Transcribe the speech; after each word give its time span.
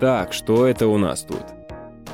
Так, 0.00 0.32
что 0.32 0.64
это 0.64 0.86
у 0.86 0.96
нас 0.96 1.22
тут? 1.22 1.42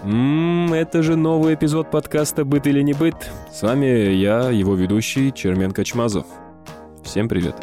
Ммм, 0.05 0.73
это 0.73 1.03
же 1.03 1.17
новый 1.17 1.55
эпизод 1.55 1.91
подкаста 1.91 2.47
«Быт 2.47 2.67
или 2.67 2.81
не 2.81 2.95
быт». 2.95 3.15
С 3.53 3.61
вами 3.61 4.15
я, 4.15 4.49
его 4.49 4.75
ведущий 4.75 5.31
Чермен 5.31 5.71
Качмазов. 5.71 6.25
Всем 7.03 7.29
привет. 7.29 7.57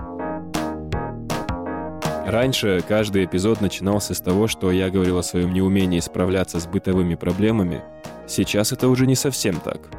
Раньше 2.28 2.84
каждый 2.88 3.26
эпизод 3.26 3.62
начинался 3.62 4.14
с 4.14 4.22
того, 4.22 4.48
что 4.48 4.72
я 4.72 4.92
говорил 4.92 5.18
о 5.18 5.24
своем 5.24 5.54
неумении 5.54 6.00
справляться 6.00 6.60
с 6.60 6.68
бытовыми 6.68 7.16
проблемами. 7.16 7.82
Сейчас 8.28 8.72
это 8.72 8.90
уже 8.90 9.08
не 9.08 9.16
совсем 9.16 9.56
так. 9.56 9.90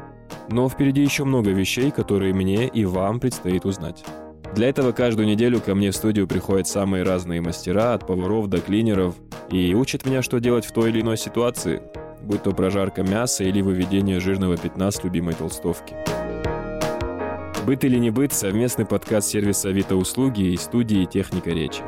Но 0.49 0.69
впереди 0.69 1.01
еще 1.01 1.25
много 1.25 1.49
вещей, 1.49 1.91
которые 1.91 2.33
мне 2.33 2.67
и 2.67 2.85
вам 2.85 3.19
предстоит 3.19 3.65
узнать. 3.65 4.05
Для 4.55 4.69
этого 4.69 4.91
каждую 4.91 5.27
неделю 5.27 5.59
ко 5.59 5.73
мне 5.73 5.89
в 5.89 5.95
студию 5.95 6.27
приходят 6.27 6.67
самые 6.67 7.03
разные 7.03 7.41
мастера, 7.41 7.95
от 7.95 8.05
поваров 8.05 8.47
до 8.47 8.59
клинеров, 8.59 9.15
и 9.49 9.73
учат 9.73 10.05
меня, 10.05 10.21
что 10.21 10.39
делать 10.39 10.63
в 10.63 10.71
той 10.71 10.91
или 10.91 11.01
иной 11.01 11.17
ситуации, 11.17 11.81
будь 12.21 12.43
то 12.43 12.51
прожарка 12.51 13.01
мяса 13.01 13.43
или 13.43 13.61
выведение 13.61 14.19
жирного 14.19 14.55
пятна 14.55 14.91
с 14.91 15.03
любимой 15.03 15.33
толстовки. 15.33 15.95
«Быт 17.65 17.83
или 17.83 17.97
не 17.97 18.11
быт»— 18.11 18.31
совместный 18.33 18.85
подкаст 18.85 19.29
сервиса 19.29 19.69
Авито 19.69 19.95
Услуги 19.95 20.43
и 20.43 20.57
студии 20.57 21.05
«Техника 21.05 21.49
речи». 21.49 21.81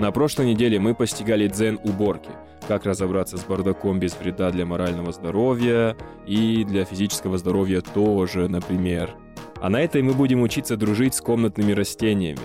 На 0.00 0.10
прошлой 0.10 0.46
неделе 0.46 0.80
мы 0.80 0.96
постигали 0.96 1.46
дзен 1.46 1.78
уборки, 1.84 2.30
как 2.66 2.84
разобраться 2.84 3.36
с 3.36 3.44
бардаком 3.44 4.00
без 4.00 4.18
вреда 4.18 4.50
для 4.50 4.66
морального 4.66 5.12
здоровья 5.12 5.96
и 6.26 6.64
для 6.64 6.84
физического 6.84 7.38
здоровья 7.38 7.80
тоже, 7.80 8.48
например– 8.48 9.14
а 9.60 9.70
на 9.70 9.80
этой 9.82 10.02
мы 10.02 10.14
будем 10.14 10.42
учиться 10.42 10.76
дружить 10.76 11.14
с 11.14 11.20
комнатными 11.20 11.72
растениями. 11.72 12.40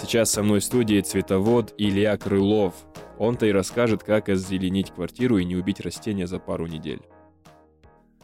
Сейчас 0.00 0.30
со 0.30 0.42
мной 0.42 0.60
в 0.60 0.64
студии 0.64 1.00
цветовод 1.00 1.72
Илья 1.78 2.16
Крылов. 2.16 2.74
Он-то 3.18 3.46
и 3.46 3.52
расскажет, 3.52 4.02
как 4.02 4.28
озеленить 4.28 4.90
квартиру 4.90 5.38
и 5.38 5.44
не 5.44 5.54
убить 5.54 5.80
растения 5.80 6.26
за 6.26 6.40
пару 6.40 6.66
недель. 6.66 7.00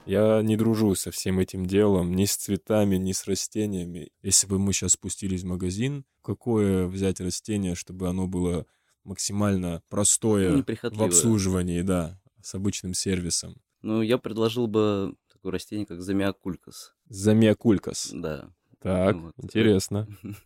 Я 0.05 0.41
не 0.42 0.57
дружу 0.57 0.95
со 0.95 1.11
всем 1.11 1.39
этим 1.39 1.67
делом, 1.67 2.15
ни 2.15 2.25
с 2.25 2.34
цветами, 2.34 2.97
ни 2.97 3.12
с 3.12 3.27
растениями. 3.27 4.11
Если 4.23 4.47
бы 4.47 4.59
мы 4.59 4.73
сейчас 4.73 4.92
спустились 4.92 5.42
в 5.42 5.47
магазин, 5.47 6.05
какое 6.23 6.87
взять 6.87 7.20
растение, 7.20 7.75
чтобы 7.75 8.09
оно 8.09 8.27
было 8.27 8.67
максимально 9.05 9.83
простое 9.91 10.64
в 10.83 11.03
обслуживании, 11.03 11.83
да, 11.83 12.19
с 12.42 12.55
обычным 12.55 12.95
сервисом? 12.95 13.61
Ну, 13.83 14.03
я 14.03 14.19
предложил 14.19 14.67
бы 14.67 15.14
такое 15.39 15.53
растение, 15.53 15.86
как 15.86 16.03
замиокулькас. 16.03 16.94
Замиокулькас. 17.08 18.11
Да. 18.12 18.50
Так, 18.81 19.17
вот. 19.17 19.34
интересно. 19.39 20.06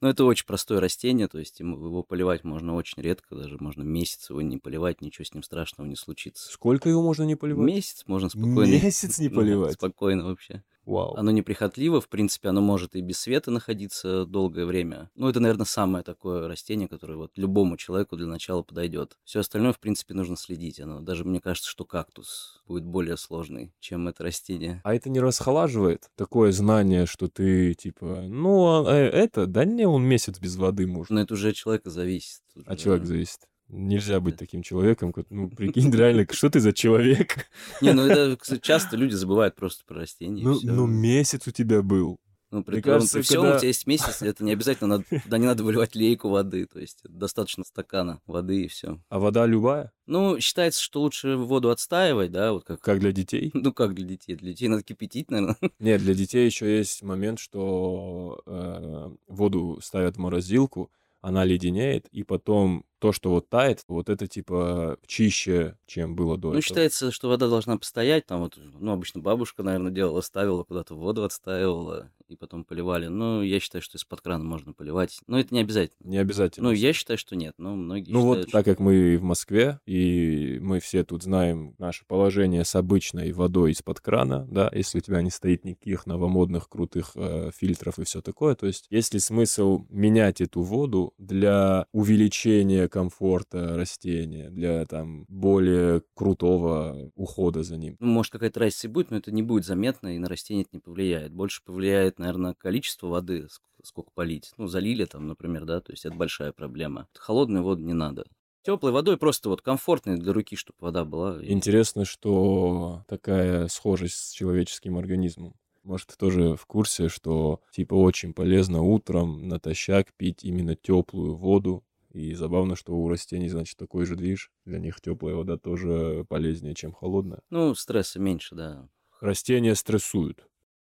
Ну, 0.00 0.08
это 0.08 0.24
очень 0.24 0.46
простое 0.46 0.80
растение, 0.80 1.28
то 1.28 1.38
есть 1.38 1.60
его 1.60 2.02
поливать 2.02 2.42
можно 2.42 2.74
очень 2.74 3.00
редко, 3.00 3.36
даже 3.36 3.56
можно 3.60 3.82
месяц 3.82 4.30
его 4.30 4.42
не 4.42 4.58
поливать, 4.58 5.00
ничего 5.00 5.24
с 5.24 5.32
ним 5.32 5.44
страшного 5.44 5.86
не 5.86 5.94
случится. 5.94 6.50
Сколько 6.50 6.88
его 6.88 7.02
можно 7.02 7.22
не 7.22 7.36
поливать? 7.36 7.64
Месяц 7.64 8.04
можно 8.06 8.28
спокойно. 8.28 8.72
Месяц 8.72 9.18
не 9.18 9.28
поливать? 9.28 9.74
спокойно 9.74 10.24
вообще. 10.24 10.64
Вау. 10.84 11.14
Оно 11.16 11.30
неприхотливо, 11.30 12.00
в 12.00 12.08
принципе, 12.08 12.48
оно 12.48 12.60
может 12.60 12.96
и 12.96 13.00
без 13.00 13.20
света 13.20 13.50
находиться 13.50 14.26
долгое 14.26 14.66
время. 14.66 15.10
Ну, 15.14 15.28
это, 15.28 15.40
наверное, 15.40 15.66
самое 15.66 16.02
такое 16.02 16.48
растение, 16.48 16.88
которое 16.88 17.16
вот 17.16 17.32
любому 17.36 17.76
человеку 17.76 18.16
для 18.16 18.26
начала 18.26 18.62
подойдет. 18.62 19.16
Все 19.24 19.40
остальное, 19.40 19.72
в 19.72 19.78
принципе, 19.78 20.14
нужно 20.14 20.36
следить. 20.36 20.80
Оно 20.80 21.00
даже, 21.00 21.24
мне 21.24 21.40
кажется, 21.40 21.70
что 21.70 21.84
кактус 21.84 22.62
будет 22.66 22.84
более 22.84 23.16
сложный, 23.16 23.72
чем 23.80 24.08
это 24.08 24.24
растение. 24.24 24.80
А 24.84 24.94
это 24.94 25.08
не 25.08 25.20
расхолаживает 25.20 26.10
такое 26.16 26.52
знание, 26.52 27.06
что 27.06 27.28
ты, 27.28 27.74
типа, 27.74 28.22
ну, 28.26 28.86
а, 28.86 28.92
э, 28.92 29.08
это, 29.08 29.46
да 29.46 29.64
не, 29.64 29.86
он 29.86 30.04
месяц 30.04 30.38
без 30.40 30.56
воды 30.56 30.86
может. 30.86 31.10
Но 31.10 31.20
это 31.20 31.34
уже 31.34 31.50
от 31.50 31.54
человека 31.54 31.90
зависит. 31.90 32.40
Уже, 32.54 32.66
от 32.66 32.78
человека 32.78 33.06
зависит. 33.06 33.40
Нельзя 33.72 34.20
быть 34.20 34.36
таким 34.36 34.62
человеком. 34.62 35.14
Ну, 35.30 35.48
прикинь, 35.48 35.90
реально, 35.90 36.26
что 36.30 36.50
ты 36.50 36.60
за 36.60 36.74
человек? 36.74 37.48
Не, 37.80 37.94
ну 37.94 38.02
это 38.06 38.60
часто 38.60 38.98
люди 38.98 39.14
забывают 39.14 39.56
просто 39.56 39.82
про 39.86 40.00
растения. 40.00 40.44
Ну, 40.44 40.60
ну 40.62 40.86
месяц 40.86 41.48
у 41.48 41.50
тебя 41.52 41.82
был. 41.82 42.20
Ну, 42.50 42.62
при, 42.62 42.82
кажется, 42.82 43.14
при 43.14 43.22
всем 43.22 43.40
когда... 43.40 43.56
у 43.56 43.58
тебя 43.58 43.68
есть 43.68 43.86
месяц, 43.86 44.20
это 44.20 44.44
не 44.44 44.52
обязательно, 44.52 44.98
надо, 44.98 45.04
туда 45.22 45.38
не 45.38 45.46
надо 45.46 45.64
выливать 45.64 45.94
лейку 45.94 46.28
воды, 46.28 46.66
то 46.66 46.78
есть 46.78 46.98
достаточно 47.04 47.64
стакана 47.64 48.20
воды 48.26 48.64
и 48.64 48.68
все. 48.68 49.00
А 49.08 49.18
вода 49.18 49.46
любая? 49.46 49.90
Ну, 50.04 50.38
считается, 50.38 50.82
что 50.82 51.00
лучше 51.00 51.36
воду 51.36 51.70
отстаивать, 51.70 52.30
да, 52.30 52.52
вот 52.52 52.64
как... 52.64 52.82
Как 52.82 53.00
для 53.00 53.10
детей? 53.10 53.50
Ну, 53.54 53.72
как 53.72 53.94
для 53.94 54.06
детей? 54.06 54.36
Для 54.36 54.50
детей 54.50 54.68
надо 54.68 54.82
кипятить, 54.82 55.30
наверное. 55.30 55.56
Нет, 55.78 56.02
для 56.02 56.12
детей 56.12 56.44
еще 56.44 56.76
есть 56.76 57.02
момент, 57.02 57.38
что 57.38 58.42
э, 58.44 59.10
воду 59.28 59.80
ставят 59.82 60.16
в 60.16 60.20
морозилку, 60.20 60.90
она 61.22 61.46
леденеет, 61.46 62.06
и 62.08 62.22
потом 62.22 62.84
то, 63.02 63.10
что 63.10 63.30
вот 63.30 63.48
тает, 63.48 63.82
вот 63.88 64.08
это 64.08 64.28
типа 64.28 64.96
чище, 65.08 65.76
чем 65.86 66.14
было 66.14 66.38
до 66.38 66.50
ну, 66.50 66.50
этого. 66.50 66.54
Ну, 66.54 66.62
считается, 66.62 67.10
что 67.10 67.28
вода 67.28 67.48
должна 67.48 67.76
постоять, 67.76 68.26
там 68.26 68.42
вот, 68.42 68.56
ну, 68.56 68.92
обычно 68.92 69.20
бабушка, 69.20 69.64
наверное, 69.64 69.90
делала, 69.90 70.20
ставила 70.20 70.62
куда-то 70.62 70.94
воду 70.94 71.24
отставила, 71.24 72.12
и 72.32 72.36
потом 72.36 72.64
поливали. 72.64 73.06
Ну, 73.06 73.42
я 73.42 73.60
считаю, 73.60 73.82
что 73.82 73.98
из-под 73.98 74.20
крана 74.20 74.44
можно 74.44 74.72
поливать. 74.72 75.20
Но 75.26 75.38
это 75.38 75.54
не 75.54 75.60
обязательно. 75.60 76.08
Не 76.08 76.18
обязательно. 76.18 76.68
Ну, 76.68 76.74
я 76.74 76.92
считаю, 76.92 77.18
что 77.18 77.36
нет, 77.36 77.54
но 77.58 77.76
многие 77.76 78.10
Ну, 78.10 78.20
считают, 78.20 78.46
вот 78.46 78.52
так 78.52 78.64
как 78.64 78.80
мы 78.80 79.18
в 79.18 79.22
Москве, 79.22 79.80
и 79.86 80.58
мы 80.60 80.80
все 80.80 81.04
тут 81.04 81.22
знаем 81.22 81.74
наше 81.78 82.04
положение 82.06 82.64
с 82.64 82.74
обычной 82.74 83.32
водой 83.32 83.72
из-под 83.72 84.00
крана, 84.00 84.46
да, 84.50 84.70
если 84.72 84.98
у 84.98 85.00
тебя 85.00 85.22
не 85.22 85.30
стоит 85.30 85.64
никаких 85.64 86.06
новомодных 86.06 86.68
крутых 86.68 87.12
э, 87.14 87.50
фильтров 87.54 87.98
и 87.98 88.04
все 88.04 88.22
такое, 88.22 88.54
то 88.54 88.66
есть 88.66 88.86
есть 88.90 89.14
ли 89.14 89.20
смысл 89.20 89.84
менять 89.90 90.40
эту 90.40 90.62
воду 90.62 91.14
для 91.18 91.86
увеличения 91.92 92.88
комфорта 92.92 93.74
растения, 93.74 94.50
для 94.50 94.84
там 94.84 95.24
более 95.28 96.02
крутого 96.14 97.10
ухода 97.14 97.62
за 97.62 97.78
ним. 97.78 97.96
Ну, 97.98 98.06
может, 98.06 98.32
какая-то 98.32 98.60
разница 98.60 98.90
будет, 98.90 99.10
но 99.10 99.16
это 99.16 99.32
не 99.32 99.42
будет 99.42 99.64
заметно, 99.64 100.14
и 100.14 100.18
на 100.18 100.28
растение 100.28 100.64
это 100.64 100.76
не 100.76 100.80
повлияет. 100.80 101.32
Больше 101.32 101.62
повлияет, 101.64 102.18
наверное, 102.18 102.52
количество 102.52 103.06
воды, 103.06 103.48
сколько 103.82 104.10
полить. 104.14 104.52
Ну, 104.58 104.66
залили 104.66 105.06
там, 105.06 105.26
например, 105.26 105.64
да, 105.64 105.80
то 105.80 105.92
есть 105.92 106.04
это 106.04 106.14
большая 106.14 106.52
проблема. 106.52 107.08
Холодную 107.14 107.64
воду 107.64 107.82
не 107.82 107.94
надо. 107.94 108.26
Теплой 108.62 108.92
водой 108.92 109.16
просто 109.16 109.48
вот 109.48 109.62
комфортной 109.62 110.18
для 110.18 110.34
руки, 110.34 110.54
чтобы 110.54 110.76
вода 110.80 111.06
была. 111.06 111.38
Интересно, 111.42 112.04
что 112.04 113.04
такая 113.08 113.68
схожесть 113.68 114.16
с 114.16 114.32
человеческим 114.32 114.98
организмом. 114.98 115.54
Может, 115.82 116.08
ты 116.08 116.16
тоже 116.16 116.56
в 116.56 116.66
курсе, 116.66 117.08
что 117.08 117.60
типа 117.72 117.94
очень 117.94 118.34
полезно 118.34 118.82
утром 118.82 119.48
натощак 119.48 120.12
пить 120.16 120.44
именно 120.44 120.76
теплую 120.76 121.34
воду, 121.34 121.82
и 122.12 122.34
забавно, 122.34 122.76
что 122.76 122.94
у 122.94 123.08
растений, 123.08 123.48
значит, 123.48 123.76
такой 123.76 124.04
же 124.04 124.16
движ. 124.16 124.50
Для 124.64 124.78
них 124.78 125.00
теплая 125.00 125.34
вода 125.34 125.56
тоже 125.56 126.24
полезнее, 126.28 126.74
чем 126.74 126.92
холодная. 126.92 127.40
Ну, 127.50 127.74
стресса 127.74 128.20
меньше, 128.20 128.54
да. 128.54 128.88
Растения 129.20 129.74
стрессуют. 129.74 130.46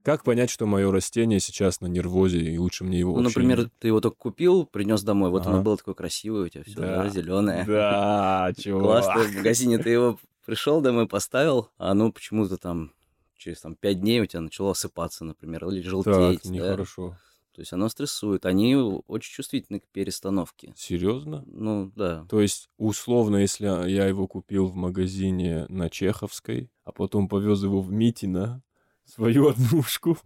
Как 0.03 0.22
понять, 0.22 0.50
что 0.50 0.66
мое 0.66 0.93
растение 0.93 1.41
сейчас 1.41 1.81
на 1.81 1.87
нервозе, 1.87 2.38
и 2.38 2.59
лучше 2.59 2.84
мне 2.84 2.99
его 3.00 3.16
Ну, 3.16 3.22
например, 3.22 3.65
не... 3.65 3.71
ты 3.81 3.88
его 3.88 4.00
только 4.00 4.16
купил, 4.16 4.65
принес 4.65 5.03
домой, 5.03 5.31
вот 5.31 5.43
ага. 5.43 5.50
оно 5.50 5.62
было 5.62 5.76
такое 5.76 5.94
красивое, 5.94 6.44
у 6.44 6.49
тебя 6.49 6.62
все 6.62 6.76
да, 6.76 7.09
зеленое. 7.09 7.65
Да, 7.66 8.53
чего? 8.56 8.81
Классно, 8.81 9.25
в 9.25 9.34
магазине 9.34 9.78
ты 9.78 9.91
его 9.91 10.19
пришел 10.47 10.81
домой, 10.81 11.09
поставил, 11.09 11.71
а 11.76 11.91
оно 11.91 12.12
почему-то 12.12 12.56
там 12.56 12.93
через 13.37 13.60
там, 13.60 13.75
5 13.75 14.00
дней 14.00 14.21
у 14.21 14.26
тебя 14.26 14.43
начало 14.43 14.72
осыпаться, 14.72 15.25
например, 15.25 15.66
или 15.69 15.81
желтеть. 15.81 16.43
Так, 16.43 16.53
нехорошо. 16.53 17.10
Да? 17.10 17.19
То 17.56 17.62
есть 17.62 17.72
оно 17.72 17.89
стрессует. 17.89 18.44
Они 18.44 18.77
очень 18.77 19.33
чувствительны 19.33 19.81
к 19.81 19.89
перестановке. 19.89 20.75
Серьезно? 20.77 21.43
Ну, 21.47 21.91
да. 21.97 22.27
То 22.28 22.43
есть, 22.43 22.69
условно, 22.77 23.39
если 23.39 23.65
я 23.89 24.06
его 24.06 24.28
купил 24.28 24.67
в 24.67 24.75
магазине 24.75 25.65
на 25.71 25.89
Чеховской, 25.89 26.71
а 26.84 26.93
потом 26.93 27.28
повез 27.31 27.62
его 27.62 27.81
в 27.81 27.91
Митино, 27.91 28.62
свою 29.06 29.49
однушку, 29.49 30.19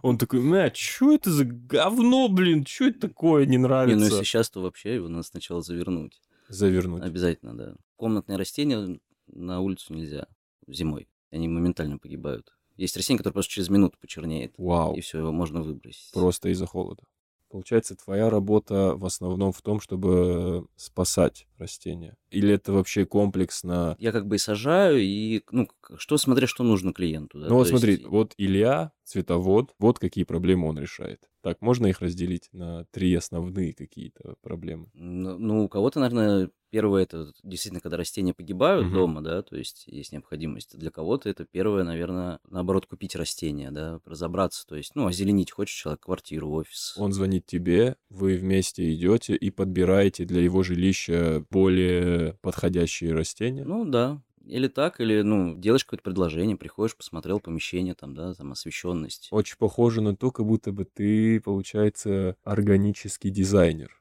он 0.00 0.16
такой, 0.16 0.40
мя, 0.40 0.72
что 0.74 1.12
это 1.12 1.30
за 1.30 1.44
говно, 1.44 2.30
блин, 2.30 2.64
что 2.64 2.86
это 2.86 3.08
такое, 3.08 3.44
не 3.44 3.58
нравится? 3.58 3.96
Не, 3.98 4.00
ну 4.00 4.06
если 4.06 4.24
сейчас, 4.24 4.48
то 4.48 4.62
вообще 4.62 4.94
его 4.94 5.08
надо 5.08 5.24
сначала 5.24 5.60
завернуть. 5.60 6.22
Завернуть. 6.48 7.02
Обязательно, 7.02 7.54
да. 7.54 7.74
Комнатные 7.96 8.38
растения 8.38 8.98
на 9.26 9.60
улицу 9.60 9.92
нельзя 9.92 10.28
зимой. 10.66 11.08
Они 11.30 11.46
моментально 11.46 11.98
погибают. 11.98 12.56
Есть 12.80 12.96
растение, 12.96 13.18
которое 13.18 13.34
просто 13.34 13.52
через 13.52 13.68
минуту 13.68 13.98
почернеет. 14.00 14.54
Вау. 14.56 14.94
И 14.94 15.02
все, 15.02 15.18
его 15.18 15.32
можно 15.32 15.60
выбросить. 15.60 16.12
Просто 16.14 16.48
из-за 16.48 16.64
холода. 16.64 17.02
Получается, 17.50 17.94
твоя 17.94 18.30
работа 18.30 18.94
в 18.94 19.04
основном 19.04 19.52
в 19.52 19.60
том, 19.60 19.80
чтобы 19.80 20.66
спасать 20.76 21.46
растения? 21.58 22.16
Или 22.30 22.54
это 22.54 22.72
вообще 22.72 23.04
комплексно? 23.04 23.96
Я 23.98 24.12
как 24.12 24.26
бы 24.26 24.36
и 24.36 24.38
сажаю, 24.38 24.98
и, 24.98 25.42
ну, 25.50 25.68
что 25.96 26.16
смотря, 26.16 26.46
что 26.46 26.64
нужно 26.64 26.94
клиенту. 26.94 27.40
Да? 27.40 27.48
Ну 27.48 27.56
вот 27.56 27.66
есть... 27.66 27.70
смотри, 27.70 28.02
вот 28.06 28.32
Илья, 28.38 28.92
цветовод. 29.10 29.74
Вот 29.78 29.98
какие 29.98 30.24
проблемы 30.24 30.68
он 30.68 30.78
решает. 30.78 31.28
Так, 31.42 31.60
можно 31.60 31.86
их 31.86 32.00
разделить 32.00 32.48
на 32.52 32.84
три 32.92 33.14
основные 33.14 33.74
какие-то 33.74 34.36
проблемы? 34.42 34.88
Ну, 34.92 35.64
у 35.64 35.68
кого-то, 35.68 36.00
наверное, 36.00 36.50
первое 36.70 37.02
это 37.04 37.32
действительно, 37.42 37.80
когда 37.80 37.96
растения 37.96 38.34
погибают 38.34 38.86
Мгм. 38.86 38.94
дома, 38.94 39.22
да, 39.22 39.42
то 39.42 39.56
есть 39.56 39.84
есть 39.86 40.12
необходимость. 40.12 40.76
Для 40.78 40.90
кого-то 40.90 41.28
это 41.28 41.44
первое, 41.44 41.84
наверное, 41.84 42.40
наоборот, 42.48 42.86
купить 42.86 43.16
растения, 43.16 43.70
да, 43.70 44.00
разобраться, 44.04 44.66
то 44.66 44.76
есть, 44.76 44.94
ну, 44.94 45.06
озеленить 45.06 45.50
хочет 45.52 45.76
человек 45.76 46.00
квартиру, 46.02 46.50
офис. 46.50 46.92
Он 46.96 47.12
звонит 47.12 47.46
тебе, 47.46 47.96
вы 48.10 48.36
вместе 48.36 48.92
идете 48.94 49.34
и 49.36 49.50
подбираете 49.50 50.24
для 50.24 50.40
его 50.42 50.62
жилища 50.62 51.44
более 51.50 52.34
подходящие 52.42 53.14
растения. 53.14 53.64
Ну, 53.64 53.84
да. 53.84 54.22
Или 54.46 54.68
так, 54.68 55.00
или, 55.00 55.20
ну, 55.22 55.54
делаешь 55.54 55.84
какое-то 55.84 56.02
предложение, 56.02 56.56
приходишь, 56.56 56.96
посмотрел 56.96 57.40
помещение, 57.40 57.94
там, 57.94 58.14
да, 58.14 58.34
там, 58.34 58.52
освещенность. 58.52 59.28
Очень 59.30 59.56
похоже 59.58 60.00
на 60.00 60.16
то, 60.16 60.30
как 60.30 60.46
будто 60.46 60.72
бы 60.72 60.84
ты, 60.84 61.40
получается, 61.40 62.36
органический 62.42 63.30
дизайнер. 63.30 64.00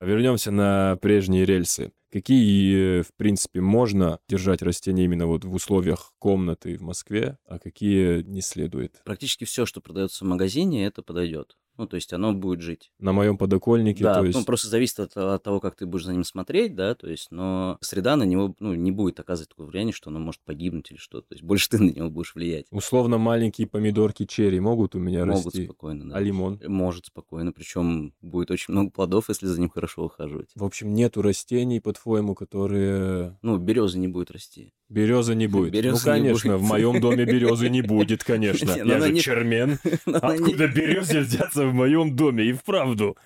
Вернемся 0.00 0.50
на 0.50 0.96
прежние 0.96 1.44
рельсы. 1.44 1.92
Какие, 2.10 3.00
э, 3.00 3.02
в 3.04 3.14
принципе, 3.14 3.60
можно 3.60 4.18
держать 4.28 4.62
растения 4.62 5.04
именно 5.04 5.26
вот 5.26 5.44
в 5.44 5.54
условиях 5.54 6.12
комнаты 6.18 6.76
в 6.76 6.82
Москве, 6.82 7.38
а 7.46 7.60
какие 7.60 8.22
не 8.22 8.40
следует? 8.40 9.00
Практически 9.04 9.44
все, 9.44 9.66
что 9.66 9.80
продается 9.80 10.24
в 10.24 10.28
магазине, 10.28 10.84
это 10.86 11.02
подойдет. 11.02 11.56
Ну, 11.80 11.86
то 11.86 11.96
есть 11.96 12.12
оно 12.12 12.34
будет 12.34 12.60
жить. 12.60 12.92
На 12.98 13.14
моем 13.14 13.38
подоконнике, 13.38 14.04
Да, 14.04 14.16
то 14.16 14.26
есть... 14.26 14.38
ну 14.38 14.44
просто 14.44 14.68
зависит 14.68 15.00
от, 15.00 15.16
от 15.16 15.42
того, 15.42 15.60
как 15.60 15.76
ты 15.76 15.86
будешь 15.86 16.04
за 16.04 16.12
ним 16.12 16.24
смотреть, 16.24 16.74
да, 16.74 16.94
то 16.94 17.08
есть, 17.08 17.28
но 17.30 17.78
среда 17.80 18.16
на 18.16 18.24
него, 18.24 18.54
ну, 18.60 18.74
не 18.74 18.92
будет 18.92 19.18
оказывать 19.18 19.48
такое 19.48 19.66
влияние, 19.66 19.94
что 19.94 20.10
оно 20.10 20.18
может 20.18 20.42
погибнуть 20.42 20.90
или 20.90 20.98
что. 20.98 21.22
То 21.22 21.32
есть 21.32 21.42
больше 21.42 21.70
ты 21.70 21.78
на 21.82 21.88
него 21.88 22.10
будешь 22.10 22.34
влиять. 22.34 22.66
Условно 22.70 23.16
маленькие 23.16 23.66
помидорки 23.66 24.26
черри 24.26 24.60
могут 24.60 24.94
у 24.94 24.98
меня 24.98 25.24
Могут 25.24 25.46
расти? 25.46 25.64
спокойно, 25.64 26.10
да. 26.10 26.16
А 26.16 26.20
лимон? 26.20 26.60
Может 26.66 27.06
спокойно, 27.06 27.50
причем 27.50 28.12
будет 28.20 28.50
очень 28.50 28.72
много 28.72 28.90
плодов, 28.90 29.30
если 29.30 29.46
за 29.46 29.58
ним 29.58 29.70
хорошо 29.70 30.04
ухаживать. 30.04 30.50
В 30.54 30.64
общем, 30.64 30.92
нету 30.92 31.22
растений, 31.22 31.80
по-твоему, 31.80 32.34
которые... 32.34 33.38
Ну, 33.40 33.56
береза 33.56 33.98
не 33.98 34.08
будет 34.08 34.30
расти. 34.30 34.74
Береза 34.90 35.36
не 35.36 35.46
будет. 35.46 35.72
Березы 35.72 36.04
ну, 36.08 36.14
не 36.16 36.20
конечно, 36.22 36.56
в 36.58 36.62
моем 36.64 37.00
доме 37.00 37.24
березы 37.24 37.70
не 37.70 37.80
будет, 37.94 38.24
конечно. 38.24 38.74
Не, 38.74 38.82
ну 38.82 38.92
Я 38.94 39.00
же 39.00 39.16
чермен. 39.18 39.78
Не- 40.06 40.14
Откуда 40.16 40.66
березы 40.66 41.20
взяться 41.20 41.64
в 41.64 41.72
моем 41.72 42.16
доме? 42.16 42.44
И 42.46 42.52
вправду. 42.52 43.16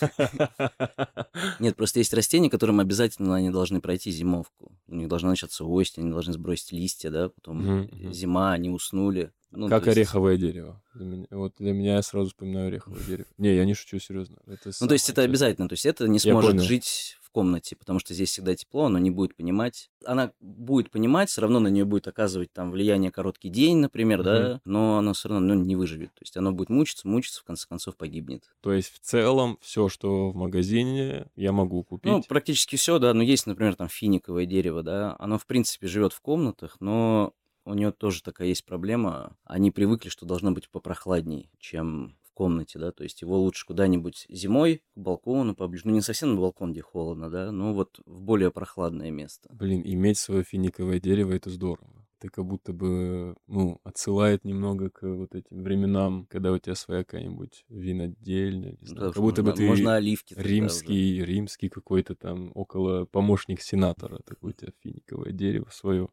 Нет, 1.58 1.76
просто 1.76 1.98
есть 1.98 2.14
растения, 2.14 2.48
которым 2.48 2.80
обязательно 2.80 3.34
они 3.34 3.50
должны 3.50 3.80
пройти 3.80 4.10
зимовку. 4.10 4.72
У 4.86 4.94
них 4.94 5.08
должна 5.08 5.30
начаться 5.30 5.64
осень, 5.64 6.02
они 6.04 6.12
должны 6.12 6.32
сбросить 6.32 6.72
листья, 6.72 7.10
да, 7.10 7.28
потом 7.30 7.66
мгм. 7.66 8.12
зима, 8.12 8.52
они 8.52 8.70
уснули. 8.70 9.32
Ну, 9.50 9.68
Как 9.68 9.86
есть- 9.86 9.96
ореховое 9.98 10.36
дерево. 10.36 10.80
Для 10.94 11.04
меня- 11.06 11.26
вот 11.30 11.54
для 11.58 11.72
меня 11.72 11.94
я 11.96 12.02
сразу 12.02 12.28
вспоминаю 12.28 12.68
ореховое 12.68 13.00
дерево. 13.02 13.26
Не, 13.38 13.56
я 13.56 13.64
не 13.64 13.74
шучу, 13.74 13.98
серьезно. 13.98 14.36
Это 14.46 14.70
Ну, 14.80 14.86
то 14.86 14.92
есть 14.92 15.08
это 15.10 15.22
обязательно. 15.22 15.68
То 15.68 15.72
есть 15.72 15.86
это 15.86 16.06
не 16.06 16.18
сможет 16.18 16.60
жить 16.60 17.17
в 17.28 17.32
комнате, 17.32 17.76
потому 17.76 17.98
что 17.98 18.14
здесь 18.14 18.30
всегда 18.30 18.54
тепло, 18.54 18.86
оно 18.86 18.98
не 18.98 19.10
будет 19.10 19.36
понимать. 19.36 19.90
Она 20.04 20.32
будет 20.40 20.90
понимать, 20.90 21.28
все 21.28 21.42
равно 21.42 21.60
на 21.60 21.68
нее 21.68 21.84
будет 21.84 22.08
оказывать 22.08 22.52
там 22.52 22.70
влияние 22.70 23.10
короткий 23.10 23.48
день, 23.48 23.78
например, 23.78 24.22
да, 24.22 24.60
но 24.64 24.98
оно 24.98 25.12
все 25.12 25.28
равно 25.28 25.54
ну, 25.54 25.62
не 25.62 25.76
выживет. 25.76 26.12
То 26.14 26.22
есть 26.22 26.36
оно 26.36 26.52
будет 26.52 26.70
мучиться, 26.70 27.06
мучиться, 27.06 27.40
в 27.40 27.44
конце 27.44 27.66
концов 27.68 27.96
погибнет. 27.96 28.50
То 28.60 28.72
есть 28.72 28.92
в 28.92 28.98
целом 29.00 29.58
все, 29.60 29.88
что 29.88 30.30
в 30.30 30.36
магазине, 30.36 31.26
я 31.36 31.52
могу 31.52 31.82
купить. 31.84 32.10
Ну, 32.10 32.22
практически 32.26 32.76
все, 32.76 32.98
да. 32.98 33.12
Но 33.14 33.22
есть, 33.22 33.46
например, 33.46 33.74
там 33.74 33.88
финиковое 33.88 34.46
дерево, 34.46 34.82
да. 34.82 35.16
Оно, 35.18 35.38
в 35.38 35.46
принципе, 35.46 35.86
живет 35.86 36.12
в 36.12 36.20
комнатах, 36.20 36.76
но 36.80 37.34
у 37.64 37.74
нее 37.74 37.92
тоже 37.92 38.22
такая 38.22 38.48
есть 38.48 38.64
проблема. 38.64 39.36
Они 39.44 39.70
привыкли, 39.70 40.08
что 40.08 40.24
должно 40.24 40.52
быть 40.52 40.70
попрохладней, 40.70 41.50
чем 41.58 42.16
комнате, 42.38 42.78
да. 42.78 42.92
То 42.92 43.02
есть 43.02 43.20
его 43.22 43.36
лучше 43.36 43.66
куда-нибудь 43.66 44.26
зимой 44.28 44.82
к 44.94 45.00
балкону 45.00 45.56
поближе. 45.56 45.82
Ну, 45.86 45.94
не 45.94 46.00
совсем 46.02 46.34
на 46.34 46.40
балкон, 46.40 46.70
где 46.70 46.82
холодно, 46.82 47.28
да, 47.30 47.50
но 47.50 47.74
вот 47.74 48.00
в 48.06 48.22
более 48.22 48.52
прохладное 48.52 49.10
место. 49.10 49.48
Блин, 49.52 49.82
иметь 49.84 50.18
свое 50.18 50.44
финиковое 50.44 51.00
дерево 51.00 51.32
это 51.32 51.50
здорово. 51.50 52.06
Это 52.20 52.30
как 52.30 52.44
будто 52.46 52.72
бы, 52.72 53.36
ну, 53.46 53.80
отсылает 53.84 54.44
немного 54.44 54.90
к 54.90 55.02
вот 55.02 55.34
этим 55.34 55.62
временам, 55.62 56.26
когда 56.28 56.52
у 56.52 56.58
тебя 56.58 56.74
своя 56.74 57.04
какая-нибудь 57.04 57.64
винодельня, 57.68 58.76
не 58.80 58.86
знаю, 58.86 59.08
Да, 59.08 59.12
как 59.12 59.22
будто 59.22 59.42
бы 59.42 59.50
можно, 59.50 59.64
ты 59.64 59.68
можно 59.68 59.94
оливки 59.96 60.34
римский, 60.36 61.24
римский 61.24 61.68
какой-то 61.68 62.14
там 62.14 62.52
около 62.54 63.04
помощник 63.04 63.60
сенатора, 63.60 64.20
такое 64.24 64.50
у 64.50 64.54
тебя 64.54 64.72
финиковое 64.82 65.32
дерево 65.32 65.68
свое. 65.72 66.08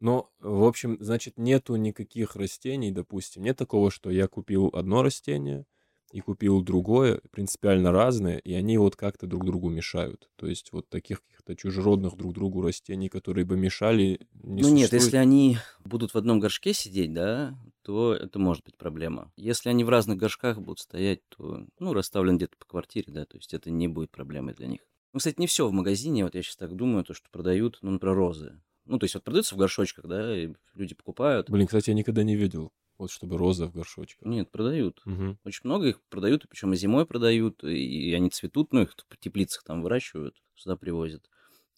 Но, 0.00 0.30
в 0.38 0.64
общем, 0.64 0.96
значит, 1.00 1.38
нету 1.38 1.74
никаких 1.76 2.36
растений, 2.36 2.92
допустим, 2.92 3.42
нет 3.42 3.56
такого, 3.56 3.90
что 3.90 4.10
я 4.10 4.28
купил 4.28 4.70
одно 4.72 5.02
растение 5.02 5.66
и 6.12 6.20
купил 6.20 6.62
другое, 6.62 7.20
принципиально 7.30 7.92
разное, 7.92 8.38
и 8.38 8.52
они 8.54 8.78
вот 8.78 8.96
как-то 8.96 9.26
друг 9.26 9.44
другу 9.44 9.68
мешают. 9.68 10.30
То 10.36 10.46
есть 10.46 10.72
вот 10.72 10.88
таких 10.88 11.22
каких-то 11.22 11.54
чужеродных 11.54 12.16
друг 12.16 12.32
другу 12.32 12.62
растений, 12.62 13.08
которые 13.08 13.44
бы 13.44 13.56
мешали, 13.56 14.26
не 14.32 14.62
ну 14.62 14.68
нет, 14.68 14.90
существует. 14.90 15.02
если 15.02 15.16
они 15.18 15.58
будут 15.84 16.14
в 16.14 16.16
одном 16.16 16.40
горшке 16.40 16.72
сидеть, 16.72 17.12
да, 17.12 17.58
то 17.82 18.14
это 18.14 18.38
может 18.38 18.64
быть 18.64 18.76
проблема. 18.76 19.32
Если 19.36 19.68
они 19.68 19.84
в 19.84 19.88
разных 19.88 20.16
горшках 20.16 20.60
будут 20.60 20.78
стоять, 20.78 21.20
то, 21.28 21.66
ну, 21.78 21.92
расставлен 21.92 22.36
где-то 22.36 22.56
по 22.56 22.66
квартире, 22.66 23.12
да, 23.12 23.26
то 23.26 23.36
есть 23.36 23.52
это 23.52 23.70
не 23.70 23.88
будет 23.88 24.10
проблемой 24.10 24.54
для 24.54 24.66
них. 24.66 24.80
Ну, 25.12 25.18
кстати, 25.18 25.40
не 25.40 25.46
все 25.46 25.66
в 25.66 25.72
магазине, 25.72 26.24
вот 26.24 26.34
я 26.34 26.42
сейчас 26.42 26.56
так 26.56 26.74
думаю, 26.74 27.04
то, 27.04 27.14
что 27.14 27.28
продают, 27.30 27.78
ну, 27.82 27.90
например, 27.92 28.16
розы. 28.16 28.60
Ну, 28.88 28.98
то 28.98 29.04
есть 29.04 29.14
вот 29.14 29.24
продаются 29.24 29.54
в 29.54 29.58
горшочках, 29.58 30.06
да, 30.06 30.36
и 30.36 30.52
люди 30.74 30.94
покупают. 30.94 31.50
Блин, 31.50 31.66
кстати, 31.66 31.90
я 31.90 31.94
никогда 31.94 32.22
не 32.22 32.36
видел, 32.36 32.72
вот 32.96 33.10
чтобы 33.10 33.36
роза 33.38 33.66
в 33.66 33.72
горшочках. 33.72 34.26
Нет, 34.26 34.50
продают. 34.50 35.02
Мгм. 35.04 35.38
Очень 35.44 35.60
много 35.64 35.88
их 35.88 36.00
продают, 36.08 36.48
причем 36.48 36.72
и 36.72 36.76
зимой 36.76 37.06
продают, 37.06 37.62
и 37.64 38.12
они 38.14 38.30
цветут, 38.30 38.72
ну, 38.72 38.82
их 38.82 38.94
в 39.08 39.16
теплицах 39.18 39.62
там 39.64 39.82
выращивают, 39.82 40.42
сюда 40.56 40.76
привозят. 40.76 41.28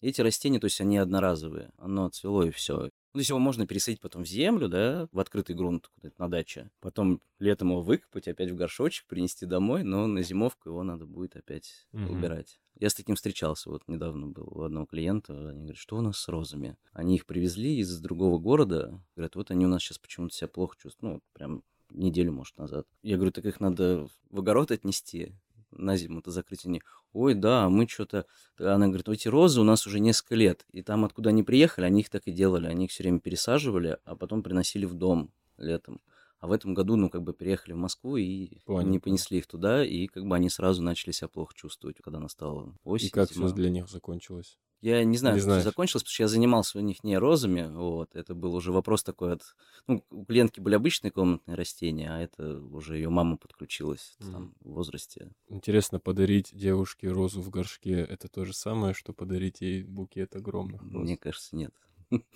Эти 0.01 0.21
растения, 0.21 0.59
то 0.59 0.65
есть 0.65 0.81
они 0.81 0.97
одноразовые, 0.97 1.71
оно 1.77 2.05
отцвело 2.05 2.43
и 2.43 2.51
все. 2.51 2.89
Ну, 3.13 3.17
то 3.17 3.19
есть 3.19 3.29
его 3.29 3.39
можно 3.39 3.67
пересадить 3.67 3.99
потом 3.99 4.23
в 4.23 4.27
землю, 4.27 4.69
да, 4.69 5.09
в 5.11 5.19
открытый 5.19 5.53
грунт 5.55 5.87
куда-то 5.95 6.15
на 6.17 6.29
даче. 6.29 6.71
Потом 6.79 7.21
летом 7.39 7.69
его 7.69 7.81
выкопать, 7.81 8.27
опять 8.29 8.51
в 8.51 8.55
горшочек, 8.55 9.05
принести 9.07 9.45
домой, 9.45 9.83
но 9.83 10.07
на 10.07 10.21
зимовку 10.21 10.69
его 10.69 10.83
надо 10.83 11.05
будет 11.05 11.35
опять 11.35 11.87
Мгм. 11.91 12.09
убирать. 12.09 12.61
Я 12.79 12.89
с 12.89 12.93
таким 12.93 13.15
встречался, 13.15 13.69
вот 13.69 13.83
недавно 13.87 14.27
был 14.27 14.47
у 14.49 14.61
одного 14.61 14.85
клиента, 14.85 15.33
они 15.49 15.59
говорят, 15.59 15.77
что 15.77 15.97
у 15.97 16.01
нас 16.01 16.17
с 16.19 16.27
розами? 16.29 16.77
Они 16.93 17.15
их 17.15 17.25
привезли 17.25 17.77
из 17.79 17.99
другого 17.99 18.39
города, 18.39 19.03
говорят, 19.15 19.35
вот 19.35 19.51
они 19.51 19.65
у 19.65 19.69
нас 19.69 19.83
сейчас 19.83 19.99
почему-то 19.99 20.33
себя 20.33 20.47
плохо 20.47 20.77
чувствуют, 20.81 21.15
ну, 21.15 21.21
прям 21.33 21.63
неделю, 21.89 22.31
может, 22.31 22.57
назад. 22.57 22.87
Я 23.03 23.17
говорю, 23.17 23.31
так 23.33 23.45
их 23.45 23.59
надо 23.59 24.07
в 24.29 24.39
огород 24.39 24.71
отнести, 24.71 25.33
на 25.71 25.97
зиму-то 25.97 26.31
закрыть 26.31 26.65
они. 26.65 26.81
Ой, 27.13 27.33
да, 27.33 27.69
мы 27.69 27.87
что-то... 27.87 28.25
Она 28.57 28.87
говорит, 28.87 29.07
эти 29.09 29.27
розы 29.27 29.61
у 29.61 29.63
нас 29.63 29.87
уже 29.87 29.99
несколько 29.99 30.35
лет, 30.35 30.65
и 30.71 30.81
там, 30.81 31.05
откуда 31.05 31.29
они 31.29 31.43
приехали, 31.43 31.85
они 31.85 32.01
их 32.01 32.09
так 32.09 32.23
и 32.25 32.31
делали, 32.31 32.67
они 32.67 32.85
их 32.85 32.91
все 32.91 33.03
время 33.03 33.19
пересаживали, 33.19 33.97
а 34.05 34.15
потом 34.15 34.43
приносили 34.43 34.85
в 34.85 34.93
дом 34.93 35.31
летом. 35.57 36.01
А 36.39 36.47
в 36.47 36.51
этом 36.51 36.73
году, 36.73 36.95
ну, 36.95 37.09
как 37.09 37.21
бы 37.21 37.33
переехали 37.33 37.73
в 37.73 37.77
Москву 37.77 38.17
и 38.17 38.57
Понял, 38.65 38.89
не 38.89 38.97
понесли 38.97 39.37
их 39.37 39.47
туда, 39.47 39.85
и 39.85 40.07
как 40.07 40.25
бы 40.25 40.35
они 40.35 40.49
сразу 40.49 40.81
начали 40.81 41.11
себя 41.11 41.27
плохо 41.27 41.53
чувствовать, 41.55 41.97
когда 42.01 42.19
настала 42.19 42.73
осень. 42.83 43.07
И 43.07 43.11
как 43.11 43.31
зима. 43.31 43.45
все 43.45 43.55
для 43.55 43.69
них 43.69 43.87
закончилось? 43.87 44.57
Я 44.81 45.03
не 45.03 45.15
знаю, 45.17 45.35
Не 45.35 45.41
всё 45.41 45.61
закончилось, 45.61 46.03
потому 46.03 46.13
что 46.13 46.23
я 46.23 46.27
занимался 46.27 46.79
у 46.79 46.81
них 46.81 47.03
не 47.03 47.17
розами, 47.17 47.71
вот, 47.71 48.15
это 48.15 48.33
был 48.33 48.55
уже 48.55 48.71
вопрос 48.71 49.03
такой 49.03 49.33
от... 49.33 49.43
Ну, 49.87 50.03
у 50.09 50.25
клиентки 50.25 50.59
были 50.59 50.73
обычные 50.73 51.11
комнатные 51.11 51.55
растения, 51.55 52.11
а 52.11 52.19
это 52.19 52.59
уже 52.59 52.95
ее 52.95 53.09
мама 53.09 53.37
подключилась 53.37 54.15
Мгм. 54.19 54.31
там, 54.31 54.55
в 54.61 54.71
возрасте. 54.71 55.31
Интересно, 55.49 55.99
подарить 55.99 56.49
девушке 56.53 57.09
розу 57.09 57.41
в 57.41 57.49
горшке— 57.51 57.93
это 58.09 58.27
то 58.27 58.43
же 58.43 58.53
самое, 58.53 58.95
что 58.95 59.13
подарить 59.13 59.61
ей 59.61 59.83
букет 59.83 60.35
огромных 60.35 60.81
роз? 60.81 61.03
Мне 61.03 61.17
кажется, 61.17 61.55
нет. 61.55 61.73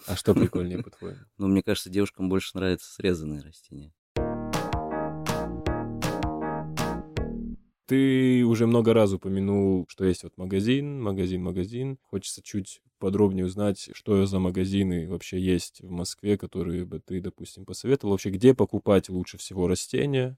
А 0.08 0.16
что 0.16 0.34
прикольнее, 0.36 0.84
по-твоему? 0.84 1.18
Но 1.38 1.48
мне 1.48 1.64
кажется, 1.64 1.90
девушкам 1.90 2.30
больше 2.30 2.52
нравятся 2.56 2.94
срезанные 2.94 3.42
растения. 3.42 3.92
Ты 7.88 8.44
уже 8.46 8.66
много 8.66 8.94
раз 8.94 9.14
упомянул, 9.14 9.86
что 9.90 10.06
есть 10.06 10.24
вот 10.24 10.38
магазин, 10.38 11.02
магазин, 11.02 11.44
магазин. 11.44 12.00
Хочется 12.04 12.42
чуть 12.42 12.82
подробнее 12.98 13.46
узнать, 13.46 13.90
что 13.94 14.26
за 14.26 14.40
магазины 14.40 15.08
вообще 15.08 15.40
есть 15.40 15.82
в 15.82 15.92
Москве, 15.92 16.38
которые 16.38 16.86
бы 16.86 17.00
ты, 17.00 17.22
допустим, 17.22 17.64
посоветовал. 17.66 18.14
Вообще, 18.14 18.32
где 18.32 18.56
покупать 18.56 19.10
лучше 19.10 19.38
всего 19.38 19.68
растения? 19.68 20.38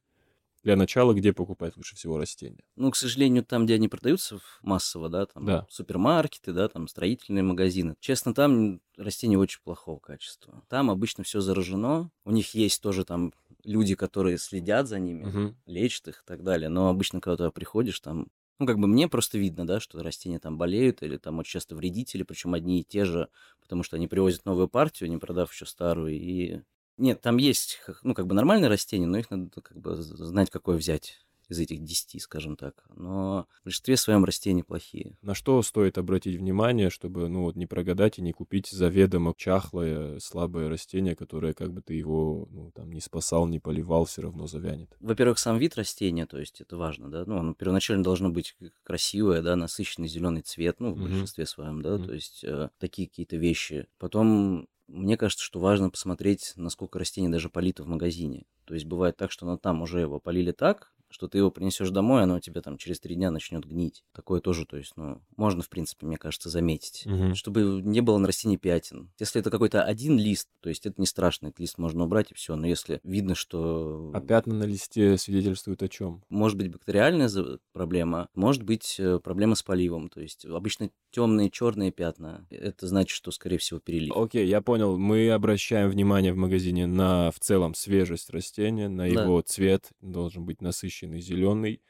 Для 0.64 0.76
начала, 0.76 1.14
где 1.14 1.32
покупать 1.32 1.78
лучше 1.78 1.96
всего 1.96 2.18
растения? 2.18 2.64
Ну, 2.76 2.92
к 2.92 2.98
сожалению, 2.98 3.46
там, 3.46 3.66
где 3.66 3.76
они 3.76 3.88
продаются 3.88 4.40
массово, 4.62 5.08
да, 5.08 5.26
там 5.28 5.46
Да. 5.46 5.66
супермаркеты, 5.70 6.52
да, 6.52 6.68
там 6.68 6.90
строительные 6.90 7.44
магазины. 7.44 7.96
Честно, 8.02 8.34
там 8.34 8.82
растения 8.98 9.38
очень 9.38 9.62
плохого 9.64 10.00
качества. 10.00 10.64
Там 10.68 10.90
обычно 10.92 11.24
все 11.24 11.40
заражено. 11.40 12.12
У 12.26 12.32
них 12.32 12.54
есть 12.56 12.82
тоже 12.82 13.06
там 13.06 13.32
люди, 13.68 13.96
которые 13.96 14.38
следят 14.38 14.88
за 14.88 15.00
ними, 15.00 15.30
Мгм. 15.30 15.56
лечат 15.66 16.08
их 16.10 16.22
и 16.24 16.26
так 16.26 16.44
далее. 16.44 16.70
Но 16.70 16.90
обычно, 16.90 17.22
когда 17.22 17.38
туда 17.38 17.52
приходишь, 17.52 18.00
там 18.00 18.28
Ну, 18.60 18.66
как 18.66 18.80
бы 18.80 18.88
мне 18.88 19.08
просто 19.08 19.38
видно, 19.38 19.68
да, 19.68 19.80
что 19.80 20.02
растения 20.04 20.40
там 20.40 20.58
болеют, 20.58 21.04
или 21.04 21.18
там 21.18 21.38
очень 21.40 21.52
часто 21.54 21.76
вредители, 21.76 22.24
причем 22.24 22.54
одни 22.56 22.82
и 22.82 22.84
те 22.84 23.06
же, 23.06 23.30
потому 23.62 23.84
что 23.84 23.96
они 23.98 24.08
привозят 24.08 24.46
новую 24.46 24.68
партию, 24.70 25.10
не 25.10 25.18
продав 25.18 25.52
еще 25.54 25.66
старую, 25.66 26.14
и... 26.16 26.62
Нет, 26.98 27.22
там 27.22 27.38
есть, 27.38 27.80
ну, 28.02 28.16
как 28.16 28.26
бы 28.26 28.34
нормальные 28.34 28.70
растения, 28.70 29.06
но 29.06 29.20
их 29.20 29.30
надо 29.30 29.62
как 29.62 29.78
бы 29.80 29.96
знать, 29.96 30.50
какое 30.50 30.78
взять 30.78 31.27
из 31.50 31.60
этих 31.60 31.84
10, 31.84 32.22
скажем 32.22 32.56
так. 32.56 32.84
Но 32.96 33.48
в 33.62 33.66
большинстве 33.66 33.98
своем 33.98 34.26
растения 34.26 34.64
плохие. 34.64 35.18
На 35.22 35.34
что 35.34 35.62
стоит 35.62 35.98
обратить 35.98 36.38
внимание, 36.38 36.90
чтобы, 36.90 37.28
ну, 37.30 37.44
вот 37.44 37.56
не 37.56 37.66
прогадать 37.66 38.20
и 38.20 38.22
не 38.22 38.34
купить 38.34 38.68
заведомо 38.68 39.34
чахлое, 39.36 40.20
слабое 40.20 40.70
растение, 40.70 41.16
которое, 41.16 41.54
как 41.54 41.74
бы 41.74 41.82
ты 41.82 41.94
его, 41.94 42.48
ну, 42.52 42.72
там, 42.72 42.92
не 42.92 43.02
спасал, 43.02 43.48
не 43.48 43.60
поливал, 43.60 44.06
все 44.06 44.24
равно 44.24 44.48
завянет? 44.48 44.96
Во-первых, 45.00 45.40
сам 45.40 45.58
вид 45.58 45.76
растения, 45.76 46.26
то 46.26 46.40
есть 46.40 46.62
это 46.62 46.78
важно, 46.78 47.10
да, 47.10 47.24
ну, 47.26 47.38
оно 47.38 47.54
первоначально 47.54 48.04
должно 48.04 48.30
быть 48.30 48.56
красивое, 48.84 49.42
да, 49.42 49.56
насыщенный 49.56 50.08
зеленый 50.08 50.42
цвет, 50.42 50.80
ну, 50.80 50.94
в 50.94 50.98
mm-hmm. 50.98 51.02
большинстве 51.02 51.46
своем, 51.46 51.82
да, 51.82 51.96
mm-hmm. 51.96 52.06
то 52.06 52.14
есть 52.14 52.44
э, 52.44 52.70
такие 52.80 53.08
какие-то 53.08 53.38
вещи. 53.38 53.88
Потом 53.98 54.68
мне 54.88 55.18
кажется, 55.18 55.44
что 55.44 55.60
важно 55.60 55.90
посмотреть, 55.90 56.54
насколько 56.56 56.98
растение 56.98 57.30
даже 57.30 57.50
полито 57.50 57.84
в 57.84 57.88
магазине. 57.88 58.46
То 58.66 58.74
есть 58.74 58.86
бывает 58.86 59.18
так, 59.18 59.32
что 59.32 59.46
оно 59.46 59.58
там 59.58 59.82
уже 59.82 60.00
его 60.00 60.20
полили 60.20 60.52
так, 60.52 60.94
что 61.10 61.28
ты 61.28 61.38
его 61.38 61.52
принесешь 61.52 61.90
домой, 61.90 62.24
оно 62.24 62.36
у 62.36 62.40
тебя 62.40 62.62
там 62.62 62.78
через 62.78 63.00
три 63.00 63.16
дня 63.16 63.32
начнет 63.32 63.66
гнить. 63.66 64.04
Такое 64.14 64.42
тоже, 64.42 64.66
то 64.66 64.78
есть, 64.78 64.94
ну, 64.96 65.22
можно, 65.36 65.62
в 65.62 65.70
принципе, 65.70 66.06
мне 66.06 66.18
кажется, 66.18 66.50
заметить. 66.50 67.06
Угу. 67.06 67.36
Чтобы 67.36 67.82
не 67.84 68.02
было 68.02 68.18
на 68.18 68.28
растении 68.28 68.58
пятен. 68.58 69.12
Если 69.20 69.42
это 69.42 69.50
какой-то 69.50 69.84
один 69.84 70.18
лист, 70.18 70.50
то 70.62 70.70
есть 70.70 70.86
это 70.86 71.00
не 71.00 71.08
страшно, 71.08 71.48
этот 71.48 71.60
лист 71.60 71.78
можно 71.78 72.04
убрать 72.04 72.32
и 72.32 72.34
все. 72.34 72.56
Но 72.56 72.68
если 72.68 73.00
видно, 73.04 73.36
что... 73.36 74.12
А 74.14 74.22
пятна 74.22 74.54
на 74.54 74.64
листе 74.64 75.18
свидетельствуют 75.18 75.84
о 75.84 75.88
чем? 75.88 76.24
Может 76.30 76.58
быть 76.58 76.72
бактериальная 76.72 77.30
проблема, 77.74 78.30
может 78.34 78.64
быть 78.64 78.96
э, 79.00 79.20
проблема 79.20 79.56
с 79.56 79.64
поливом. 79.64 80.10
То 80.10 80.22
есть 80.22 80.46
обычно 80.46 80.90
темные 81.12 81.50
черные 81.50 81.92
пятна. 81.92 82.46
Это 82.50 82.88
значит, 82.88 83.16
что, 83.16 83.32
скорее 83.32 83.58
всего, 83.58 83.80
перелив. 83.80 84.16
Окей, 84.16 84.46
okay, 84.46 84.50
я 84.50 84.62
понял. 84.62 84.98
Мы 84.98 85.30
обращаем 85.32 85.90
внимание 85.90 86.34
в 86.34 86.38
магазине 86.38 86.86
на 86.86 87.32
в 87.32 87.40
целом 87.40 87.74
свежесть 87.74 88.30
растения, 88.30 88.88
на 88.90 89.12
да. 89.12 89.24
его 89.24 89.42
цвет. 89.42 89.90
Должен 90.02 90.46
быть 90.46 90.62
насыщенный 90.98 91.22
зеленый, 91.22 91.82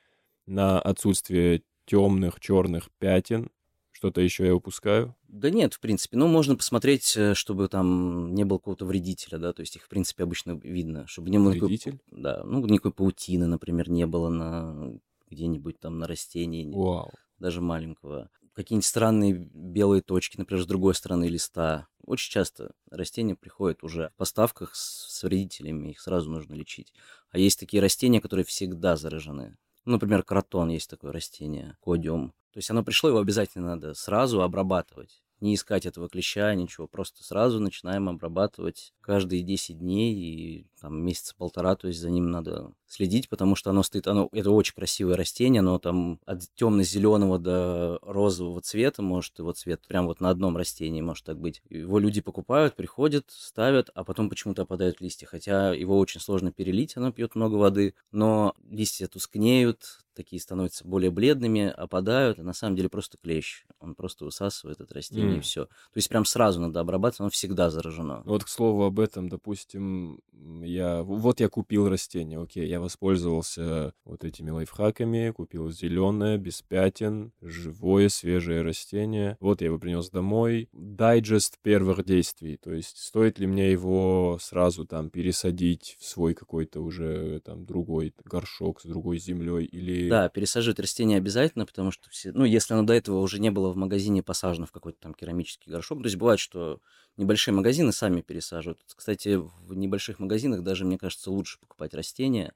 на 0.46 0.80
отсутствие 0.80 1.64
темных 1.86 2.40
черных 2.40 2.90
пятен. 3.00 3.50
Что-то 3.92 4.22
еще 4.22 4.46
я 4.46 4.56
упускаю? 4.56 5.16
Да 5.28 5.50
нет, 5.50 5.74
в 5.74 5.80
принципе. 5.80 6.18
Ну, 6.18 6.28
можно 6.28 6.56
посмотреть, 6.56 7.18
э, 7.18 7.34
чтобы 7.34 7.68
там 7.68 8.36
не 8.36 8.46
было 8.46 8.60
какого-то 8.60 8.86
вредителя, 8.86 9.40
да, 9.40 9.54
то 9.54 9.62
есть 9.62 9.76
их, 9.76 9.84
в 9.84 9.90
принципе, 9.90 10.24
обычно 10.24 10.52
видно, 10.52 11.08
чтобы 11.08 11.32
не 11.32 11.40
было... 11.40 11.50
Вредитель? 11.50 11.94
Никакой, 11.94 12.22
да, 12.22 12.44
ну, 12.44 12.64
никакой 12.68 12.94
паутины, 12.94 13.48
например, 13.48 13.90
не 13.90 14.06
было 14.06 14.30
на 14.30 15.00
где-нибудь 15.32 15.80
там 15.80 15.98
на 15.98 16.08
растении. 16.08 16.72
Вау. 16.72 17.12
Даже 17.40 17.60
маленького 17.60 18.30
какие-нибудь 18.58 18.88
странные 18.88 19.34
белые 19.54 20.02
точки, 20.02 20.38
например, 20.38 20.64
с 20.64 20.68
другой 20.68 20.96
стороны 20.96 21.26
листа. 21.26 21.88
Очень 22.04 22.32
часто 22.32 22.72
растения 22.90 23.36
приходят 23.36 23.84
уже 23.84 24.10
в 24.16 24.18
поставках 24.18 24.76
с, 24.76 25.22
вредителями, 25.22 25.92
их 25.92 26.02
сразу 26.02 26.32
нужно 26.32 26.56
лечить. 26.56 26.92
А 27.30 27.38
есть 27.38 27.60
такие 27.60 27.82
растения, 27.82 28.20
которые 28.20 28.46
всегда 28.46 28.98
заражены. 28.98 29.58
Ну, 29.86 29.94
например, 29.94 30.24
кротон 30.24 30.70
есть 30.70 30.90
такое 30.90 31.12
растение, 31.12 31.78
кодиум. 31.82 32.34
То 32.52 32.58
есть 32.58 32.72
оно 32.72 32.84
пришло, 32.84 33.10
его 33.10 33.20
обязательно 33.20 33.76
надо 33.76 33.94
сразу 33.94 34.42
обрабатывать 34.42 35.22
не 35.40 35.56
искать 35.56 35.86
этого 35.86 36.10
клеща, 36.10 36.54
ничего, 36.56 36.88
просто 36.88 37.24
сразу 37.24 37.60
начинаем 37.60 38.10
обрабатывать 38.10 38.94
каждые 39.02 39.44
10 39.44 39.80
дней 39.80 40.14
и 40.14 40.68
там 40.82 41.02
месяца 41.02 41.36
полтора, 41.36 41.76
то 41.76 41.88
есть 41.88 42.00
за 42.00 42.10
ним 42.10 42.30
надо 42.30 42.72
следить, 42.88 43.30
потому 43.30 43.56
что 43.56 43.70
оно 43.70 43.84
стоит, 43.84 44.08
оно, 44.08 44.30
это 44.32 44.52
очень 44.52 44.74
красивое 44.74 45.16
растение, 45.16 45.60
оно 45.60 45.80
там 45.80 46.20
от 46.26 46.44
темно-зеленого 46.56 47.40
до 47.40 48.00
розового 48.02 48.62
цвета, 48.62 49.02
может 49.02 49.40
его 49.40 49.52
цвет 49.54 49.86
прям 49.88 50.08
вот 50.08 50.20
на 50.20 50.30
одном 50.30 50.58
растении 50.58 51.02
может 51.02 51.26
так 51.26 51.40
быть. 51.40 51.62
Его 51.70 52.00
люди 52.00 52.22
покупают, 52.22 52.76
приходят, 52.76 53.26
ставят, 53.30 53.90
а 53.94 54.04
потом 54.04 54.30
почему-то 54.30 54.64
опадают 54.64 55.02
листья, 55.02 55.26
хотя 55.26 55.74
его 55.74 55.98
очень 55.98 56.22
сложно 56.22 56.52
перелить, 56.52 56.98
оно 56.98 57.12
пьет 57.12 57.36
много 57.36 57.56
воды, 57.56 57.96
но 58.12 58.54
листья 58.70 59.08
тускнеют, 59.08 60.07
такие 60.18 60.42
становятся 60.42 60.86
более 60.86 61.12
бледными, 61.12 61.68
опадают, 61.68 62.40
а 62.40 62.44
на 62.44 62.54
самом 62.54 62.76
деле 62.76 62.90
просто 62.90 63.18
клещ. 63.18 63.66
Он 63.80 63.96
просто 63.96 64.26
высасывает 64.26 64.82
это 64.82 64.94
растение 64.94 65.36
mm. 65.36 65.38
и 65.38 65.42
все. 65.42 65.66
То 65.66 65.96
есть 65.96 66.10
прям 66.10 66.26
сразу 66.26 66.60
надо 66.60 66.80
обрабатывать, 66.80 67.22
оно 67.22 67.30
всегда 67.30 67.70
заражено. 67.70 68.24
Вот 68.26 68.44
к 68.44 68.48
слову 68.48 68.84
об 68.84 69.00
этом, 69.00 69.30
допустим, 69.30 70.20
я 70.62 71.04
вот 71.04 71.40
я 71.40 71.50
купил 71.50 71.88
растение, 71.88 72.42
окей, 72.42 72.68
я 72.68 72.80
воспользовался 72.80 73.94
вот 74.06 74.24
этими 74.24 74.50
лайфхаками, 74.50 75.32
купил 75.32 75.70
зеленое, 75.72 76.38
без 76.38 76.62
пятен, 76.62 77.32
живое, 77.42 78.10
свежее 78.10 78.64
растение. 78.64 79.38
Вот 79.40 79.62
я 79.62 79.68
его 79.68 79.78
принес 79.78 80.10
домой. 80.10 80.70
Дайджест 80.74 81.60
первых 81.62 82.04
действий, 82.04 82.58
то 82.58 82.74
есть 82.74 82.98
стоит 82.98 83.38
ли 83.40 83.46
мне 83.46 83.72
его 83.72 84.38
сразу 84.42 84.86
там 84.86 85.10
пересадить 85.10 85.96
в 86.00 86.06
свой 86.06 86.34
какой-то 86.34 86.82
уже 86.82 87.40
там 87.42 87.66
другой 87.66 88.14
горшок 88.26 88.82
с 88.82 88.86
другой 88.86 89.20
землей 89.20 89.66
или 89.66 90.07
да, 90.08 90.30
пересаживать 90.30 90.80
растения 90.80 91.18
обязательно, 91.18 91.66
потому 91.66 91.92
что 91.92 92.10
все, 92.10 92.32
ну, 92.32 92.46
если 92.46 92.74
оно 92.74 92.84
до 92.84 92.94
этого 92.94 93.20
уже 93.20 93.40
не 93.40 93.52
было 93.52 93.72
в 93.72 93.78
магазине 93.78 94.24
посажено 94.24 94.66
в 94.66 94.72
какой-то 94.72 95.00
там 95.00 95.14
керамический 95.14 95.72
горшок, 95.72 96.00
то 96.00 96.06
есть 96.06 96.18
бывает, 96.18 96.40
что 96.40 96.82
небольшие 97.18 97.54
магазины 97.54 97.92
сами 97.92 98.22
пересаживают. 98.22 98.82
Кстати, 98.96 99.36
в 99.38 99.74
небольших 99.74 100.20
магазинах 100.20 100.64
даже, 100.64 100.86
мне 100.86 100.98
кажется, 100.98 101.32
лучше 101.32 101.60
покупать 101.60 101.94
растения, 101.94 102.54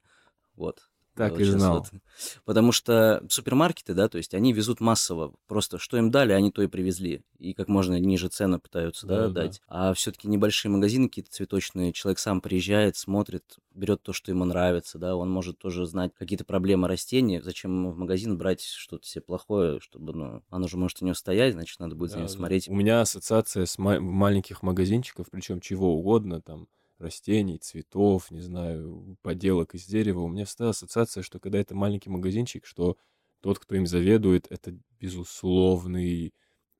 вот, 0.54 0.90
так 1.14 1.38
и 1.38 1.44
знал. 1.44 1.78
Вот. 1.78 1.90
Потому 2.44 2.72
что 2.72 3.24
супермаркеты, 3.28 3.94
да, 3.94 4.08
то 4.08 4.18
есть 4.18 4.34
они 4.34 4.52
везут 4.52 4.80
массово. 4.80 5.34
Просто 5.46 5.78
что 5.78 5.96
им 5.96 6.10
дали, 6.10 6.32
они 6.32 6.50
то 6.50 6.62
и 6.62 6.66
привезли. 6.66 7.22
И 7.38 7.54
как 7.54 7.68
можно 7.68 7.98
ниже 7.98 8.28
цены 8.28 8.58
пытаются, 8.58 9.06
да, 9.06 9.28
да 9.28 9.28
дать. 9.28 9.60
Да. 9.68 9.90
А 9.90 9.94
все-таки 9.94 10.28
небольшие 10.28 10.70
магазины 10.70 11.08
какие-то 11.08 11.30
цветочные, 11.30 11.92
человек 11.92 12.18
сам 12.18 12.40
приезжает, 12.40 12.96
смотрит, 12.96 13.44
берет 13.74 14.02
то, 14.02 14.12
что 14.12 14.30
ему 14.30 14.44
нравится, 14.44 14.98
да, 14.98 15.16
он 15.16 15.30
может 15.30 15.58
тоже 15.58 15.86
знать 15.86 16.12
какие-то 16.14 16.44
проблемы 16.44 16.88
растения. 16.88 17.42
Зачем 17.42 17.72
ему 17.72 17.90
в 17.90 17.96
магазин 17.96 18.38
брать 18.38 18.62
что-то 18.62 19.06
себе 19.06 19.22
плохое, 19.22 19.80
чтобы, 19.80 20.12
ну, 20.12 20.42
оно 20.50 20.68
же 20.68 20.76
может 20.76 21.02
у 21.02 21.04
него 21.04 21.14
стоять, 21.14 21.54
значит, 21.54 21.78
надо 21.80 21.94
будет 21.94 22.10
да, 22.10 22.14
за 22.14 22.18
ним 22.20 22.28
смотреть. 22.28 22.68
У 22.68 22.74
меня 22.74 23.00
ассоциация 23.00 23.66
с 23.66 23.78
ма- 23.78 24.00
маленьких 24.00 24.62
магазинчиков, 24.62 25.26
причем 25.30 25.60
чего 25.60 25.94
угодно, 25.94 26.40
там, 26.40 26.68
растений, 27.02 27.58
цветов, 27.58 28.30
не 28.30 28.40
знаю, 28.40 29.16
поделок 29.22 29.74
из 29.74 29.84
дерева, 29.84 30.20
у 30.20 30.28
меня 30.28 30.44
всегда 30.44 30.70
ассоциация, 30.70 31.22
что 31.22 31.38
когда 31.38 31.58
это 31.58 31.74
маленький 31.74 32.10
магазинчик, 32.10 32.64
что 32.64 32.96
тот, 33.40 33.58
кто 33.58 33.74
им 33.74 33.86
заведует, 33.86 34.46
это 34.50 34.74
безусловный 34.98 36.32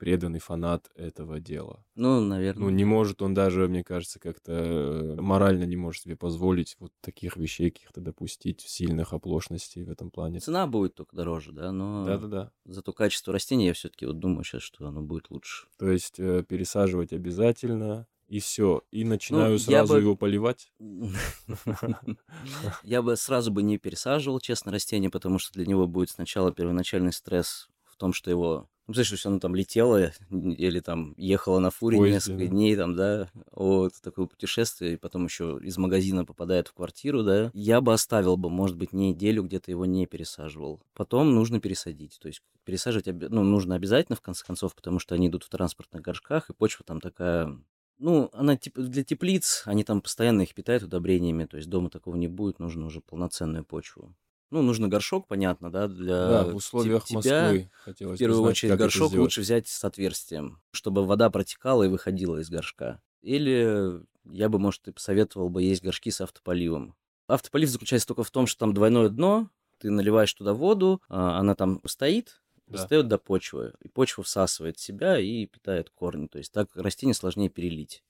преданный 0.02 0.40
фанат 0.40 0.90
этого 0.96 1.38
дела. 1.38 1.84
Ну, 1.94 2.20
наверное. 2.20 2.64
Ну, 2.64 2.70
не 2.70 2.84
может 2.84 3.22
он 3.22 3.34
даже, 3.34 3.68
мне 3.68 3.84
кажется, 3.84 4.18
как-то 4.18 4.52
э, 4.52 5.20
морально 5.20 5.62
не 5.62 5.76
может 5.76 6.02
себе 6.02 6.16
позволить 6.16 6.74
вот 6.80 6.90
таких 7.00 7.36
вещей 7.36 7.70
каких-то 7.70 8.00
допустить, 8.00 8.62
сильных 8.62 9.12
оплошностей 9.12 9.84
в 9.84 9.90
этом 9.90 10.10
плане. 10.10 10.40
Цена 10.40 10.66
будет 10.66 10.96
только 10.96 11.14
дороже, 11.14 11.52
да, 11.52 11.70
но... 11.70 12.04
Да-да-да. 12.04 12.50
Зато 12.64 12.92
качество 12.92 13.32
растения 13.32 13.68
я 13.68 13.74
все-таки 13.74 14.04
вот 14.06 14.18
думаю 14.18 14.42
сейчас, 14.42 14.62
что 14.62 14.88
оно 14.88 15.02
будет 15.02 15.30
лучше. 15.30 15.68
То 15.78 15.88
есть 15.88 16.18
э, 16.18 16.42
пересаживать 16.48 17.12
обязательно, 17.12 18.08
и 18.32 18.40
все, 18.40 18.82
и 18.90 19.04
начинаю 19.04 19.52
ну, 19.52 19.58
сразу 19.58 19.92
бы... 19.92 20.00
его 20.00 20.16
поливать. 20.16 20.72
Я 22.82 23.02
бы 23.02 23.14
сразу 23.16 23.50
бы 23.50 23.62
не 23.62 23.76
пересаживал, 23.76 24.40
честно, 24.40 24.72
растение, 24.72 25.10
потому 25.10 25.38
что 25.38 25.52
для 25.52 25.66
него 25.66 25.86
будет 25.86 26.08
сначала 26.08 26.50
первоначальный 26.50 27.12
стресс 27.12 27.68
в 27.84 27.98
том, 27.98 28.14
что 28.14 28.30
его 28.30 28.70
ну, 28.86 28.94
представляешь, 28.94 29.20
что 29.20 29.28
оно 29.28 29.38
там 29.38 29.54
летело 29.54 30.12
или 30.30 30.80
там 30.80 31.12
ехало 31.18 31.58
на 31.58 31.70
фуре 31.70 31.98
Поезде, 31.98 32.14
несколько 32.14 32.44
да. 32.44 32.46
дней, 32.46 32.74
там, 32.74 32.96
да, 32.96 33.30
вот 33.50 33.92
такое 34.00 34.24
путешествие, 34.24 34.94
и 34.94 34.96
потом 34.96 35.26
еще 35.26 35.60
из 35.62 35.76
магазина 35.76 36.24
попадает 36.24 36.68
в 36.68 36.72
квартиру, 36.72 37.22
да, 37.22 37.50
я 37.52 37.82
бы 37.82 37.92
оставил 37.92 38.38
бы, 38.38 38.48
может 38.48 38.78
быть, 38.78 38.94
неделю 38.94 39.42
где-то 39.42 39.70
его 39.70 39.84
не 39.84 40.06
пересаживал. 40.06 40.80
Потом 40.94 41.34
нужно 41.34 41.60
пересадить, 41.60 42.18
то 42.18 42.28
есть 42.28 42.40
пересаживать, 42.64 43.08
ну, 43.28 43.42
нужно 43.42 43.74
обязательно, 43.74 44.16
в 44.16 44.22
конце 44.22 44.42
концов, 44.42 44.74
потому 44.74 45.00
что 45.00 45.14
они 45.14 45.28
идут 45.28 45.44
в 45.44 45.50
транспортных 45.50 46.00
горшках, 46.00 46.48
и 46.48 46.54
почва 46.54 46.86
там 46.86 46.98
такая 46.98 47.58
ну, 48.02 48.30
она 48.32 48.56
типа 48.56 48.82
для 48.82 49.04
теплиц, 49.04 49.62
они 49.64 49.84
там 49.84 50.00
постоянно 50.02 50.42
их 50.42 50.54
питают 50.54 50.82
удобрениями, 50.82 51.44
то 51.44 51.56
есть 51.56 51.68
дома 51.68 51.88
такого 51.88 52.16
не 52.16 52.28
будет, 52.28 52.58
нужно 52.58 52.86
уже 52.86 53.00
полноценную 53.00 53.64
почву. 53.64 54.14
Ну, 54.50 54.60
нужно 54.60 54.88
горшок, 54.88 55.28
понятно, 55.28 55.72
да, 55.72 55.88
для 55.88 56.28
да, 56.28 56.44
в 56.44 56.56
условиях 56.56 57.06
тебя, 57.06 57.16
Москвы. 57.16 57.70
Хотелось 57.72 58.16
в 58.16 58.18
первую 58.18 58.42
знать, 58.42 58.50
очередь 58.50 58.76
горшок 58.76 59.12
лучше 59.14 59.40
взять 59.40 59.68
с 59.68 59.82
отверстием, 59.84 60.60
чтобы 60.72 61.06
вода 61.06 61.30
протекала 61.30 61.84
и 61.84 61.88
выходила 61.88 62.38
из 62.38 62.50
горшка. 62.50 63.00
Или 63.22 64.02
я 64.24 64.48
бы, 64.48 64.58
может, 64.58 64.88
и 64.88 64.92
посоветовал 64.92 65.48
бы 65.48 65.62
есть 65.62 65.82
горшки 65.82 66.10
с 66.10 66.20
автополивом. 66.20 66.94
Автополив 67.28 67.70
заключается 67.70 68.08
только 68.08 68.24
в 68.24 68.30
том, 68.30 68.46
что 68.46 68.58
там 68.58 68.74
двойное 68.74 69.08
дно, 69.08 69.48
ты 69.78 69.90
наливаешь 69.90 70.34
туда 70.34 70.52
воду, 70.52 71.00
а, 71.08 71.38
она 71.38 71.54
там 71.54 71.80
стоит, 71.86 72.41
достает 72.72 73.08
да. 73.08 73.16
до 73.16 73.18
почвы, 73.18 73.74
и 73.80 73.88
почва 73.88 74.24
всасывает 74.24 74.78
себя 74.78 75.18
и 75.18 75.46
питает 75.46 75.90
корни. 75.90 76.26
То 76.26 76.38
есть 76.38 76.52
так 76.52 76.68
растение 76.74 77.14
сложнее 77.14 77.48
перелить. 77.48 78.02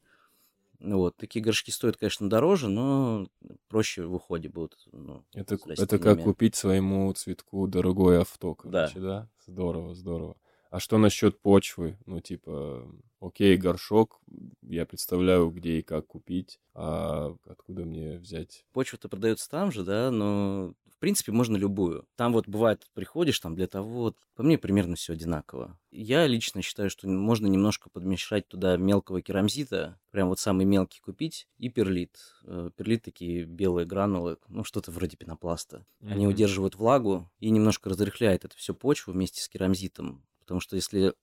Вот. 0.82 1.16
Такие 1.16 1.42
горшки 1.42 1.70
стоят, 1.70 1.96
конечно, 1.96 2.28
дороже, 2.28 2.68
но 2.68 3.28
проще 3.68 4.04
в 4.04 4.14
уходе 4.14 4.48
будут. 4.48 4.84
Ну, 4.90 5.24
Это, 5.32 5.56
это 5.68 5.98
как 5.98 6.22
купить 6.22 6.56
своему 6.56 7.12
цветку 7.12 7.66
дорогое 7.68 8.22
авто, 8.22 8.56
Да. 8.64 8.88
короче, 8.88 9.00
да? 9.00 9.28
Здорово, 9.46 9.94
здорово. 9.94 10.36
А 10.70 10.80
что 10.80 10.98
насчет 10.98 11.38
почвы? 11.38 11.98
Ну, 12.06 12.20
типа, 12.20 12.90
окей, 13.20 13.56
горшок, 13.58 14.20
я 14.62 14.86
представляю, 14.86 15.50
где 15.50 15.78
и 15.78 15.82
как 15.82 16.06
купить, 16.06 16.60
а 16.74 17.36
откуда 17.46 17.84
мне 17.84 18.18
взять? 18.18 18.64
Почва-то 18.72 19.08
продается 19.08 19.50
там 19.50 19.70
же, 19.70 19.84
да, 19.84 20.10
но 20.10 20.72
принципе 21.02 21.32
можно 21.32 21.56
любую. 21.56 22.06
Там 22.16 22.32
вот 22.32 22.46
бывает, 22.48 22.86
приходишь 22.94 23.38
там 23.40 23.54
для 23.56 23.66
того, 23.66 23.88
вот, 23.88 24.16
по 24.34 24.42
мне 24.42 24.56
примерно 24.56 24.94
все 24.96 25.12
одинаково. 25.12 25.78
Я 25.90 26.26
лично 26.26 26.62
считаю, 26.62 26.88
что 26.90 27.08
можно 27.08 27.46
немножко 27.46 27.90
подмешать 27.90 28.48
туда 28.48 28.76
мелкого 28.76 29.20
керамзита, 29.20 29.98
прям 30.10 30.28
вот 30.28 30.38
самый 30.38 30.64
мелкий 30.64 31.00
купить, 31.00 31.48
и 31.58 31.68
перлит. 31.68 32.18
Э, 32.44 32.70
Перлит 32.76 33.02
такие 33.02 33.44
белые 33.44 33.84
гранулы, 33.86 34.38
ну 34.48 34.64
что-то 34.64 34.90
вроде 34.92 35.16
пенопласта. 35.16 35.84
Они 36.06 36.24
Мгм. 36.24 36.34
удерживают 36.34 36.76
влагу 36.76 37.30
и 37.40 37.50
немножко 37.50 37.90
разрыхляют 37.90 38.44
это 38.44 38.56
все 38.56 38.72
почву 38.74 39.12
вместе 39.12 39.42
с 39.42 39.48
керамзитом. 39.48 40.24
Потому 40.42 40.60
что 40.60 40.76
если 40.76 41.14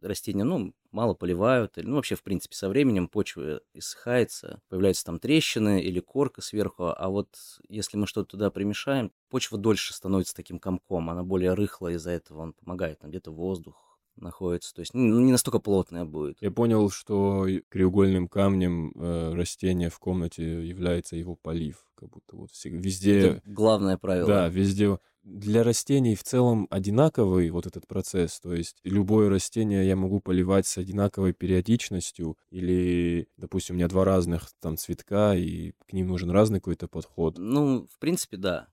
растения, 0.00 0.44
ну, 0.44 0.72
мало 0.90 1.14
поливают, 1.14 1.78
или, 1.78 1.86
ну, 1.86 1.96
вообще, 1.96 2.14
в 2.16 2.22
принципе, 2.22 2.56
со 2.56 2.68
временем 2.68 3.08
почва 3.08 3.60
иссыхается, 3.74 4.60
появляются 4.68 5.04
там 5.04 5.18
трещины 5.18 5.80
или 5.82 6.00
корка 6.00 6.42
сверху, 6.42 6.86
а 6.96 7.08
вот 7.08 7.28
если 7.68 7.96
мы 7.96 8.06
что-то 8.06 8.30
туда 8.30 8.50
примешаем, 8.50 9.12
почва 9.30 9.58
дольше 9.58 9.94
становится 9.94 10.34
таким 10.34 10.58
комком, 10.58 11.10
она 11.10 11.22
более 11.22 11.54
рыхлая 11.54 11.94
из-за 11.94 12.10
этого, 12.10 12.40
он 12.42 12.52
помогает, 12.54 13.00
там 13.00 13.10
где-то 13.10 13.30
воздух 13.30 13.98
находится, 14.16 14.74
то 14.74 14.80
есть 14.80 14.94
ну, 14.94 15.20
не 15.20 15.30
настолько 15.30 15.60
плотная 15.60 16.04
будет. 16.04 16.38
Я 16.40 16.50
понял, 16.50 16.90
что 16.90 17.46
краеугольным 17.68 18.28
камнем 18.28 18.92
э, 18.96 19.34
растения 19.34 19.90
в 19.90 19.98
комнате 20.00 20.66
является 20.66 21.14
его 21.14 21.36
полив, 21.36 21.87
как 21.98 22.10
будто 22.10 22.36
вот 22.36 22.52
все- 22.52 22.70
везде... 22.70 23.18
Это 23.18 23.42
главное 23.44 23.98
правило. 23.98 24.28
Да, 24.28 24.48
везде. 24.48 24.98
Для 25.24 25.64
растений 25.64 26.14
в 26.14 26.22
целом 26.22 26.68
одинаковый 26.70 27.50
вот 27.50 27.66
этот 27.66 27.86
процесс. 27.88 28.38
То 28.40 28.54
есть 28.54 28.78
любое 28.84 29.28
растение 29.28 29.86
я 29.86 29.96
могу 29.96 30.20
поливать 30.20 30.66
с 30.66 30.78
одинаковой 30.78 31.32
периодичностью. 31.32 32.38
Или, 32.50 33.28
допустим, 33.36 33.74
у 33.74 33.78
меня 33.78 33.88
два 33.88 34.04
разных 34.04 34.48
там 34.60 34.76
цветка, 34.76 35.34
и 35.34 35.72
к 35.86 35.92
ним 35.92 36.06
нужен 36.06 36.30
разный 36.30 36.60
какой-то 36.60 36.86
подход. 36.86 37.36
Ну, 37.36 37.88
в 37.90 37.98
принципе, 37.98 38.36
да. 38.36 38.68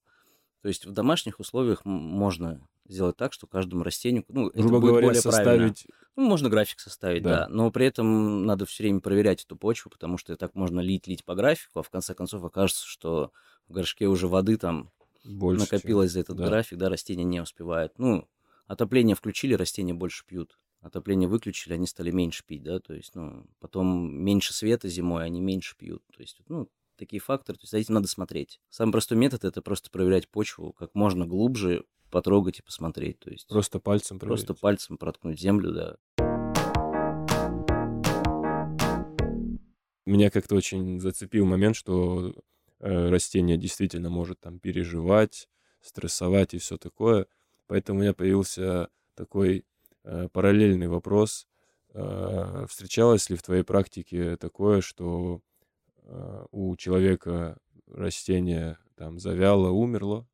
То 0.62 0.68
есть 0.68 0.86
в 0.86 0.92
домашних 0.92 1.40
условиях 1.40 1.84
можно 1.84 2.66
сделать 2.88 3.18
так, 3.18 3.34
что 3.34 3.48
каждому 3.48 3.84
растению, 3.84 4.26
ну, 4.28 4.50
это 4.50 4.60
Грубо 4.60 4.80
будет 4.80 4.90
говоря, 4.92 5.08
более 5.08 5.22
правильно. 5.22 5.68
составить... 5.68 5.88
Ну, 6.16 6.24
можно 6.28 6.50
график 6.50 6.80
составить, 6.80 7.24
Да. 7.24 7.42
да. 7.42 7.48
Но 7.50 7.72
при 7.72 7.86
этом 7.88 8.46
надо 8.46 8.66
все 8.66 8.84
время 8.84 9.02
проверять 9.02 9.44
эту 9.44 9.56
почву, 9.58 9.90
потому 9.92 10.18
что 10.18 10.36
так 10.38 10.56
можно 10.56 10.80
лить-лить 10.80 11.26
по 11.26 11.36
графику, 11.36 11.80
а 11.80 11.84
в 11.84 11.90
конце 11.90 12.14
концов 12.14 12.44
окажется, 12.44 12.86
что 12.86 13.32
в 13.68 13.74
горшке 13.74 14.08
уже 14.08 14.28
воды 14.28 14.58
там 14.58 14.92
больше, 15.24 15.66
чем- 15.66 15.76
накопилось 15.76 16.12
за 16.12 16.22
этот 16.22 16.38
да. 16.38 16.48
график, 16.48 16.78
да, 16.78 16.90
растения 16.90 17.24
не 17.24 17.42
успевают. 17.42 17.94
Ну, 17.98 18.28
отопление 18.68 19.16
включили, 19.16 19.54
растения 19.56 19.94
больше 19.94 20.26
пьют. 20.26 20.58
Отопление 20.82 21.28
выключили, 21.28 21.74
они 21.74 21.88
стали 21.88 22.12
меньше 22.12 22.44
пить, 22.46 22.62
да, 22.62 22.80
то 22.80 22.94
есть, 22.94 23.16
ну, 23.16 23.48
потом 23.60 24.14
меньше 24.24 24.54
света 24.54 24.88
зимой, 24.88 25.26
они 25.26 25.42
меньше 25.42 25.76
пьют. 25.76 26.04
То 26.16 26.22
есть, 26.22 26.38
ну, 26.48 26.70
такие 26.98 27.20
факторы, 27.20 27.58
то 27.58 27.64
есть 27.64 27.72
за 27.72 27.78
этим 27.78 27.94
надо 27.96 28.08
смотреть. 28.08 28.60
Самый 28.70 28.92
простой 28.92 29.18
метод 29.18 29.44
это 29.46 29.62
просто 29.62 29.90
проверять 29.90 30.28
почву 30.30 30.74
как 30.74 30.94
можно 30.96 31.26
глубже, 31.26 31.86
потрогать 32.12 32.60
и 32.60 32.64
посмотреть. 32.64 33.20
То 33.20 33.30
есть 33.32 33.48
Просто 33.48 33.80
пальцем 33.80 34.20
просто 34.20 34.48
проверить. 34.48 34.62
пальцем 34.62 34.98
проткнуть 34.98 35.40
землю, 35.40 35.72
да. 35.74 35.98
Меня 40.06 40.30
как-то 40.30 40.56
очень 40.56 41.00
зацепил 41.00 41.46
момент, 41.46 41.76
что 41.76 42.34
э, 42.80 43.10
растение 43.10 43.58
действительно 43.58 44.10
может 44.10 44.40
там 44.40 44.60
переживать, 44.60 45.50
стрессовать 45.82 46.54
и 46.54 46.60
все 46.60 46.78
такое. 46.78 47.26
Поэтому 47.68 48.00
у 48.00 48.02
меня 48.04 48.14
появился 48.14 48.90
такой 49.16 49.66
э, 50.04 50.30
параллельный 50.32 50.88
вопрос. 50.88 51.48
Э, 51.94 52.68
встречалось 52.70 53.30
ли 53.32 53.36
в 53.36 53.42
твоей 53.42 53.64
практике 53.64 54.38
такое, 54.38 54.82
что 54.82 55.42
у 56.52 56.76
человека 56.76 57.58
растение 57.88 58.78
там 58.96 59.20
завяло, 59.20 59.70
умерло, 59.70 60.28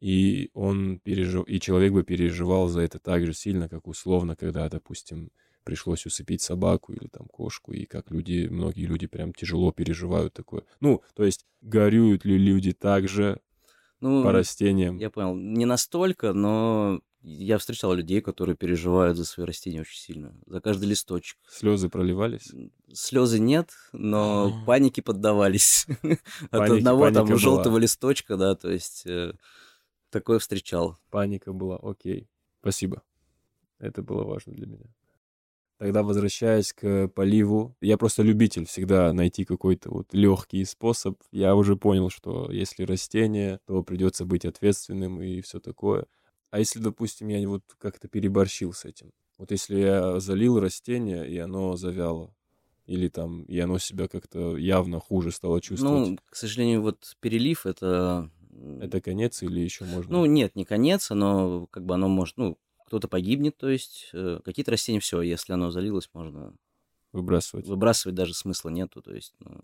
и 0.00 0.50
он 0.54 1.00
пережив... 1.00 1.48
и 1.48 1.60
человек 1.60 1.92
бы 1.92 2.04
переживал 2.04 2.68
за 2.68 2.80
это 2.82 2.98
так 2.98 3.26
же 3.26 3.32
сильно, 3.32 3.68
как 3.68 3.86
условно, 3.86 4.36
когда, 4.36 4.68
допустим, 4.68 5.30
пришлось 5.64 6.06
усыпить 6.06 6.40
собаку 6.40 6.92
или 6.92 7.08
там 7.08 7.26
кошку, 7.26 7.72
и 7.72 7.84
как 7.84 8.10
люди, 8.10 8.48
многие 8.50 8.86
люди 8.86 9.06
прям 9.06 9.32
тяжело 9.32 9.72
переживают 9.72 10.32
такое. 10.32 10.62
Ну, 10.80 11.02
то 11.14 11.24
есть 11.24 11.46
горюют 11.60 12.24
ли 12.24 12.38
люди 12.38 12.72
так 12.72 13.08
же 13.08 13.40
Ну, 14.00 14.22
по 14.22 14.32
растениям? 14.32 14.96
я 14.98 15.10
понял, 15.10 15.34
не 15.34 15.64
настолько, 15.64 16.32
но 16.32 17.00
я 17.22 17.58
встречал 17.58 17.92
людей, 17.94 18.20
которые 18.20 18.56
переживают 18.56 19.16
за 19.16 19.24
свои 19.24 19.44
растения 19.46 19.80
очень 19.80 19.98
сильно, 19.98 20.34
за 20.46 20.60
каждый 20.60 20.88
листочек. 20.88 21.36
Слезы 21.48 21.88
проливались? 21.88 22.52
Слезы 22.92 23.38
нет, 23.40 23.70
но 23.92 24.52
А. 24.62 24.64
панике 24.66 25.02
поддавались. 25.02 25.86
От 26.50 26.60
Паники- 26.60 26.78
одного 26.78 27.00
паника 27.02 27.18
там 27.20 27.26
была. 27.26 27.38
желтого 27.38 27.78
листочка, 27.78 28.36
да, 28.36 28.54
то 28.54 28.70
есть 28.70 29.04
э, 29.06 29.32
такое 30.10 30.38
встречал. 30.38 30.96
Паника 31.10 31.52
была, 31.52 31.76
окей. 31.82 32.28
Спасибо. 32.60 33.02
Это 33.80 34.02
было 34.02 34.24
важно 34.24 34.52
для 34.54 34.66
меня. 34.66 34.86
Тогда 35.78 36.02
возвращаясь 36.02 36.72
к 36.72 37.08
поливу, 37.08 37.76
я 37.80 37.96
просто 37.96 38.22
любитель 38.24 38.66
всегда 38.66 39.12
найти 39.12 39.44
какой-то 39.44 39.90
вот 39.90 40.12
легкий 40.12 40.64
способ. 40.64 41.20
Я 41.30 41.54
уже 41.54 41.76
понял, 41.76 42.10
что 42.10 42.50
если 42.50 42.82
растение, 42.82 43.60
то 43.64 43.84
придется 43.84 44.24
быть 44.24 44.44
ответственным 44.44 45.22
и 45.22 45.40
все 45.40 45.60
такое. 45.60 46.06
А 46.50 46.58
если, 46.58 46.80
допустим, 46.80 47.28
я 47.28 47.46
вот 47.48 47.62
как-то 47.78 48.08
переборщил 48.08 48.72
с 48.72 48.84
этим? 48.84 49.12
Вот 49.36 49.52
если 49.52 49.78
я 49.78 50.18
залил 50.18 50.58
растение, 50.58 51.30
и 51.30 51.38
оно 51.38 51.76
завяло, 51.76 52.34
или 52.86 53.06
там, 53.08 53.44
и 53.44 53.56
оно 53.60 53.78
себя 53.78 54.08
как-то 54.08 54.56
явно 54.56 54.98
хуже 54.98 55.30
стало 55.30 55.60
чувствовать, 55.60 56.08
Ну, 56.08 56.18
к 56.28 56.34
сожалению, 56.34 56.82
вот 56.82 57.16
перелив 57.20 57.66
это... 57.66 58.30
это 58.80 59.00
конец 59.00 59.44
или 59.44 59.60
еще 59.60 59.84
можно? 59.84 60.10
Ну, 60.12 60.26
нет, 60.26 60.56
не 60.56 60.64
конец, 60.64 61.10
но 61.10 61.66
как 61.66 61.84
бы 61.84 61.94
оно 61.94 62.08
может, 62.08 62.36
ну, 62.36 62.58
кто-то 62.88 63.06
погибнет, 63.06 63.56
то 63.56 63.68
есть 63.68 64.10
э, 64.12 64.40
какие-то 64.44 64.70
растения 64.72 64.98
все, 64.98 65.20
если 65.20 65.52
оно 65.52 65.70
залилось, 65.70 66.08
можно 66.14 66.54
выбрасывать. 67.12 67.66
выбрасывать 67.66 68.16
даже 68.16 68.34
смысла 68.34 68.70
нету, 68.70 69.02
то 69.02 69.14
есть 69.14 69.34
ну, 69.38 69.60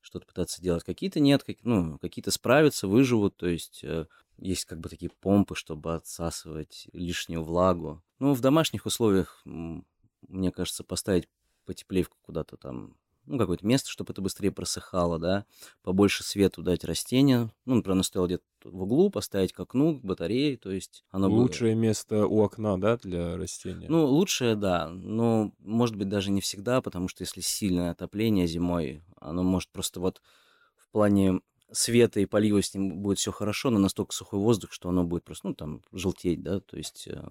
что-то 0.00 0.26
пытаться 0.26 0.60
делать. 0.62 0.84
Какие-то 0.84 1.18
нет, 1.18 1.42
как, 1.42 1.56
ну, 1.62 1.98
какие-то 1.98 2.30
справятся, 2.30 2.86
выживут, 2.86 3.36
то 3.36 3.46
есть 3.46 3.82
э, 3.82 4.06
есть 4.36 4.66
как 4.66 4.80
бы 4.80 4.88
такие 4.88 5.10
помпы, 5.10 5.54
чтобы 5.54 5.94
отсасывать 5.94 6.88
лишнюю 6.92 7.42
влагу. 7.42 8.02
Ну, 8.18 8.34
в 8.34 8.40
домашних 8.40 8.86
условиях, 8.86 9.42
мне 9.44 10.52
кажется, 10.52 10.84
поставить 10.84 11.28
потеплее 11.64 12.06
куда-то 12.22 12.56
там, 12.56 12.96
ну, 13.26 13.38
какое-то 13.38 13.66
место, 13.66 13.90
чтобы 13.90 14.12
это 14.12 14.22
быстрее 14.22 14.50
просыхало, 14.50 15.18
да, 15.18 15.46
побольше 15.82 16.24
свету 16.24 16.62
дать 16.62 16.84
растению, 16.84 17.52
ну, 17.64 17.76
например, 17.76 17.94
оно 17.94 18.02
стояло 18.02 18.26
где-то 18.26 18.44
в 18.64 18.82
углу, 18.82 19.10
поставить 19.10 19.52
к 19.52 19.60
окну, 19.60 19.98
к 19.98 20.04
батарее, 20.04 20.56
то 20.56 20.70
есть 20.70 21.04
оно 21.10 21.30
Лучшее 21.30 21.74
место 21.74 22.26
у 22.26 22.40
окна, 22.42 22.80
да, 22.80 22.96
для 22.96 23.36
растения? 23.36 23.86
ну, 23.88 24.06
лучшее, 24.06 24.56
да, 24.56 24.88
но, 24.88 25.52
может 25.58 25.96
быть, 25.96 26.08
даже 26.08 26.30
не 26.30 26.40
всегда, 26.40 26.80
потому 26.80 27.08
что 27.08 27.22
если 27.22 27.40
сильное 27.40 27.90
отопление 27.90 28.46
зимой, 28.46 29.02
оно 29.20 29.42
может 29.42 29.70
просто 29.70 30.00
вот 30.00 30.20
в 30.76 30.90
плане 30.90 31.40
света 31.72 32.20
и 32.20 32.26
полива 32.26 32.62
с 32.62 32.74
ним 32.74 33.00
будет 33.00 33.18
все 33.18 33.32
хорошо, 33.32 33.70
но 33.70 33.78
настолько 33.78 34.14
сухой 34.14 34.38
воздух, 34.40 34.72
что 34.72 34.90
оно 34.90 35.04
будет 35.04 35.24
просто, 35.24 35.48
ну, 35.48 35.54
там, 35.54 35.82
желтеть, 35.92 36.42
да, 36.42 36.60
то 36.60 36.76
есть... 36.76 37.08
э, 37.08 37.22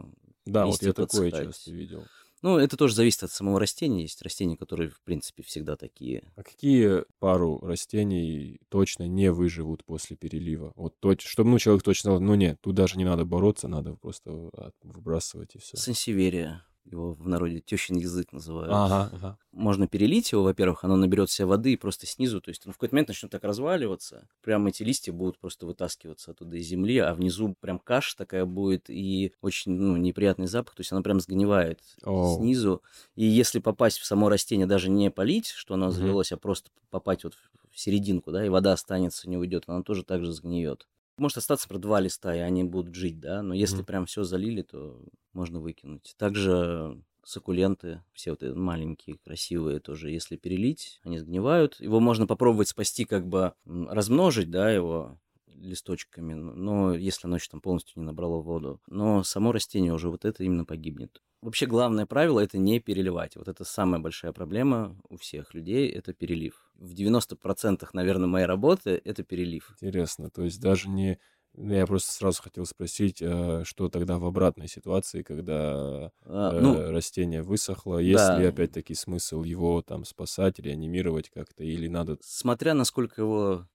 да, 0.45 0.65
вот 0.65 0.81
я 0.81 0.93
такое 0.93 1.31
часто 1.31 1.71
видел. 1.71 2.05
Ну, 2.41 2.57
это 2.57 2.75
тоже 2.75 2.95
зависит 2.95 3.23
от 3.23 3.31
самого 3.31 3.59
растения. 3.59 4.01
Есть 4.01 4.21
растения, 4.21 4.57
которые, 4.57 4.89
в 4.89 5.01
принципе, 5.01 5.43
всегда 5.43 5.75
такие. 5.75 6.23
А 6.35 6.43
какие 6.43 7.03
пару 7.19 7.59
растений 7.59 8.59
точно 8.69 9.07
не 9.07 9.31
выживут 9.31 9.85
после 9.85 10.15
перелива? 10.15 10.73
Вот 10.75 10.99
точ... 10.99 11.25
чтобы 11.25 11.51
ну, 11.51 11.59
человек 11.59 11.83
точно 11.83 12.11
знал, 12.11 12.21
ну 12.21 12.35
нет, 12.35 12.59
тут 12.61 12.75
даже 12.75 12.97
не 12.97 13.05
надо 13.05 13.25
бороться, 13.25 13.67
надо 13.67 13.95
просто 13.95 14.51
выбрасывать 14.81 15.55
и 15.55 15.59
все. 15.59 15.77
Сансеверия. 15.77 16.63
Его 16.91 17.13
в 17.13 17.27
народе 17.27 17.59
тещин 17.61 17.97
язык 17.97 18.31
называют. 18.33 18.77
Ага, 18.77 19.01
ага. 19.13 19.37
можно 19.51 19.87
перелить 19.87 20.31
его, 20.31 20.43
во-первых, 20.43 20.83
оно 20.83 20.95
наберет 20.95 21.29
в 21.29 21.33
себя 21.33 21.47
воды 21.47 21.73
и 21.73 21.77
просто 21.77 22.07
снизу, 22.07 22.41
то 22.41 22.49
есть 22.49 22.65
он 22.67 22.73
в 22.73 22.77
какой-то 22.77 22.95
момент 22.95 23.09
начнет 23.09 23.31
так 23.31 23.43
разваливаться, 23.43 24.29
прям 24.41 24.67
эти 24.67 24.83
листья 24.83 25.11
будут 25.13 25.39
просто 25.39 25.65
вытаскиваться 25.65 26.31
оттуда 26.31 26.57
из 26.57 26.67
земли, 26.67 26.97
а 26.99 27.13
внизу 27.13 27.55
прям 27.59 27.79
каша 27.79 28.15
такая 28.17 28.45
будет 28.45 28.89
и 28.89 29.33
очень 29.41 29.73
ну, 29.73 29.97
неприятный 29.97 30.47
запах, 30.47 30.75
то 30.75 30.81
есть 30.81 30.91
она 30.93 31.01
прям 31.01 31.19
сгнивает 31.19 31.81
Оу. 32.11 32.35
снизу. 32.35 32.81
И 33.15 33.25
если 33.25 33.59
попасть 33.59 33.99
в 33.99 34.05
само 34.05 34.29
растение, 34.29 34.67
даже 34.67 34.89
не 34.89 35.11
полить, 35.11 35.47
что 35.47 35.73
оно 35.75 35.91
завелось, 35.91 36.31
а 36.31 36.37
просто 36.37 36.71
попасть 36.89 37.23
вот 37.23 37.35
в 37.71 37.79
серединку, 37.79 38.31
да, 38.31 38.45
и 38.45 38.49
вода 38.49 38.73
останется, 38.73 39.29
не 39.29 39.37
уйдет, 39.37 39.63
она 39.67 39.83
тоже 39.83 40.03
так 40.03 40.23
же 40.23 40.31
сгниет. 40.31 40.87
Может 41.17 41.37
остаться 41.37 41.67
про 41.67 41.77
два 41.77 41.99
листа, 41.99 42.35
и 42.35 42.39
они 42.39 42.63
будут 42.63 42.95
жить, 42.95 43.19
да, 43.19 43.41
но 43.43 43.53
если 43.53 43.81
Мгм. 43.81 43.83
прям 43.83 44.05
все 44.05 44.23
залили, 44.23 44.61
то 44.61 45.01
можно 45.33 45.59
выкинуть. 45.59 46.15
Также 46.17 47.01
суккуленты, 47.23 48.03
все 48.13 48.31
вот 48.31 48.43
эти 48.43 48.53
маленькие, 48.53 49.17
красивые 49.17 49.79
тоже, 49.79 50.09
если 50.09 50.37
перелить, 50.37 50.99
они 51.03 51.19
сгнивают. 51.19 51.79
Его 51.79 51.99
можно 51.99 52.27
попробовать 52.27 52.69
спасти, 52.69 53.05
как 53.05 53.27
бы 53.27 53.53
размножить, 53.65 54.49
да, 54.49 54.71
его 54.71 55.19
листочками, 55.47 56.33
но 56.33 56.93
если 56.93 57.27
оно 57.27 57.35
еще 57.35 57.49
там 57.49 57.61
полностью 57.61 57.93
не 57.99 58.05
набрало 58.05 58.41
воду. 58.41 58.81
Но 58.87 59.23
само 59.23 59.51
растение 59.51 59.93
уже 59.93 60.09
вот 60.09 60.25
это 60.25 60.43
именно 60.43 60.65
погибнет. 60.65 61.21
Вообще 61.41 61.65
главное 61.65 62.05
правило— 62.05 62.39
это 62.41 62.57
не 62.57 62.79
переливать. 62.79 63.35
Вот 63.35 63.47
это 63.47 63.63
самая 63.63 63.99
большая 63.99 64.31
проблема 64.31 64.95
у 65.09 65.17
всех 65.17 65.53
людей— 65.53 65.89
это 65.89 66.13
перелив. 66.13 66.71
В 66.75 66.93
90% 66.93 67.93
наверное, 67.93 68.27
моей 68.27 68.45
работы— 68.45 69.01
это 69.05 69.23
перелив. 69.23 69.71
Интересно, 69.81 70.29
то 70.29 70.43
есть 70.43 70.61
даже 70.61 70.89
не 70.89 71.19
я 71.57 71.85
просто 71.85 72.11
сразу 72.13 72.41
хотел 72.41 72.65
спросить, 72.65 73.21
э, 73.21 73.63
что 73.65 73.89
тогда 73.89 74.17
в 74.17 74.25
обратной 74.25 74.69
ситуации, 74.69 75.21
когда 75.21 76.11
а, 76.21 76.59
ну, 76.59 76.77
э, 76.77 76.91
растение 76.91 77.43
высохло, 77.43 77.97
есть 77.97 78.17
да. 78.17 78.39
ли 78.39 78.45
опять-таки 78.45 78.95
смысл 78.95 79.43
его 79.43 79.81
там 79.81 80.05
спасать, 80.05 80.59
реанимировать 80.59 81.29
как-то, 81.29 81.63
или 81.63 81.87
надо... 81.87 82.17
Смотря 82.21 82.73
насколько 82.73 83.21
его, 83.21 83.67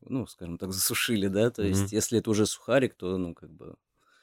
ну, 0.00 0.26
скажем 0.28 0.58
так, 0.58 0.72
засушили, 0.72 1.26
да, 1.26 1.50
то 1.50 1.62
mm-hmm. 1.62 1.68
есть 1.68 1.92
если 1.92 2.20
это 2.20 2.30
уже 2.30 2.46
сухарик, 2.46 2.94
то, 2.94 3.16
ну, 3.18 3.34
как 3.34 3.50
бы 3.50 3.74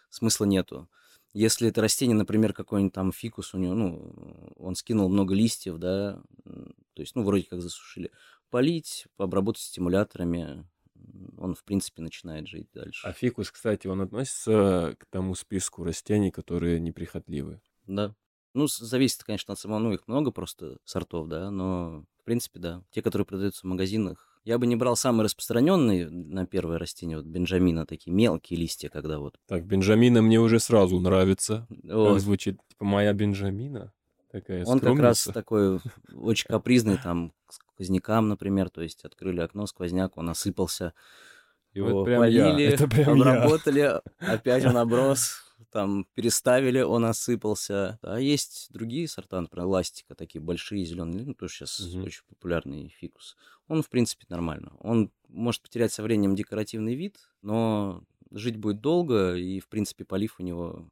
смысла 0.10 0.46
нету. 0.46 0.90
Если 1.34 1.68
это 1.68 1.82
растение, 1.82 2.16
например, 2.16 2.54
какой-нибудь 2.54 2.94
там 2.94 3.12
фикус 3.12 3.54
у 3.54 3.58
него, 3.58 3.74
ну, 3.74 4.54
он 4.56 4.76
скинул 4.76 5.10
много 5.10 5.36
листьев, 5.36 5.78
да, 5.80 6.22
то 6.46 7.02
есть, 7.02 7.14
ну, 7.14 7.24
вроде 7.24 7.44
как 7.44 7.62
засушили, 7.62 8.10
полить, 8.50 9.06
обработать 9.18 9.64
стимуляторами, 9.64 10.66
он, 11.38 11.56
в 11.56 11.64
принципе, 11.64 12.02
начинает 12.02 12.48
жить 12.48 12.68
дальше. 12.74 13.08
А 13.08 13.14
фикус, 13.14 13.52
кстати, 13.52 13.88
он 13.88 14.02
относится 14.02 14.96
к 15.00 15.06
тому 15.08 15.36
списку 15.36 15.84
растений, 15.84 16.32
которые 16.32 16.80
неприхотливы? 16.80 17.62
Да. 17.88 18.16
Ну, 18.54 18.68
зависит, 18.68 19.24
конечно, 19.24 19.54
от 19.54 19.60
самого, 19.60 19.80
ну, 19.80 19.94
их 19.94 20.08
много 20.08 20.32
просто 20.32 20.78
сортов, 20.86 21.28
да, 21.28 21.52
но, 21.52 22.06
в 22.22 22.24
принципе, 22.24 22.60
да. 22.60 22.84
Те, 22.92 23.02
которые 23.02 23.26
продаются 23.26 23.62
в 23.62 23.70
магазинах, 23.70 24.40
я 24.46 24.58
бы 24.58 24.68
не 24.68 24.76
брал 24.76 24.96
самые 24.96 25.26
распространенные 25.26 26.08
на 26.10 26.46
первое 26.46 26.78
растение, 26.78 27.18
вот 27.18 27.26
бенджамина, 27.26 27.86
такие 27.86 28.14
мелкие 28.14 28.60
листья, 28.60 28.90
когда 28.90 29.20
вот. 29.20 29.38
Так, 29.48 29.66
бенджамина 29.66 30.22
мне 30.22 30.40
уже 30.40 30.60
сразу 30.60 31.00
нравится. 31.00 31.68
Вот. 31.84 32.14
Как 32.14 32.22
звучит, 32.22 32.60
типа, 32.70 32.86
моя 32.86 33.12
бенджамина? 33.14 33.92
Такая 34.32 34.64
Он 34.66 34.80
как 34.80 35.00
раз 35.00 35.24
такой 35.34 35.80
очень 36.14 36.48
капризный, 36.48 36.98
там, 36.98 37.34
сквознякам, 37.76 38.30
например, 38.30 38.70
то 38.70 38.82
есть 38.82 39.04
открыли 39.04 39.42
окно, 39.42 39.68
сквозняк, 39.68 40.18
он 40.18 40.30
осыпался. 40.30 40.94
И 41.74 41.82
вот 41.82 42.06
прям 42.06 42.22
полили, 42.22 42.62
я. 42.62 42.70
Это 42.70 42.88
прям 42.88 43.22
обработали, 43.22 43.80
я. 43.80 44.02
опять 44.20 44.66
он 44.66 44.78
оброс, 44.78 45.44
там 45.72 46.06
переставили, 46.14 46.82
он 46.82 47.04
осыпался. 47.04 48.00
А 48.02 48.18
есть 48.20 48.68
другие 48.72 49.10
сорта, 49.10 49.42
например, 49.42 49.68
ластика, 49.68 50.16
такие 50.16 50.42
большие 50.42 50.86
зеленые, 50.86 51.26
ну, 51.26 51.34
тоже 51.34 51.54
сейчас 51.54 51.80
угу. 51.82 52.06
очень 52.06 52.24
популярный 52.30 52.88
фикус. 52.88 53.36
Он, 53.68 53.84
в 53.84 53.90
принципе, 53.90 54.26
нормально. 54.30 54.72
Он 54.80 55.12
может 55.28 55.62
потерять 55.62 55.92
со 55.92 56.02
временем 56.02 56.36
декоративный 56.36 56.96
вид, 56.96 57.18
но 57.42 58.04
жить 58.32 58.56
будет 58.56 58.80
долго, 58.80 59.36
и, 59.36 59.60
в 59.60 59.68
принципе, 59.68 60.06
полив 60.06 60.40
у 60.40 60.44
него 60.44 60.90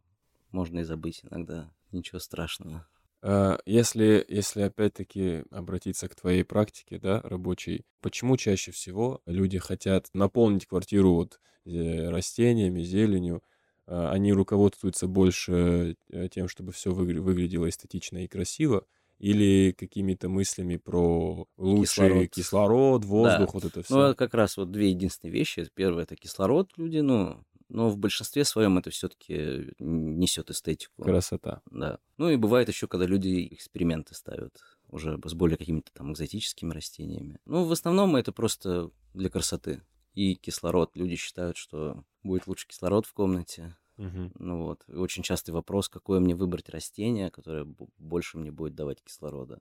можно 0.51 0.79
и 0.79 0.83
забыть 0.83 1.21
иногда. 1.23 1.71
Ничего 1.93 2.19
страшного. 2.19 2.85
А, 3.25 3.57
если, 3.65 4.25
если 4.27 4.63
опять-таки 4.63 5.45
обратиться 5.49 6.09
к 6.09 6.15
твоей 6.15 6.43
практике, 6.43 6.99
да, 6.99 7.21
рабочей, 7.21 7.86
почему 8.01 8.36
чаще 8.36 8.71
всего 8.71 9.21
люди 9.25 9.57
хотят 9.59 10.09
наполнить 10.13 10.65
квартиру 10.65 11.13
вот 11.13 11.39
э, 11.65 12.09
растениями, 12.09 12.81
зеленью, 12.81 13.41
а, 13.88 14.12
они 14.12 14.33
руководствуются 14.33 15.07
больше 15.07 15.95
э, 16.09 16.27
тем, 16.29 16.49
чтобы 16.49 16.73
все 16.73 16.91
выглядело 16.91 17.69
эстетично 17.69 18.25
и 18.25 18.27
красиво, 18.27 18.86
или 19.19 19.71
какими-то 19.71 20.27
мыслями 20.27 20.75
про 20.75 21.47
лучший 21.55 22.27
кислород, 22.27 22.29
кислород 22.29 23.05
воздух, 23.05 23.47
да. 23.47 23.51
вот 23.53 23.63
это 23.63 23.83
все. 23.83 24.07
Ну, 24.09 24.15
как 24.15 24.33
раз 24.33 24.57
вот 24.57 24.69
две 24.69 24.89
единственные 24.89 25.31
вещи. 25.31 25.65
Первое 25.73 26.03
это 26.03 26.17
кислород 26.17 26.71
люди, 26.75 26.97
ну, 26.97 27.41
но 27.73 27.89
в 27.89 27.97
большинстве 27.97 28.45
своем 28.45 28.77
это 28.77 28.91
все-таки 28.91 29.73
несет 29.79 30.51
эстетику. 30.51 31.01
Красота. 31.01 31.63
Да. 31.71 31.99
Ну 32.17 32.29
и 32.29 32.36
бывает 32.36 32.69
еще, 32.69 32.88
когда 32.88 33.07
люди 33.07 33.47
эксперименты 33.51 34.13
ставят 34.13 34.62
уже 34.89 35.19
с 35.25 35.33
более 35.33 35.57
какими-то 35.57 35.91
там 35.91 36.13
экзотическими 36.13 36.71
растениями. 36.71 37.39
Ну, 37.45 37.65
в 37.65 37.71
основном 37.71 38.15
это 38.15 38.31
просто 38.31 38.91
для 39.15 39.29
красоты. 39.29 39.81
И 40.13 40.36
кислород. 40.36 40.91
Люди 40.93 41.15
считают, 41.15 41.57
что 41.57 42.05
будет 42.21 42.45
лучше 42.45 42.67
кислород 42.67 43.07
в 43.07 43.13
комнате. 43.13 43.75
Угу. 43.97 44.33
Ну 44.38 44.65
вот. 44.65 44.83
И 44.88 44.93
очень 44.93 45.23
частый 45.23 45.51
вопрос, 45.51 45.89
какое 45.89 46.19
мне 46.19 46.36
выбрать 46.36 46.69
растение, 46.69 47.31
которое 47.31 47.65
больше 47.97 48.38
мне 48.38 48.51
будет 48.51 48.75
давать 48.75 49.01
кислорода. 49.03 49.59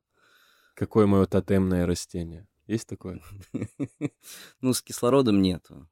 Какое 0.75 1.07
мое 1.07 1.25
тотемное 1.25 1.87
растение? 1.87 2.46
Есть 2.66 2.88
такое? 2.88 3.22
Ну, 4.61 4.75
с 4.75 4.83
кислородом 4.83 5.40
нету 5.40 5.88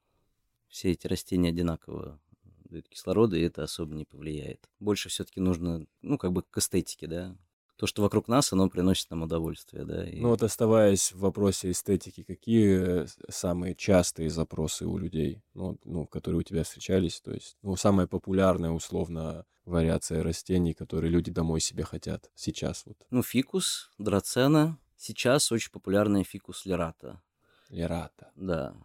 все 0.71 0.93
эти 0.93 1.07
растения 1.07 1.51
одинаково 1.51 2.21
дают 2.65 2.89
кислорода, 2.89 3.37
и 3.37 3.43
это 3.43 3.65
особо 3.65 3.95
не 3.95 4.05
повлияет. 4.05 4.69
Больше 4.79 5.09
все-таки 5.09 5.41
нужно, 5.41 5.87
ну, 6.03 6.17
как 6.17 6.33
бы 6.33 6.43
к 6.43 6.59
эстетике, 6.59 7.07
да. 7.07 7.37
То, 7.77 7.87
что 7.87 8.03
вокруг 8.03 8.29
нас, 8.29 8.53
оно 8.53 8.69
приносит 8.69 9.11
нам 9.11 9.23
удовольствие, 9.23 9.85
да. 9.85 10.09
И... 10.09 10.21
Ну 10.21 10.29
вот 10.29 10.43
оставаясь 10.43 11.13
в 11.13 11.21
вопросе 11.21 11.71
эстетики, 11.71 12.23
какие 12.23 13.07
самые 13.31 13.75
частые 13.75 14.31
запросы 14.31 14.87
у 14.87 14.99
людей, 14.99 15.43
ну, 15.55 15.79
ну, 15.85 16.07
которые 16.07 16.41
у 16.41 16.43
тебя 16.43 16.63
встречались, 16.63 17.21
то 17.21 17.33
есть, 17.33 17.57
ну, 17.63 17.77
самая 17.77 18.07
популярная, 18.07 18.71
условно, 18.71 19.47
вариация 19.65 20.23
растений, 20.23 20.75
которые 20.75 21.11
люди 21.11 21.31
домой 21.31 21.61
себе 21.61 21.85
хотят 21.85 22.31
сейчас 22.35 22.85
вот? 22.87 22.99
Ну, 23.11 23.23
фикус, 23.23 23.91
драцена. 23.99 24.79
Сейчас 24.97 25.51
очень 25.51 25.71
популярная 25.73 26.23
фикус 26.23 26.67
лерата. 26.67 27.23
Лерата. 27.71 28.31
Да 28.37 28.77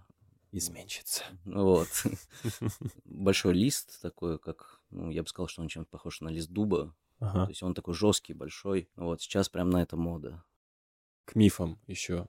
изменщица. 0.57 1.23
Вот. 1.45 1.87
Большой 3.05 3.53
лист 3.53 4.01
такой, 4.01 4.39
как, 4.39 4.81
ну, 4.89 5.09
я 5.09 5.23
бы 5.23 5.29
сказал, 5.29 5.47
что 5.47 5.61
он 5.61 5.67
чем-то 5.67 5.89
похож 5.89 6.21
на 6.21 6.29
лист 6.29 6.49
дуба. 6.49 6.95
Ага. 7.19 7.45
То 7.45 7.49
есть 7.49 7.63
он 7.63 7.73
такой 7.73 7.93
жесткий, 7.93 8.33
большой. 8.33 8.89
Вот 8.95 9.21
сейчас 9.21 9.47
прям 9.47 9.69
на 9.69 9.81
это 9.81 9.95
мода. 9.95 10.43
К 11.23 11.35
мифам 11.35 11.79
еще. 11.87 12.27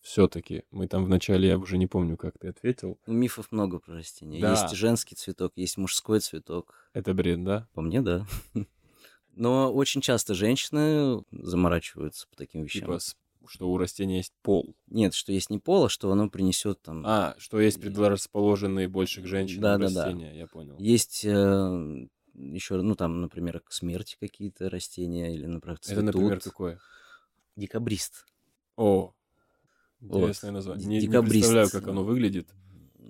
Все-таки 0.00 0.62
мы 0.70 0.86
там 0.86 1.04
вначале, 1.04 1.48
я 1.48 1.58
уже 1.58 1.76
не 1.76 1.88
помню, 1.88 2.16
как 2.16 2.38
ты 2.38 2.48
ответил. 2.48 3.00
Ну, 3.06 3.14
мифов 3.14 3.50
много 3.50 3.80
про 3.80 3.96
растения. 3.96 4.40
Да. 4.40 4.52
Есть 4.52 4.74
женский 4.74 5.16
цветок, 5.16 5.52
есть 5.56 5.76
мужской 5.76 6.20
цветок. 6.20 6.88
Это 6.92 7.14
бред, 7.14 7.42
да? 7.42 7.68
По 7.74 7.82
мне, 7.82 8.00
да. 8.00 8.26
Но 9.34 9.72
очень 9.72 10.00
часто 10.00 10.34
женщины 10.34 11.24
заморачиваются 11.30 12.28
по 12.28 12.36
таким 12.36 12.62
вещам. 12.62 12.82
Типа 12.82 12.98
что 13.48 13.70
у 13.70 13.78
растения 13.78 14.18
есть 14.18 14.32
пол. 14.42 14.74
Нет, 14.86 15.14
что 15.14 15.32
есть 15.32 15.50
не 15.50 15.58
пол, 15.58 15.86
а 15.86 15.88
что 15.88 16.10
оно 16.12 16.28
принесет 16.28 16.80
там. 16.82 17.02
А, 17.06 17.34
что 17.38 17.60
есть 17.60 17.80
предрасположенные 17.80 18.88
больше 18.88 19.22
к 19.22 19.26
женщинам 19.26 19.62
да, 19.62 19.78
растения, 19.78 20.26
да, 20.26 20.32
да. 20.32 20.38
я 20.38 20.46
понял. 20.46 20.76
Есть 20.78 21.24
э, 21.24 22.08
еще, 22.34 22.80
ну 22.80 22.94
там, 22.94 23.20
например, 23.20 23.60
к 23.60 23.72
смерти 23.72 24.16
какие-то 24.18 24.70
растения 24.70 25.34
или, 25.34 25.46
например, 25.46 25.78
цветут. 25.78 26.04
Это, 26.04 26.06
например, 26.06 26.40
какое? 26.40 26.78
Декабрист. 27.56 28.26
О, 28.76 29.12
интересное 30.00 30.50
вот. 30.50 30.56
название. 30.56 30.86
Не, 30.88 31.06
не 31.06 31.22
представляю, 31.22 31.70
как 31.70 31.88
оно 31.88 32.04
выглядит. 32.04 32.48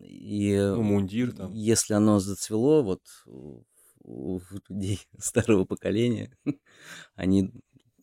И, 0.03 0.57
ну, 0.57 0.83
мундир 0.83 1.33
там. 1.33 1.53
Если 1.53 1.93
оно 1.93 2.19
зацвело, 2.19 2.83
вот 2.83 3.03
у 4.09 4.41
людей 4.69 5.01
старого 5.19 5.65
поколения, 5.65 6.37
они 7.15 7.53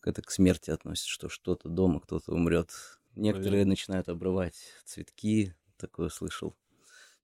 это 0.06 0.22
к 0.22 0.30
смерти 0.30 0.70
относится, 0.70 1.10
что 1.10 1.28
что-то 1.28 1.68
дома, 1.68 2.00
кто-то 2.00 2.32
умрет. 2.32 2.70
Некоторые 3.14 3.50
Наверное. 3.50 3.70
начинают 3.70 4.08
обрывать 4.08 4.54
цветки, 4.84 5.54
такое 5.76 6.08
слышал. 6.08 6.56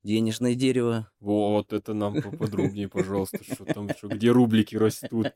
Денежное 0.02 0.54
дерево. 0.54 1.10
Вот 1.20 1.72
это 1.72 1.94
нам 1.94 2.20
поподробнее, 2.20 2.88
пожалуйста, 2.88 3.44
что 3.44 3.64
там, 3.64 3.88
что, 3.96 4.08
где 4.08 4.30
рублики 4.30 4.74
растут. 4.74 5.32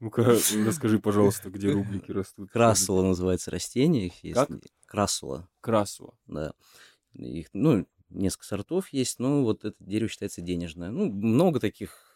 Ну-ка, 0.00 0.22
расскажи, 0.66 0.98
пожалуйста, 0.98 1.48
где 1.48 1.70
рублики 1.70 2.10
растут. 2.10 2.50
Красула 2.50 3.02
называется 3.02 3.50
растение. 3.50 4.06
Их 4.06 4.24
есть. 4.24 4.34
Как? 4.34 4.50
Красула. 4.84 5.48
Красула. 5.60 6.14
Да. 6.26 6.52
Их, 7.14 7.48
ну, 7.52 7.86
несколько 8.10 8.44
сортов 8.44 8.88
есть, 8.88 9.18
но 9.18 9.42
вот 9.44 9.64
это 9.64 9.76
дерево 9.80 10.10
считается 10.10 10.40
денежное. 10.42 10.90
Ну, 10.90 11.06
много 11.10 11.60
таких 11.60 12.11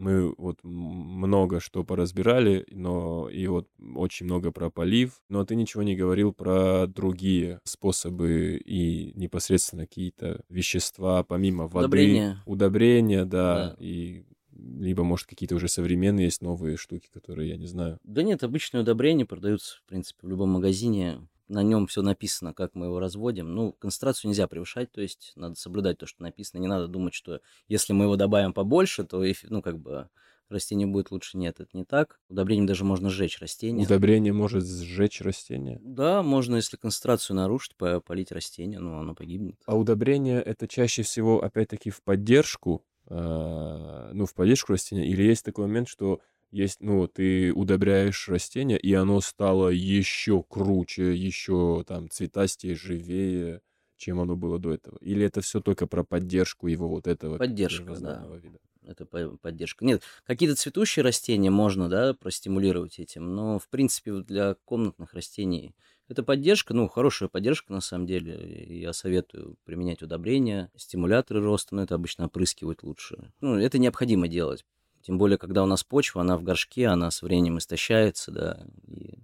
мы 0.00 0.34
вот 0.36 0.58
много 0.64 1.60
что 1.60 1.84
поразбирали, 1.84 2.66
но 2.70 3.28
и 3.28 3.46
вот 3.46 3.68
очень 3.94 4.26
много 4.26 4.50
про 4.50 4.70
полив, 4.70 5.20
но 5.28 5.44
ты 5.44 5.54
ничего 5.54 5.82
не 5.82 5.94
говорил 5.94 6.32
про 6.32 6.86
другие 6.86 7.60
способы 7.64 8.60
и 8.64 9.12
непосредственно 9.14 9.86
какие-то 9.86 10.42
вещества 10.48 11.22
помимо 11.22 11.68
воды. 11.68 11.86
Удобрения. 11.86 12.42
Удобрения, 12.46 13.24
да, 13.24 13.70
да. 13.70 13.76
и 13.78 14.24
либо, 14.52 15.04
может, 15.04 15.26
какие-то 15.26 15.54
уже 15.54 15.68
современные 15.68 16.24
есть 16.24 16.42
новые 16.42 16.76
штуки, 16.76 17.08
которые 17.12 17.50
я 17.50 17.56
не 17.56 17.66
знаю. 17.66 17.98
Да 18.04 18.22
нет, 18.22 18.42
обычные 18.42 18.82
удобрения 18.82 19.24
продаются, 19.24 19.78
в 19.78 19.84
принципе, 19.88 20.26
в 20.26 20.30
любом 20.30 20.50
магазине. 20.50 21.18
На 21.50 21.62
нем 21.62 21.86
все 21.86 22.02
написано, 22.02 22.54
как 22.54 22.74
мы 22.74 22.86
его 22.86 23.00
разводим. 23.00 23.54
Ну, 23.54 23.72
концентрацию 23.72 24.28
нельзя 24.28 24.46
превышать, 24.46 24.92
то 24.92 25.00
есть 25.00 25.32
надо 25.34 25.56
соблюдать 25.56 25.98
то, 25.98 26.06
что 26.06 26.22
написано. 26.22 26.60
Не 26.60 26.68
надо 26.68 26.86
думать, 26.86 27.12
что 27.12 27.40
если 27.68 27.92
мы 27.92 28.04
его 28.04 28.16
добавим 28.16 28.52
побольше, 28.52 29.04
то, 29.04 29.22
ну, 29.48 29.60
как 29.60 29.78
бы 29.78 30.08
растение 30.48 30.86
будет 30.86 31.10
лучше. 31.10 31.38
Нет, 31.38 31.60
это 31.60 31.76
не 31.76 31.84
так. 31.84 32.20
Удобрением 32.28 32.66
даже 32.66 32.84
можно 32.84 33.10
сжечь 33.10 33.38
растение. 33.40 33.84
Удобрение 33.86 34.32
может 34.32 34.64
сжечь 34.64 35.20
растение? 35.20 35.80
Да, 35.82 36.22
можно, 36.22 36.56
если 36.56 36.76
концентрацию 36.76 37.36
нарушить, 37.36 37.76
полить 37.76 38.32
растение, 38.32 38.78
но 38.78 39.00
оно 39.00 39.14
погибнет. 39.14 39.56
А 39.66 39.76
удобрение 39.76 40.40
это 40.40 40.68
чаще 40.68 41.02
всего, 41.02 41.42
опять-таки, 41.42 41.90
в 41.90 42.02
поддержку, 42.02 42.84
э, 43.06 44.10
ну, 44.12 44.26
в 44.26 44.34
поддержку 44.34 44.72
растения, 44.72 45.08
или 45.08 45.22
есть 45.22 45.44
такой 45.44 45.66
момент, 45.66 45.88
что 45.88 46.20
есть, 46.50 46.80
ну, 46.80 47.06
ты 47.08 47.52
удобряешь 47.52 48.28
растение, 48.28 48.78
и 48.78 48.92
оно 48.94 49.20
стало 49.20 49.68
еще 49.68 50.42
круче, 50.42 51.14
еще 51.14 51.84
там 51.86 52.10
цветастее, 52.10 52.74
живее, 52.74 53.62
чем 53.96 54.20
оно 54.20 54.36
было 54.36 54.58
до 54.58 54.72
этого? 54.74 54.98
Или 55.00 55.24
это 55.26 55.40
все 55.40 55.60
только 55.60 55.86
про 55.86 56.04
поддержку 56.04 56.66
его 56.66 56.88
вот 56.88 57.06
этого 57.06 57.38
Поддержка, 57.38 57.94
да. 58.00 58.26
вида? 58.42 58.58
это 58.82 59.06
поддержка. 59.06 59.84
Нет, 59.84 60.02
какие-то 60.24 60.56
цветущие 60.56 61.04
растения 61.04 61.50
можно, 61.50 61.88
да, 61.88 62.14
простимулировать 62.14 62.98
этим, 62.98 63.34
но, 63.34 63.58
в 63.58 63.68
принципе, 63.68 64.12
для 64.20 64.54
комнатных 64.64 65.14
растений 65.14 65.74
это 66.08 66.24
поддержка, 66.24 66.74
ну, 66.74 66.88
хорошая 66.88 67.28
поддержка, 67.28 67.72
на 67.72 67.80
самом 67.80 68.06
деле. 68.06 68.80
Я 68.80 68.92
советую 68.92 69.56
применять 69.64 70.02
удобрения, 70.02 70.72
стимуляторы 70.76 71.40
роста, 71.40 71.76
но 71.76 71.82
это 71.84 71.94
обычно 71.94 72.26
опрыскивать 72.26 72.82
лучше. 72.82 73.32
Ну, 73.40 73.56
это 73.56 73.78
необходимо 73.78 74.26
делать. 74.26 74.64
Тем 75.02 75.18
более, 75.18 75.38
когда 75.38 75.62
у 75.62 75.66
нас 75.66 75.82
почва, 75.84 76.20
она 76.20 76.36
в 76.36 76.42
горшке, 76.42 76.86
она 76.86 77.10
со 77.10 77.24
временем 77.24 77.58
истощается, 77.58 78.30
да, 78.30 78.66
и 78.86 79.18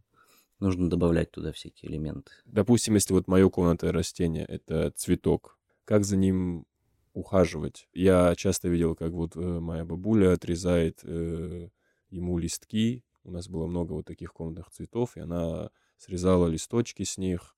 нужно 0.59 0.89
добавлять 0.89 1.31
туда 1.31 1.53
всякие 1.53 1.91
элементы. 1.91 2.33
Допустим, 2.47 2.95
если 2.95 3.12
вот 3.12 3.29
мое 3.29 3.49
комнатное 3.51 3.93
растение— 3.93 4.45
это 4.49 4.91
цветок, 4.97 5.59
как 5.85 6.05
за 6.05 6.17
ним 6.17 6.67
ухаживать. 7.12 7.89
Я 7.95 8.35
часто 8.37 8.69
видел, 8.69 8.95
как 8.95 9.12
вот 9.12 9.37
э, 9.37 9.41
моя 9.41 9.85
бабуля 9.87 10.35
отрезает 10.35 11.01
э, 11.03 11.69
ему 12.11 12.39
листки. 12.39 13.05
У 13.25 13.31
нас 13.31 13.49
было 13.49 13.67
много 13.67 13.95
вот 13.95 14.05
таких 14.05 14.33
комнатных 14.33 14.71
цветов, 14.71 15.17
и 15.17 15.21
она 15.21 15.71
срезала 15.97 16.47
листочки 16.47 17.05
с 17.05 17.17
них. 17.17 17.56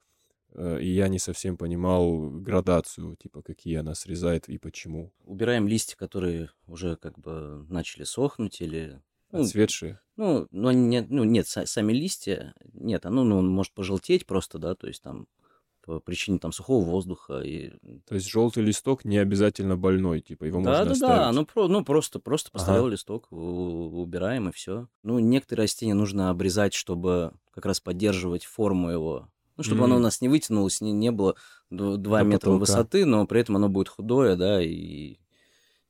Э, 0.55 0.81
и 0.81 0.89
я 0.89 1.09
не 1.09 1.19
совсем 1.19 1.57
понимал 1.57 2.31
градацию, 2.31 3.17
типа, 3.17 3.43
какие 3.43 3.77
она 3.77 3.95
срезает 3.95 4.49
и 4.49 4.59
почему. 4.59 5.13
Убираем 5.25 5.69
листья, 5.69 5.97
которые 5.97 6.51
уже 6.67 6.97
как 6.97 7.19
бы 7.19 7.67
начали 7.69 8.05
сохнуть 8.05 8.61
или... 8.61 9.01
Ну, 9.31 9.43
Отцветшие? 9.43 10.01
Ну, 10.17 10.49
ну, 10.51 10.71
нет, 10.71 11.11
ну, 11.11 11.25
нет, 11.25 11.47
сами 11.47 11.93
листья, 11.93 12.55
нет, 12.73 13.05
оно 13.05 13.25
ну, 13.25 13.39
он 13.39 13.49
может 13.49 13.73
пожелтеть 13.75 14.27
просто, 14.27 14.59
да, 14.59 14.75
то 14.75 14.87
есть 14.87 15.03
там 15.03 15.29
по 15.89 16.01
причине 16.01 16.39
там 16.39 16.53
сухого 16.53 16.85
воздуха. 16.85 17.41
И... 17.41 17.71
То 18.07 18.15
есть 18.15 18.29
желтый 18.29 18.63
листок 18.63 19.07
не 19.07 19.17
обязательно 19.17 19.75
больной, 19.77 20.21
типа 20.21 20.45
его 20.45 20.61
да, 20.61 20.71
можно 20.71 20.85
да, 20.85 20.91
оставить? 20.93 21.17
Да, 21.17 21.33
ну, 21.33 21.47
про, 21.47 21.67
ну 21.67 21.83
просто, 21.83 22.21
просто 22.21 22.51
поставил 22.51 22.85
ага. 22.85 22.93
листок, 22.93 23.29
убираем 23.31 24.51
и 24.51 24.53
все. 24.53 24.89
Ну, 25.03 25.19
некоторые 25.19 25.65
растения 25.65 25.95
нужно 25.95 26.29
обрезать, 26.29 26.75
чтобы 26.75 27.33
как 27.53 27.65
раз 27.65 27.81
поддерживать 27.81 28.45
форму 28.45 28.91
его. 28.91 29.31
Ну, 29.59 29.65
чтобы 29.65 29.83
mm. 29.83 29.85
оно 29.85 29.97
у 29.97 30.01
нас 30.01 30.21
не 30.21 30.29
вытянулось, 30.29 30.81
не, 30.81 30.93
не 30.93 31.11
было 31.11 31.35
2 31.71 31.97
До 31.97 32.23
метра 32.23 32.39
потолка. 32.39 32.59
высоты, 32.61 33.05
но 33.05 33.27
при 33.27 33.41
этом 33.41 33.57
оно 33.57 33.69
будет 33.69 33.89
худое, 33.89 34.37
да, 34.37 34.63
и 34.63 35.19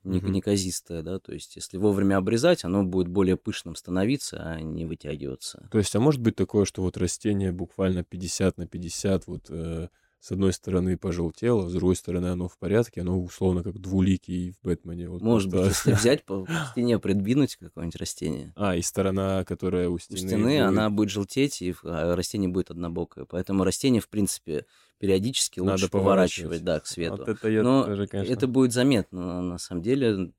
не, 0.05 0.21
mm-hmm. 0.21 0.31
неказистое, 0.31 1.03
да, 1.03 1.19
то 1.19 1.33
есть 1.33 1.57
если 1.57 1.77
вовремя 1.77 2.17
обрезать, 2.17 2.65
оно 2.65 2.83
будет 2.83 3.09
более 3.09 3.37
пышным 3.37 3.77
становиться, 3.77 4.43
а 4.43 4.61
не 4.61 4.87
вытягиваться. 4.87 5.69
То 5.71 5.79
есть, 5.79 5.95
а 5.95 6.01
может 6.01 6.21
быть 6.21 6.35
такое, 6.35 6.65
что 6.65 6.83
вот 6.83 6.97
растение 6.97 7.53
буквально 7.53 8.05
50 8.05 8.57
на 8.57 8.67
50, 8.67 9.27
вот 9.27 9.47
э, 9.51 9.89
с 10.21 10.33
одной 10.33 10.53
стороны 10.53 10.99
пожелтело, 10.99 11.69
с 11.69 11.73
другой 11.73 11.95
стороны 11.95 12.27
оно 12.27 12.49
в 12.49 12.59
порядке, 12.59 13.03
оно 13.03 13.21
условно 13.21 13.63
как 13.63 13.79
двуликий 13.79 14.53
в 14.53 14.61
Бэтмене. 14.63 15.09
Вот 15.09 15.23
Может 15.23 15.51
быть, 15.51 15.67
если 15.67 15.93
взять 15.93 16.25
по 16.27 16.47
стене, 16.73 16.99
придвинуть 16.99 17.57
какое-нибудь 17.57 17.97
растение. 17.97 18.53
А, 18.57 18.75
и 18.75 18.83
сторона, 18.83 19.45
которая 19.45 19.89
у 19.89 19.99
стены... 19.99 20.21
У 20.21 20.27
стены 20.27 20.43
будет... 20.43 20.63
она 20.63 20.91
будет 20.91 21.11
желтеть, 21.11 21.63
и 21.63 21.75
а 21.85 22.17
растение 22.17 22.49
будет 22.49 22.71
однобокое. 22.71 23.27
Поэтому 23.27 23.63
растение, 23.63 24.03
в 24.03 24.09
принципе, 24.09 24.67
периодически 24.99 25.61
Надо 25.61 25.73
лучше 25.73 25.89
поворачивать, 25.89 26.65
да, 26.65 26.81
к 26.81 26.87
свету. 26.87 27.19
Вот 27.19 27.29
это 27.29 27.49
я 27.49 27.63
Но 27.63 27.85
тоже, 27.85 28.09
конечно... 28.09 28.33
это 28.33 28.47
будет 28.49 28.73
заметно, 28.73 29.43
на 29.43 29.59
самом 29.59 29.83
деле. 29.83 30.33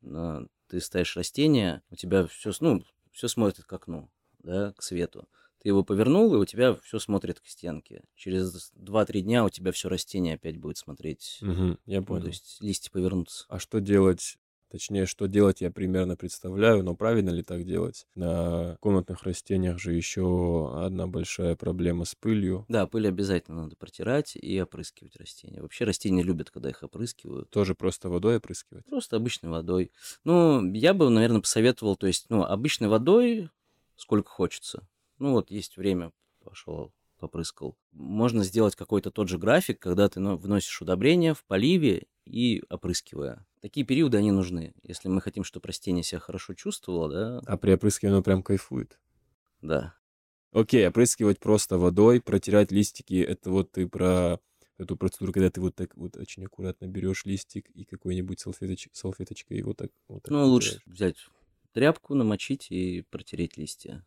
Ты 0.67 0.81
ставишь 0.81 1.17
растение, 1.17 1.81
у 1.89 1.95
тебя 1.95 2.27
все, 2.27 2.51
ну, 2.59 2.83
все 3.11 3.27
смотрит 3.27 3.65
к 3.65 3.73
окну, 3.73 4.11
да, 4.43 4.71
к 4.73 4.83
свету. 4.83 5.27
Ты 5.61 5.69
его 5.69 5.83
повернул, 5.83 6.33
и 6.33 6.37
у 6.37 6.45
тебя 6.45 6.75
все 6.75 6.99
смотрит 6.99 7.39
к 7.39 7.47
стенке. 7.47 8.03
Через 8.15 8.71
2-3 8.75 9.21
дня 9.21 9.45
у 9.45 9.49
тебя 9.49 9.71
все 9.71 9.89
растение 9.89 10.35
опять 10.35 10.57
будет 10.57 10.77
смотреть. 10.77 11.39
Угу, 11.41 11.77
я 11.85 12.01
понял. 12.01 12.19
Ну, 12.19 12.21
то 12.21 12.27
есть 12.27 12.57
листья 12.61 12.91
повернутся. 12.91 13.45
А 13.49 13.59
что 13.59 13.79
делать 13.79 14.37
Точнее, 14.69 15.07
что 15.07 15.27
делать 15.27 15.61
я 15.61 15.71
примерно 15.71 16.15
представляю, 16.15 16.83
но 16.83 16.95
правильно 16.95 17.31
ли 17.31 17.41
так 17.41 17.65
делать? 17.65 18.05
На 18.13 18.77
комнатных 18.79 19.23
растениях 19.23 19.79
же 19.79 19.93
еще 19.93 20.71
одна 20.75 21.07
большая 21.07 21.55
проблема 21.55 22.05
с 22.05 22.13
пылью. 22.13 22.65
Да, 22.69 22.85
пыль 22.85 23.07
обязательно 23.07 23.63
надо 23.63 23.75
протирать 23.75 24.35
и 24.35 24.61
опрыскивать 24.61 25.15
растения. 25.15 25.61
Вообще 25.61 25.85
растения 25.85 26.21
любят, 26.21 26.51
когда 26.51 26.69
их 26.69 26.83
опрыскивают. 26.83 27.49
Тоже 27.49 27.73
просто 27.73 28.09
водой 28.09 28.37
опрыскивать? 28.37 28.85
Просто 28.85 29.15
обычной 29.15 29.49
водой. 29.49 29.91
Ну, 30.23 30.71
я 30.73 30.93
бы, 30.93 31.09
наверное, 31.09 31.41
посоветовал, 31.41 31.95
то 31.95 32.05
есть, 32.05 32.27
ну, 32.29 32.43
обычной 32.43 32.89
водой 32.89 33.49
сколько 33.95 34.29
хочется. 34.29 34.87
Ну, 35.19 35.33
вот 35.33 35.51
есть 35.51 35.77
время, 35.77 36.11
пошел 36.43 36.91
попрыскал. 37.19 37.77
Можно 37.91 38.43
сделать 38.43 38.75
какой-то 38.75 39.11
тот 39.11 39.27
же 39.27 39.37
график, 39.37 39.79
когда 39.79 40.09
ты 40.09 40.21
вносишь 40.21 40.81
удобрения 40.81 41.33
в 41.33 41.43
поливе 41.43 42.07
и 42.25 42.63
опрыскивая. 42.69 43.45
Такие 43.61 43.85
периоды, 43.85 44.17
они 44.17 44.31
нужны. 44.31 44.73
Если 44.83 45.09
мы 45.09 45.21
хотим, 45.21 45.43
чтобы 45.43 45.67
растение 45.67 46.03
себя 46.03 46.19
хорошо 46.19 46.53
чувствовало, 46.53 47.09
да. 47.09 47.41
А 47.45 47.57
при 47.57 47.73
опрыскивании 47.73 48.15
оно 48.15 48.23
прям 48.23 48.41
кайфует. 48.41 48.99
Да. 49.61 49.95
Окей, 50.51 50.87
опрыскивать 50.87 51.39
просто 51.39 51.77
водой, 51.77 52.21
протирать 52.21 52.71
листики, 52.71 53.21
это 53.21 53.51
вот 53.51 53.73
ты 53.73 53.87
про 53.87 54.39
эту 54.77 54.95
процедуру, 54.95 55.33
когда 55.33 55.51
ты 55.51 55.61
вот 55.61 55.75
так 55.75 55.95
вот 55.97 56.15
очень 56.15 56.45
аккуратно 56.45 56.85
берешь 56.85 57.25
листик 57.25 57.69
и 57.71 57.83
какой-нибудь 57.83 58.39
салфеточ... 58.39 58.87
салфеточкой 58.93 59.57
его 59.57 59.73
так 59.73 59.91
вот 60.07 60.23
так 60.23 60.31
Ну, 60.31 60.45
лучше 60.45 60.81
взять 60.85 61.17
тряпку, 61.73 62.15
намочить 62.15 62.71
и 62.71 63.03
протереть 63.11 63.57
листья. 63.57 64.05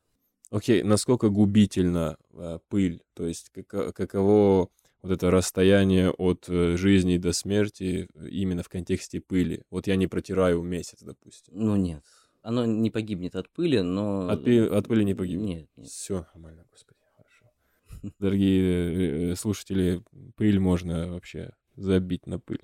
Окей, 0.53 0.83
насколько 0.83 1.31
губительна 1.31 2.19
э, 2.35 2.59
пыль? 2.69 3.01
То 3.15 3.27
есть 3.27 3.51
как, 3.67 3.97
каково 3.97 4.69
вот 5.01 5.11
это 5.11 5.31
расстояние 5.31 6.11
от 6.11 6.45
э, 6.47 6.77
жизни 6.77 7.17
до 7.17 7.33
смерти 7.33 8.07
э, 8.15 8.29
именно 8.29 8.63
в 8.63 8.69
контексте 8.69 9.23
пыли? 9.23 9.65
Вот 9.71 9.87
я 9.87 9.97
не 9.97 10.09
протираю 10.09 10.61
месяц, 10.61 10.99
допустим. 11.01 11.55
Ну 11.57 11.77
нет, 11.77 12.05
оно 12.43 12.67
не 12.67 12.91
погибнет 12.91 13.35
от 13.35 13.49
пыли, 13.49 13.81
но... 13.81 14.29
От, 14.29 14.45
пи- 14.45 14.69
от 14.69 14.89
пыли 14.89 15.05
не 15.07 15.15
погибнет? 15.15 15.49
Нет, 15.49 15.69
нет. 15.75 15.89
Все 15.89 16.27
нормально, 16.35 16.67
господи, 16.71 17.01
хорошо. 17.17 18.13
Дорогие 18.19 19.35
слушатели, 19.37 20.03
пыль 20.37 20.61
можно 20.61 21.15
вообще 21.15 21.55
забить 21.77 22.27
на 22.27 22.39
пыль. 22.39 22.61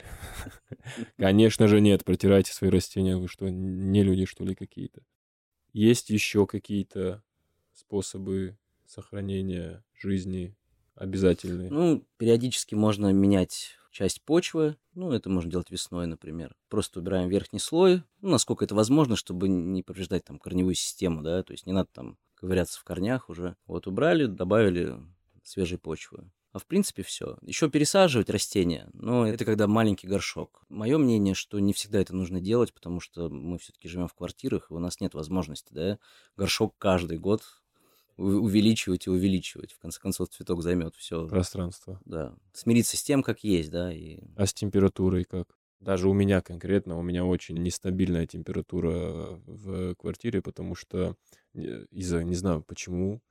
Конечно 1.16 1.66
же 1.68 1.80
нет, 1.80 2.04
протирайте 2.04 2.52
свои 2.52 2.68
растения, 2.68 3.16
вы 3.16 3.28
что, 3.28 3.48
не 3.48 4.02
люди 4.02 4.26
что 4.26 4.44
ли 4.44 4.54
какие-то? 4.54 5.00
Есть 5.72 6.10
еще 6.10 6.46
какие-то 6.46 7.22
способы 7.78 8.58
сохранения 8.86 9.84
жизни 9.94 10.56
обязательные? 10.94 11.70
Ну, 11.70 12.06
периодически 12.16 12.74
можно 12.74 13.12
менять 13.12 13.76
часть 13.90 14.22
почвы. 14.22 14.76
Ну, 14.94 15.12
это 15.12 15.30
можно 15.30 15.50
делать 15.50 15.70
весной, 15.70 16.06
например. 16.06 16.54
Просто 16.68 17.00
убираем 17.00 17.28
верхний 17.28 17.58
слой, 17.58 18.02
ну, 18.20 18.30
насколько 18.30 18.64
это 18.64 18.74
возможно, 18.74 19.16
чтобы 19.16 19.48
не 19.48 19.82
повреждать 19.82 20.24
там 20.24 20.38
корневую 20.38 20.74
систему, 20.74 21.22
да, 21.22 21.42
то 21.42 21.52
есть 21.52 21.66
не 21.66 21.72
надо 21.72 21.88
там 21.92 22.18
ковыряться 22.34 22.78
в 22.78 22.84
корнях 22.84 23.28
уже. 23.28 23.56
Вот 23.66 23.86
убрали, 23.86 24.26
добавили 24.26 24.96
свежей 25.42 25.78
почвы. 25.78 26.30
А 26.52 26.58
в 26.58 26.66
принципе 26.66 27.02
все. 27.02 27.36
Еще 27.42 27.68
пересаживать 27.70 28.30
растения, 28.30 28.88
но 28.94 29.26
это 29.26 29.44
когда 29.44 29.66
маленький 29.66 30.06
горшок. 30.06 30.62
Мое 30.68 30.96
мнение, 30.96 31.34
что 31.34 31.58
не 31.58 31.72
всегда 31.72 32.00
это 32.00 32.14
нужно 32.16 32.40
делать, 32.40 32.72
потому 32.72 33.00
что 33.00 33.28
мы 33.28 33.58
все-таки 33.58 33.88
живем 33.88 34.08
в 34.08 34.14
квартирах, 34.14 34.70
и 34.70 34.74
у 34.74 34.78
нас 34.78 35.00
нет 35.00 35.14
возможности, 35.14 35.72
да, 35.72 35.98
горшок 36.36 36.74
каждый 36.78 37.18
год 37.18 37.42
увеличивать 38.18 39.06
и 39.06 39.10
увеличивать. 39.10 39.72
В 39.72 39.78
конце 39.78 40.00
концов, 40.00 40.28
цветок 40.28 40.62
займет 40.62 40.94
все. 40.96 41.26
Пространство. 41.28 42.00
Да. 42.04 42.34
Смириться 42.52 42.96
с 42.96 43.02
тем, 43.02 43.22
как 43.22 43.44
есть, 43.44 43.70
да. 43.70 43.92
И... 43.92 44.20
А 44.36 44.46
с 44.46 44.52
температурой 44.52 45.24
как? 45.24 45.56
Даже 45.80 46.08
у 46.08 46.12
меня 46.12 46.40
конкретно, 46.40 46.98
у 46.98 47.02
меня 47.02 47.24
очень 47.24 47.56
нестабильная 47.62 48.26
температура 48.26 49.40
в 49.46 49.94
квартире, 49.94 50.42
потому 50.42 50.74
что 50.74 51.14
э, 51.54 51.86
из-за, 51.92 52.24
не 52.24 52.34
знаю 52.34 52.64
почему, 52.64 53.22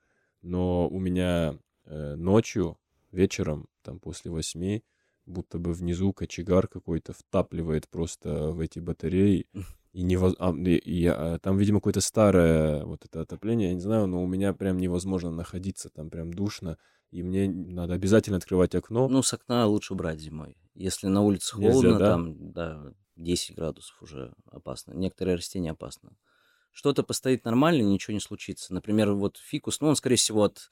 но 0.41 0.87
у 0.87 0.97
меня 0.97 1.59
э, 1.83 2.15
ночью, 2.15 2.77
вечером, 3.11 3.67
там 3.81 3.99
после 3.99 4.31
восьми, 4.31 4.85
будто 5.25 5.59
бы 5.59 5.73
внизу 5.73 6.13
кочегар 6.13 6.69
какой-то 6.69 7.11
втапливает 7.11 7.89
просто 7.89 8.51
в 8.51 8.61
эти 8.61 8.79
батареи, 8.79 9.47
И, 9.93 10.03
невоз... 10.03 10.35
а, 10.39 10.53
и, 10.53 10.75
и, 10.75 11.05
а, 11.07 11.39
там, 11.39 11.57
видимо, 11.57 11.79
какое-то 11.79 12.01
старое 12.01 12.85
вот 12.85 13.05
это 13.05 13.21
отопление, 13.21 13.69
я 13.69 13.73
не 13.73 13.79
знаю, 13.79 14.07
но 14.07 14.23
у 14.23 14.27
меня 14.27 14.53
прям 14.53 14.77
невозможно 14.77 15.31
находиться, 15.31 15.89
там 15.89 16.09
прям 16.09 16.33
душно, 16.33 16.77
и 17.11 17.23
мне 17.23 17.49
надо 17.49 17.93
обязательно 17.93 18.37
открывать 18.37 18.75
окно. 18.75 19.07
Ну, 19.07 19.21
с 19.23 19.33
окна 19.33 19.65
лучше 19.65 19.95
брать 19.95 20.19
зимой. 20.19 20.57
Если 20.75 21.07
на 21.07 21.21
улице 21.21 21.57
Нельзя, 21.57 21.71
холодно, 21.71 21.99
да? 21.99 22.09
там, 22.09 22.51
да, 22.51 22.93
10 23.15 23.55
градусов 23.55 24.01
уже 24.01 24.33
опасно. 24.51 24.93
Некоторые 24.93 25.35
растения 25.35 25.71
опасно. 25.71 26.11
Что-то 26.71 27.01
постоит 27.01 27.43
нормально, 27.45 27.81
ничего 27.81 28.13
не 28.13 28.19
случится. 28.19 28.73
Например, 28.73 29.13
вот 29.13 29.37
фикус, 29.37 29.81
ну, 29.81 29.87
он, 29.87 29.95
скорее 29.95 30.17
всего, 30.17 30.43
от 30.43 30.69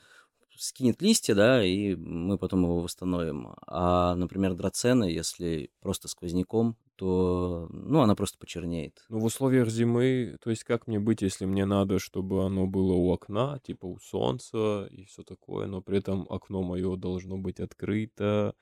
скинет 0.58 1.02
листья, 1.02 1.36
да, 1.36 1.64
и 1.64 1.96
мы 1.96 2.38
потом 2.38 2.64
его 2.64 2.82
восстановим. 2.82 3.56
А, 3.68 4.16
например, 4.16 4.54
драцена, 4.54 5.08
если 5.08 5.72
просто 5.82 6.08
сквозняком, 6.08 6.78
то, 6.96 7.68
ну, 7.72 8.02
она 8.02 8.16
просто 8.16 8.38
почернеет. 8.38 9.06
Ну, 9.10 9.20
в 9.20 9.26
условиях 9.26 9.70
зимы, 9.70 10.38
то 10.42 10.50
есть 10.50 10.64
как 10.64 10.88
мне 10.88 11.00
быть, 11.00 11.22
если 11.22 11.46
мне 11.46 11.66
надо, 11.66 12.00
чтобы 12.00 12.46
оно 12.46 12.68
было 12.68 12.94
у 12.94 13.12
окна, 13.12 13.60
типа 13.64 13.86
у 13.86 14.00
солнца 14.00 14.88
и 14.92 15.06
все 15.06 15.24
такое, 15.24 15.68
но 15.68 15.82
при 15.82 15.98
этом 15.98 16.26
окно 16.30 16.64
мое 16.64 16.96
должно 16.96 17.38
быть 17.38 17.60
открыто. 17.60 18.56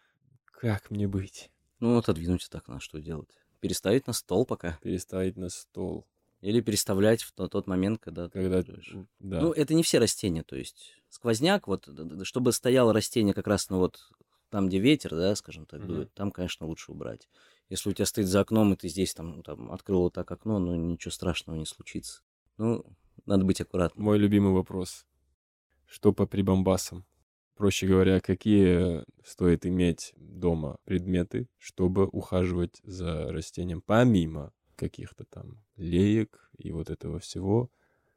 Как 0.45 0.89
мне 0.91 1.07
быть? 1.07 1.51
Ну, 1.79 1.97
отодвинуть 1.97 2.45
от 2.45 2.55
окна, 2.55 2.79
что 2.79 2.99
делать? 2.99 3.29
Переставить 3.59 4.07
на 4.07 4.13
стол 4.13 4.45
пока. 4.45 4.79
Переставить 4.81 5.37
на 5.37 5.49
стол. 5.49 6.05
Или 6.41 6.59
переставлять 6.59 7.23
в 7.23 7.31
то- 7.31 7.47
тот 7.47 7.67
момент, 7.67 7.99
когда... 8.01 8.27
ты 8.27 8.41
Когда... 8.41 8.59
откроешь. 8.59 8.95
Да. 9.19 9.41
Ну, 9.41 9.51
это 9.53 9.73
не 9.73 9.83
все 9.83 9.99
растения, 9.99 10.43
то 10.43 10.57
есть 10.57 10.97
сквозняк, 11.09 11.67
вот, 11.67 11.87
чтобы 12.23 12.51
стояло 12.51 12.91
растение 12.93 13.33
как 13.33 13.47
раз, 13.47 13.69
ну, 13.69 13.77
вот 13.77 13.99
там, 14.49 14.67
где 14.67 14.79
ветер, 14.79 15.11
да, 15.11 15.35
скажем 15.35 15.65
так, 15.65 15.79
Мгм. 15.79 15.87
дует, 15.87 16.13
там, 16.13 16.31
конечно, 16.31 16.67
лучше 16.67 16.91
убрать. 16.91 17.27
Если 17.69 17.89
у 17.89 17.93
тебя 17.93 18.05
стоит 18.05 18.27
за 18.27 18.41
окном, 18.41 18.73
и 18.73 18.75
ты 18.75 18.87
здесь 18.87 19.13
там, 19.13 19.41
там 19.43 19.71
открыл 19.71 20.01
вот 20.01 20.13
так 20.13 20.29
окно, 20.31 20.59
ну, 20.59 20.75
ничего 20.75 21.11
страшного 21.11 21.57
не 21.57 21.65
случится. 21.65 22.21
Ну, 22.57 22.85
надо 23.25 23.45
быть 23.45 23.61
аккуратным. 23.61 24.05
Мой 24.05 24.17
любимый 24.17 24.53
вопрос. 24.53 25.05
Что 25.85 26.13
по 26.13 26.25
прибамбасам? 26.25 27.05
Проще 27.55 27.87
говоря, 27.87 28.19
какие 28.19 29.03
стоит 29.23 29.65
иметь 29.65 30.13
дома 30.17 30.77
предметы, 30.85 31.47
чтобы 31.57 32.07
ухаживать 32.07 32.81
за 32.83 33.31
растением, 33.31 33.81
помимо 33.81 34.51
каких-то 34.75 35.23
там 35.25 35.63
леек 35.75 36.49
и 36.57 36.71
вот 36.71 36.89
этого 36.89 37.19
всего? 37.19 37.69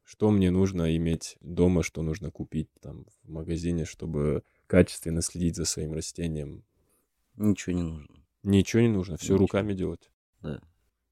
Что 0.04 0.30
мне 0.30 0.50
нужно 0.50 0.96
иметь 0.96 1.37
дома, 1.40 1.82
что 1.82 2.02
нужно 2.02 2.30
купить 2.30 2.70
там 2.80 3.06
в 3.24 3.28
магазине, 3.28 3.85
чтобы 3.85 4.42
качественно 4.66 5.20
следить 5.20 5.56
за 5.56 5.64
своим 5.64 5.92
растением? 5.92 6.64
Ничего 7.35 7.76
не 7.76 7.82
нужно. 7.82 8.25
Ничего 8.46 8.82
не 8.82 8.88
нужно, 8.88 9.16
все 9.16 9.32
Ничего. 9.32 9.38
руками 9.38 9.74
делать. 9.74 10.09
Да. 10.40 10.61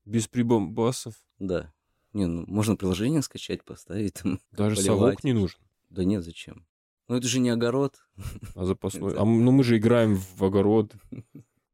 Без 0.05 0.29
прибамбасов. 0.29 1.15
Да. 1.41 1.73
Не, 2.13 2.27
ну, 2.27 2.45
можно 2.47 2.77
приложение 2.77 3.23
скачать, 3.23 3.65
поставить 3.65 4.15
там. 4.15 4.39
Даже 4.53 4.77
Поливать. 4.77 4.99
совок 4.99 5.25
не 5.25 5.33
нужен. 5.33 5.59
Да 5.91 6.05
нет, 6.05 6.23
зачем? 6.23 6.65
Ну, 7.09 7.17
это 7.17 7.27
же 7.27 7.41
не 7.41 7.51
огород. 7.51 7.97
А 8.55 8.65
запасной... 8.65 9.15
А 9.19 9.25
ну 9.25 9.51
мы 9.51 9.65
же 9.65 9.79
играем 9.79 10.17
в 10.17 10.45
огород. 10.45 10.93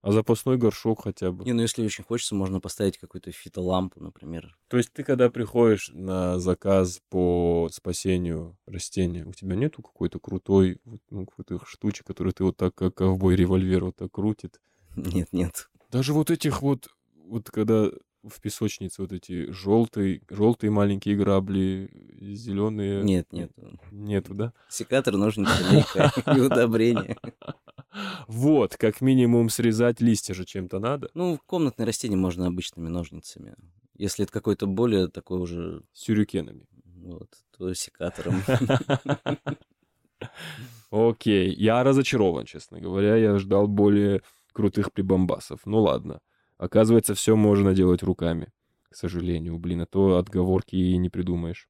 А 0.02 0.12
запасной 0.12 0.56
горшок 0.56 1.04
хотя 1.04 1.30
бы. 1.30 1.44
Не, 1.44 1.52
ну, 1.52 1.60
если 1.60 1.84
очень 1.84 2.04
хочется, 2.04 2.34
можно 2.34 2.58
поставить 2.58 2.96
какую-то 2.96 3.32
фитолампу, 3.32 4.02
например. 4.02 4.56
То 4.68 4.78
есть 4.78 4.90
ты, 4.94 5.04
когда 5.04 5.28
приходишь 5.28 5.90
на 5.92 6.38
заказ 6.38 7.02
по 7.10 7.68
спасению 7.70 8.56
растения, 8.64 9.26
у 9.26 9.34
тебя 9.34 9.56
нету 9.56 9.82
какой-то 9.82 10.18
крутой, 10.18 10.78
ну, 11.10 11.26
какой-то 11.26 11.60
штучки, 11.66 12.02
которую 12.02 12.32
ты 12.32 12.44
вот 12.44 12.56
так, 12.56 12.74
как 12.74 12.94
ковбой 12.94 13.36
револьвер 13.36 13.84
вот 13.84 13.96
так 13.96 14.10
крутит? 14.10 14.58
Нет, 14.96 15.28
нет. 15.32 15.68
Даже 15.90 16.12
вот 16.12 16.30
этих 16.30 16.62
вот, 16.62 16.88
вот 17.14 17.50
когда 17.50 17.90
в 18.22 18.40
песочнице 18.40 19.02
вот 19.02 19.12
эти 19.12 19.50
желтые, 19.50 20.22
желтые 20.28 20.70
маленькие 20.70 21.16
грабли, 21.16 21.90
зеленые. 22.20 23.02
Нет, 23.02 23.32
нет. 23.32 23.50
Нету, 23.90 24.34
да? 24.34 24.52
Секатор, 24.68 25.16
ножницы, 25.16 25.52
лейка 25.70 26.12
и 26.36 26.40
удобрение. 26.40 27.16
Вот, 28.28 28.76
как 28.76 29.00
минимум 29.00 29.48
срезать 29.48 30.00
листья 30.00 30.34
же 30.34 30.44
чем-то 30.44 30.78
надо. 30.78 31.10
Ну, 31.14 31.38
комнатные 31.46 31.86
растения 31.86 32.16
можно 32.16 32.46
обычными 32.46 32.88
ножницами. 32.88 33.56
Если 33.96 34.24
это 34.24 34.32
какой-то 34.32 34.66
более 34.66 35.08
такой 35.08 35.40
уже, 35.40 35.82
С 35.92 36.04
сюрикенами. 36.04 36.66
вот, 36.84 37.28
то 37.56 37.72
секатором. 37.74 38.42
Окей, 40.90 41.54
я 41.54 41.82
разочарован, 41.84 42.44
честно 42.44 42.80
говоря. 42.80 43.16
Я 43.16 43.38
ждал 43.38 43.66
более 43.66 44.22
крутых 44.52 44.92
прибамбасов. 44.92 45.60
Ну 45.64 45.80
ладно. 45.80 46.20
Оказывается, 46.58 47.14
все 47.14 47.36
можно 47.36 47.74
делать 47.74 48.02
руками. 48.02 48.48
К 48.90 48.96
сожалению, 48.96 49.58
блин, 49.58 49.82
а 49.82 49.86
то 49.86 50.18
отговорки 50.18 50.76
и 50.76 50.96
не 50.96 51.08
придумаешь. 51.08 51.68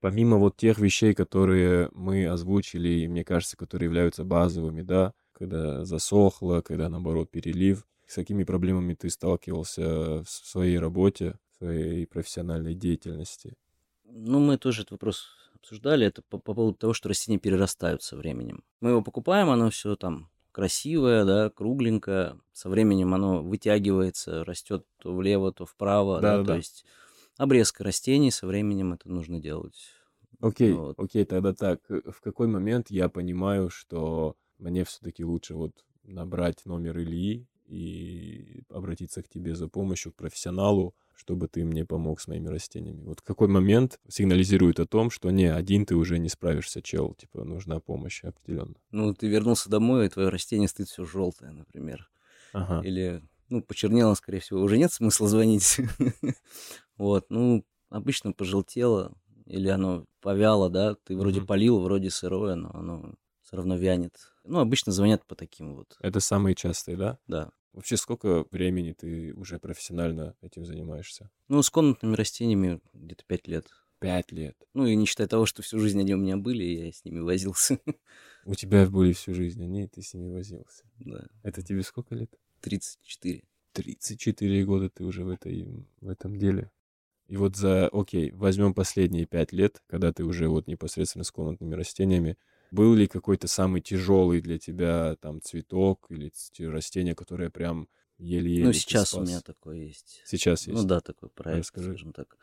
Помимо 0.00 0.36
вот 0.36 0.56
тех 0.56 0.78
вещей, 0.78 1.14
которые 1.14 1.88
мы 1.92 2.26
озвучили, 2.26 2.88
и 2.88 3.08
мне 3.08 3.24
кажется, 3.24 3.56
которые 3.56 3.86
являются 3.86 4.22
базовыми, 4.22 4.82
да, 4.82 5.14
когда 5.32 5.84
засохло, 5.84 6.60
когда, 6.60 6.88
наоборот, 6.88 7.30
перелив, 7.30 7.86
с 8.06 8.14
какими 8.14 8.44
проблемами 8.44 8.94
ты 8.94 9.10
сталкивался 9.10 10.22
в 10.22 10.28
своей 10.28 10.78
работе, 10.78 11.38
в 11.52 11.56
своей 11.56 12.06
профессиональной 12.06 12.74
деятельности? 12.74 13.56
Ну, 14.04 14.40
мы 14.40 14.58
тоже 14.58 14.82
этот 14.82 14.92
вопрос 14.92 15.26
обсуждали. 15.64 16.06
Это 16.06 16.22
по, 16.22 16.38
по 16.38 16.54
поводу 16.54 16.76
того, 16.76 16.92
что 16.92 17.08
растения 17.08 17.38
перерастают 17.38 18.02
со 18.02 18.16
временем. 18.16 18.64
Мы 18.80 18.90
его 18.90 19.02
покупаем, 19.02 19.48
оно 19.50 19.70
все 19.70 19.96
там 19.96 20.30
красивое, 20.52 21.24
да, 21.24 21.50
кругленькое. 21.50 22.38
Со 22.52 22.68
временем 22.68 23.14
оно 23.14 23.42
вытягивается, 23.42 24.44
растет 24.44 24.86
то 24.98 25.14
влево, 25.14 25.52
то 25.52 25.66
вправо. 25.66 26.20
Да, 26.20 26.36
Да-да-да. 26.36 26.52
то 26.52 26.56
есть 26.58 26.84
обрезка 27.36 27.82
растений 27.84 28.30
со 28.30 28.46
временем 28.46 28.92
это 28.92 29.08
нужно 29.08 29.40
делать. 29.40 29.90
Окей, 30.40 30.72
Вот. 30.72 30.96
окей, 30.98 31.24
тогда 31.24 31.52
так. 31.54 31.80
э, 31.90 32.00
В 32.10 32.20
какой 32.20 32.46
момент 32.48 32.90
я 32.90 33.08
понимаю, 33.08 33.70
что 33.70 34.36
мне 34.58 34.84
все-таки 34.84 35.24
лучше 35.24 35.54
вот 35.54 35.84
набрать 36.02 36.66
номер 36.66 36.98
Ильи 36.98 37.46
и 37.66 38.62
обратиться 38.68 39.22
к 39.22 39.28
тебе 39.28 39.54
за 39.54 39.68
помощью, 39.68 40.12
к 40.12 40.16
профессионалу, 40.16 40.94
чтобы 41.16 41.48
ты 41.48 41.64
мне 41.64 41.84
помог 41.84 42.20
с 42.20 42.28
моими 42.28 42.48
растениями? 42.48 43.02
Вот 43.04 43.20
какой 43.20 43.48
момент 43.48 44.00
сигнализирует 44.08 44.80
о 44.80 44.86
том, 44.86 45.10
что 45.10 45.30
не, 45.30 45.46
один 45.46 45.86
ты 45.86 45.94
уже 45.94 46.18
не 46.18 46.28
справишься, 46.28 46.82
чел, 46.82 47.14
типа 47.14 47.44
нужна 47.44 47.80
помощь 47.80 48.22
определенно. 48.24 48.74
Ну, 48.90 49.14
ты 49.14 49.28
вернулся 49.28 49.70
домой, 49.70 50.06
и 50.06 50.08
твое 50.08 50.28
растение 50.28 50.68
стоит 50.68 50.88
все 50.88 51.04
желтое, 51.04 51.52
например. 51.52 52.10
Ага. 52.52 52.86
Или, 52.86 53.22
ну, 53.48 53.62
почернело, 53.62 54.14
скорее 54.14 54.40
всего, 54.40 54.60
уже 54.60 54.78
нет 54.78 54.92
смысла 54.92 55.28
звонить. 55.28 55.80
Вот, 56.96 57.26
ну, 57.28 57.64
обычно 57.88 58.32
пожелтело, 58.32 59.12
или 59.46 59.68
оно 59.68 60.06
повяло, 60.20 60.70
да, 60.70 60.94
ты 61.04 61.16
вроде 61.16 61.42
полил, 61.42 61.80
вроде 61.80 62.08
сырое, 62.08 62.54
но 62.54 62.70
оно 62.72 63.14
все 63.42 63.56
равно 63.56 63.76
вянет. 63.76 64.14
Ну, 64.44 64.60
обычно 64.60 64.92
звонят 64.92 65.24
по 65.26 65.34
таким 65.34 65.74
вот, 65.74 65.96
Это 66.00 66.20
самые 66.20 66.54
частые, 66.54 66.96
да? 66.96 67.18
да. 67.26 67.50
Вообще, 67.74 67.96
сколько 67.96 68.46
времени 68.52 68.92
ты 68.92 69.34
уже 69.34 69.58
профессионально 69.58 70.36
этим 70.40 70.64
занимаешься? 70.64 71.28
Ну, 71.48 71.60
с 71.60 71.70
комнатными 71.70 72.14
растениями 72.14 72.80
где-то 72.92 73.24
пять 73.26 73.48
лет. 73.48 73.66
Пять 73.98 74.30
лет. 74.30 74.56
Ну, 74.74 74.86
и 74.86 74.94
не 74.94 75.06
считая 75.06 75.26
того, 75.26 75.44
что 75.44 75.62
всю 75.62 75.80
жизнь 75.80 75.98
они 75.98 76.14
у 76.14 76.18
меня 76.18 76.36
были, 76.36 76.62
я 76.62 76.92
с 76.92 77.04
ними 77.04 77.18
возился. 77.18 77.80
У 78.44 78.54
тебя 78.54 78.86
были 78.88 79.12
всю 79.12 79.34
жизнь 79.34 79.62
они, 79.62 79.84
и 79.84 79.88
ты 79.88 80.02
с 80.02 80.14
ними 80.14 80.30
возился. 80.30 80.84
Да, 81.00 81.26
Это 81.42 81.62
тебе 81.62 81.82
сколько 81.82 82.14
лет? 82.14 82.30
34. 82.60 83.42
34 83.72 84.64
года 84.64 84.88
ты 84.88 85.02
уже 85.02 85.24
в, 85.24 85.28
этой, 85.30 85.88
в 86.00 86.08
этом 86.08 86.38
деле. 86.38 86.70
И 87.26 87.36
вот 87.36 87.56
за, 87.56 87.88
окей, 87.88 88.30
возьмем 88.30 88.72
последние 88.72 89.26
пять 89.26 89.52
лет, 89.52 89.82
когда 89.86 90.12
ты 90.12 90.24
уже 90.24 90.48
вот 90.48 90.68
непосредственно 90.68 91.24
с 91.24 91.32
комнатными 91.32 91.74
растениями, 91.74 92.36
был 92.74 92.94
ли 92.94 93.06
какой-то 93.06 93.46
самый 93.46 93.80
тяжелый 93.80 94.40
для 94.40 94.58
тебя 94.58 95.16
там 95.20 95.40
цветок 95.40 96.06
или 96.10 96.32
растение, 96.58 97.14
которое 97.14 97.50
прям 97.50 97.88
еле-еле 98.18 98.64
Ну, 98.66 98.72
сейчас 98.72 99.12
у 99.14 99.16
спас? 99.18 99.28
меня 99.28 99.40
такое 99.40 99.76
есть. 99.78 100.22
Сейчас 100.24 100.66
есть. 100.66 100.80
Ну 100.82 100.86
да, 100.86 101.00
такой 101.00 101.28
проект, 101.30 101.60
Расскажи. 101.60 101.88
скажем 101.90 102.12
так. 102.12 102.36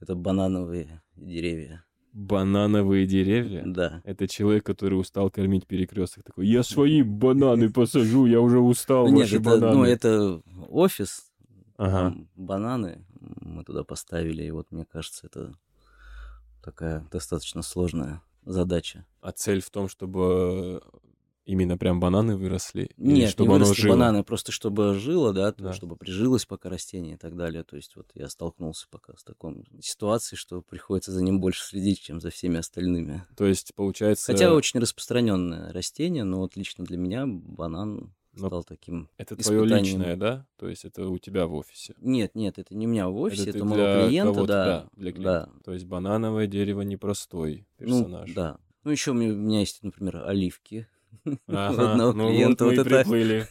Это 0.00 0.14
банановые 0.14 1.02
деревья. 1.16 1.84
Банановые 2.12 3.06
деревья? 3.06 3.62
Да. 3.66 4.00
Это 4.04 4.26
человек, 4.28 4.64
который 4.64 4.94
устал 4.98 5.30
кормить 5.30 5.66
перекресток. 5.66 6.24
Такой, 6.24 6.46
я 6.46 6.62
свои 6.62 7.02
бананы 7.02 7.70
посажу, 7.70 8.26
я 8.26 8.40
уже 8.40 8.58
устал, 8.58 9.06
Ну, 9.06 9.12
Нет, 9.16 9.20
ваши 9.24 9.36
это, 9.36 9.44
бананы. 9.44 9.74
ну, 9.74 9.84
это 9.84 10.42
офис, 10.68 11.30
Ага. 11.76 12.14
бананы 12.34 13.04
мы 13.20 13.62
туда 13.64 13.84
поставили, 13.84 14.42
и 14.44 14.50
вот 14.50 14.70
мне 14.70 14.84
кажется, 14.84 15.26
это 15.26 15.52
такая 16.62 17.06
достаточно 17.10 17.62
сложная 17.62 18.22
задача. 18.52 19.06
А 19.20 19.32
цель 19.32 19.60
в 19.60 19.70
том, 19.70 19.88
чтобы 19.88 20.82
именно 21.44 21.78
прям 21.78 21.98
бананы 21.98 22.36
выросли? 22.36 22.90
Нет, 22.98 23.30
чтобы 23.30 23.48
не 23.50 23.56
оно 23.56 23.64
выросли 23.64 23.82
жило? 23.82 23.92
бананы, 23.92 24.22
просто 24.22 24.52
чтобы 24.52 24.94
жило, 24.94 25.32
да, 25.32 25.54
Да. 25.56 25.72
чтобы 25.72 25.96
прижилось 25.96 26.44
пока 26.44 26.68
растение 26.68 27.14
и 27.14 27.16
так 27.16 27.36
далее. 27.36 27.64
То 27.64 27.76
есть 27.76 27.96
вот 27.96 28.10
я 28.14 28.28
столкнулся 28.28 28.86
пока 28.90 29.16
с 29.16 29.24
такой 29.24 29.64
ситуацией, 29.80 30.38
что 30.38 30.60
приходится 30.60 31.10
за 31.10 31.22
ним 31.22 31.40
больше 31.40 31.64
следить, 31.64 32.00
чем 32.00 32.20
за 32.20 32.30
всеми 32.30 32.58
остальными. 32.58 33.24
То 33.36 33.46
есть, 33.46 33.74
получается... 33.74 34.30
Хотя 34.30 34.52
очень 34.52 34.78
распространенное 34.80 35.72
растение, 35.72 36.24
но 36.24 36.40
вот 36.40 36.54
лично 36.56 36.84
для 36.84 36.98
меня 36.98 37.24
банан 37.26 38.14
Но 38.38 38.46
стал 38.48 38.64
таким 38.64 39.08
Это 39.18 39.36
твое 39.36 39.60
испытанием. 39.66 39.84
личное, 39.98 40.16
да? 40.16 40.46
То 40.56 40.68
есть 40.68 40.84
это 40.84 41.08
у 41.08 41.18
тебя 41.18 41.46
в 41.46 41.54
офисе. 41.54 41.94
Нет, 42.00 42.34
нет, 42.34 42.58
это 42.58 42.74
не 42.74 42.86
у 42.86 42.90
меня 42.90 43.08
в 43.08 43.16
офисе, 43.18 43.50
Это 43.50 43.58
это, 43.58 43.64
моего 43.64 43.84
для 43.84 44.06
клиента, 44.08 44.44
да. 44.44 44.64
да, 44.66 44.88
для 44.96 45.12
клиента. 45.12 45.50
да. 45.54 45.60
То 45.64 45.72
есть 45.72 45.86
банановое 45.86 46.46
дерево 46.46 46.82
непростой 46.82 47.66
Ну, 47.78 47.86
персонаж. 48.04 48.32
да. 48.34 48.58
Ну, 48.84 48.90
еще 48.90 49.10
у 49.10 49.14
меня, 49.14 49.32
у 49.32 49.36
меня 49.36 49.60
есть, 49.60 49.82
например, 49.82 50.24
оливки. 50.24 50.86
Ага, 51.46 51.92
одного 51.92 52.12
ну 52.12 52.28
клиента. 52.30 52.64
вот 52.64 52.70
мы 52.72 52.76
Вот 52.78 52.86
это- 52.86 52.96
приплыли. 53.00 53.46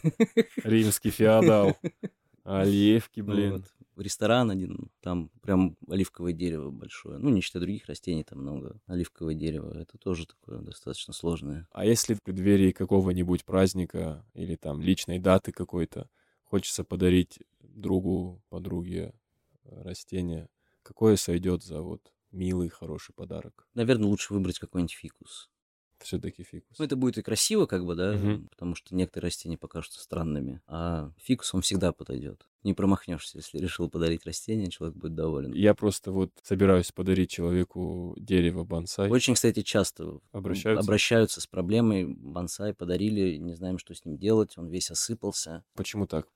Римский 0.64 1.10
феодал. 1.10 1.76
Оливки, 2.44 3.20
блин. 3.20 3.52
Вот. 3.52 3.64
Ресторан 4.00 4.50
один, 4.50 4.90
там 5.00 5.30
прям 5.42 5.76
оливковое 5.88 6.32
дерево 6.32 6.70
большое. 6.70 7.18
Ну, 7.18 7.30
не 7.30 7.40
считая 7.40 7.62
других 7.62 7.86
растений, 7.86 8.24
там 8.24 8.40
много 8.40 8.80
оливковое 8.86 9.34
дерево. 9.34 9.76
Это 9.76 9.98
тоже 9.98 10.26
такое 10.26 10.60
достаточно 10.60 11.12
сложное. 11.12 11.66
А 11.72 11.84
если 11.84 12.14
в 12.14 12.22
преддверии 12.22 12.72
какого-нибудь 12.72 13.44
праздника 13.44 14.24
или 14.34 14.56
там 14.56 14.80
личной 14.80 15.18
даты 15.18 15.52
какой-то 15.52 16.08
хочется 16.44 16.84
подарить 16.84 17.40
другу, 17.60 18.42
подруге 18.48 19.14
э, 19.64 19.82
растение, 19.82 20.48
какое 20.82 21.16
сойдет 21.16 21.62
за 21.62 21.82
вот 21.82 22.12
милый, 22.30 22.68
хороший 22.68 23.14
подарок? 23.14 23.68
Наверное, 23.74 24.08
лучше 24.08 24.32
выбрать 24.32 24.58
какой-нибудь 24.58 24.94
фикус. 24.94 25.50
Все-таки 26.02 26.42
фикус. 26.44 26.78
Ну, 26.78 26.84
это 26.84 26.96
будет 26.96 27.18
и 27.18 27.22
красиво, 27.22 27.66
как 27.66 27.84
бы, 27.84 27.94
да, 27.94 28.12
Мгм. 28.12 28.48
потому 28.48 28.74
что 28.74 28.94
некоторые 28.94 29.28
растения 29.28 29.58
покажутся 29.58 30.00
странными. 30.00 30.60
А 30.66 31.10
фикус, 31.18 31.52
он 31.54 31.62
всегда 31.62 31.92
подойдет. 31.92 32.46
Не 32.64 32.74
промахнешься, 32.74 33.38
если 33.38 33.58
решил 33.58 33.88
подарить 33.88 34.24
растение, 34.26 34.68
человек 34.68 34.96
будет 34.96 35.14
доволен. 35.14 35.52
Я 35.52 35.74
просто 35.74 36.10
вот 36.12 36.30
собираюсь 36.42 36.92
подарить 36.92 37.30
человеку 37.30 38.14
дерево 38.18 38.64
бонсай. 38.64 39.10
Очень, 39.10 39.34
кстати, 39.34 39.62
часто 39.62 40.20
Обращаются? 40.32 40.84
обращаются 40.84 41.40
с 41.40 41.46
проблемой. 41.46 42.04
Бонсай 42.04 42.74
подарили, 42.74 43.36
не 43.36 43.54
знаем, 43.54 43.78
что 43.78 43.94
с 43.94 44.04
ним 44.04 44.18
делать, 44.18 44.58
он 44.58 44.68
весь 44.68 44.90
осыпался. 44.90 45.64
Почему 45.74 46.06
так? 46.06 46.26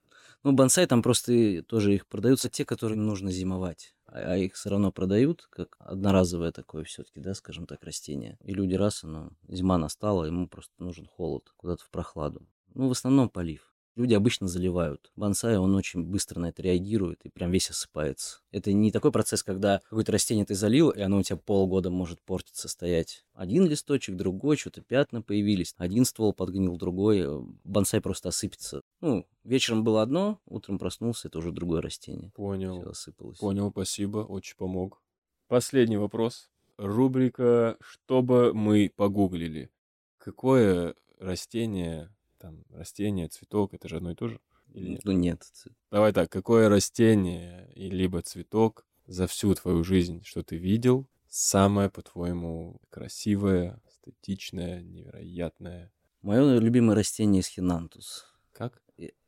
Ну, 0.45 0.53
бонсай 0.53 0.87
там 0.87 1.03
просто 1.03 1.63
тоже 1.63 1.95
их 1.95 2.07
продаются 2.07 2.49
те, 2.49 2.65
которые 2.65 2.99
нужно 2.99 3.31
зимовать. 3.31 3.95
А 4.15 4.37
их 4.37 4.55
все 4.55 4.69
равно 4.69 4.93
продают, 4.93 5.47
как 5.51 5.77
одноразовое 5.79 6.53
такое 6.53 6.85
все-таки, 6.85 7.19
да, 7.19 7.33
скажем 7.35 7.67
так, 7.67 7.83
растение. 7.83 8.37
И 8.45 8.53
люди 8.53 8.75
раз, 8.75 9.05
оно, 9.05 9.31
зима 9.49 9.79
настала, 9.79 10.25
ему 10.25 10.49
просто 10.49 10.73
нужен 10.79 11.07
холод, 11.07 11.51
куда-то 11.57 11.85
в 11.85 11.91
прохладу. 11.91 12.47
Ну, 12.75 12.89
в 12.89 12.91
основном 12.91 13.31
полив. 13.31 13.72
Люди 13.95 14.14
обычно 14.14 14.49
заливают. 14.49 15.12
Бонсай, 15.16 15.59
он 15.59 15.74
очень 15.74 16.03
быстро 16.03 16.40
на 16.40 16.49
это 16.49 16.62
реагирует 16.62 17.20
и 17.24 17.28
прям 17.28 17.51
весь 17.51 17.68
осыпается. 17.68 18.40
Это 18.51 18.72
не 18.72 18.90
такой 18.90 19.12
процесс, 19.12 19.43
когда 19.43 19.80
какое-то 19.90 20.12
растение 20.12 20.47
ты 20.47 20.55
залил, 20.55 20.90
и 20.90 21.01
оно 21.01 21.18
у 21.18 21.22
тебя 21.22 21.36
полгода 21.36 21.90
может 21.90 22.22
портиться, 22.22 22.68
стоять. 22.68 23.24
Один 23.34 23.66
листочек, 23.66 24.16
другой, 24.16 24.57
что-то 24.57 24.80
пятна 24.80 25.20
появились. 25.20 25.74
Один 25.76 26.07
ствол 26.07 26.32
подгнил, 26.32 26.76
другой. 26.76 27.20
э, 27.20 27.40
Бонсай 27.64 28.01
просто 28.01 28.30
осыпется. 28.30 28.80
Ну, 29.03 29.26
вечером 29.45 29.84
было 29.84 30.01
одно, 30.01 30.40
утром 30.47 30.78
проснулся, 30.78 31.28
это 31.28 31.38
уже 31.38 31.53
другое 31.53 31.82
растение. 31.82 32.30
Понял. 32.34 32.80
Все 32.80 32.90
осыпалось. 32.90 33.38
Понял, 33.38 33.70
спасибо, 33.70 34.18
очень 34.18 34.57
помог. 34.57 35.03
Последний 35.49 35.99
вопрос. 35.99 36.51
Рубрика 36.78 37.76
«Чтобы 37.80 38.55
мы 38.55 38.90
погуглили». 38.97 39.70
Какое 40.16 40.95
растение, 41.18 42.11
там, 42.43 42.64
растение, 42.70 43.28
цветок, 43.28 43.72
это 43.72 43.88
же 43.88 43.99
одно 43.99 44.11
и 44.11 44.14
то 44.16 44.26
же? 44.28 44.40
Или 44.74 44.90
нет? 44.90 45.01
Ну, 45.05 45.12
нет. 45.12 45.53
Давай 45.93 46.12
так, 46.12 46.30
какое 46.30 46.68
растение 46.68 47.72
и 47.74 47.88
либо 47.88 48.20
цветок 48.20 48.84
за 49.07 49.28
всю 49.28 49.55
твою 49.55 49.84
жизнь, 49.84 50.24
что 50.24 50.43
ты 50.43 50.57
видел, 50.57 51.07
самое, 51.28 51.88
по-твоему, 51.88 52.80
красивое, 52.90 53.80
эстетичное, 53.86 54.82
невероятное? 54.82 55.93
Мое 56.20 56.59
любимое 56.59 56.97
растение 56.97 57.43
эсхинантус. 57.43 58.26
Как? 58.53 58.82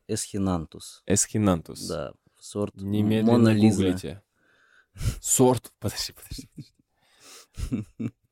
Эсхинантус. 0.08 1.02
Эсхинантус. 1.06 1.86
Да, 1.86 2.14
сорт 2.38 2.74
Немедленно 2.74 3.38
Мона 3.38 3.54
Лиза. 3.54 3.76
гуглите. 3.76 4.22
Сорт. 5.20 5.72
Подожди, 5.78 6.12
подожди, 6.12 6.48
подожди. 7.68 8.14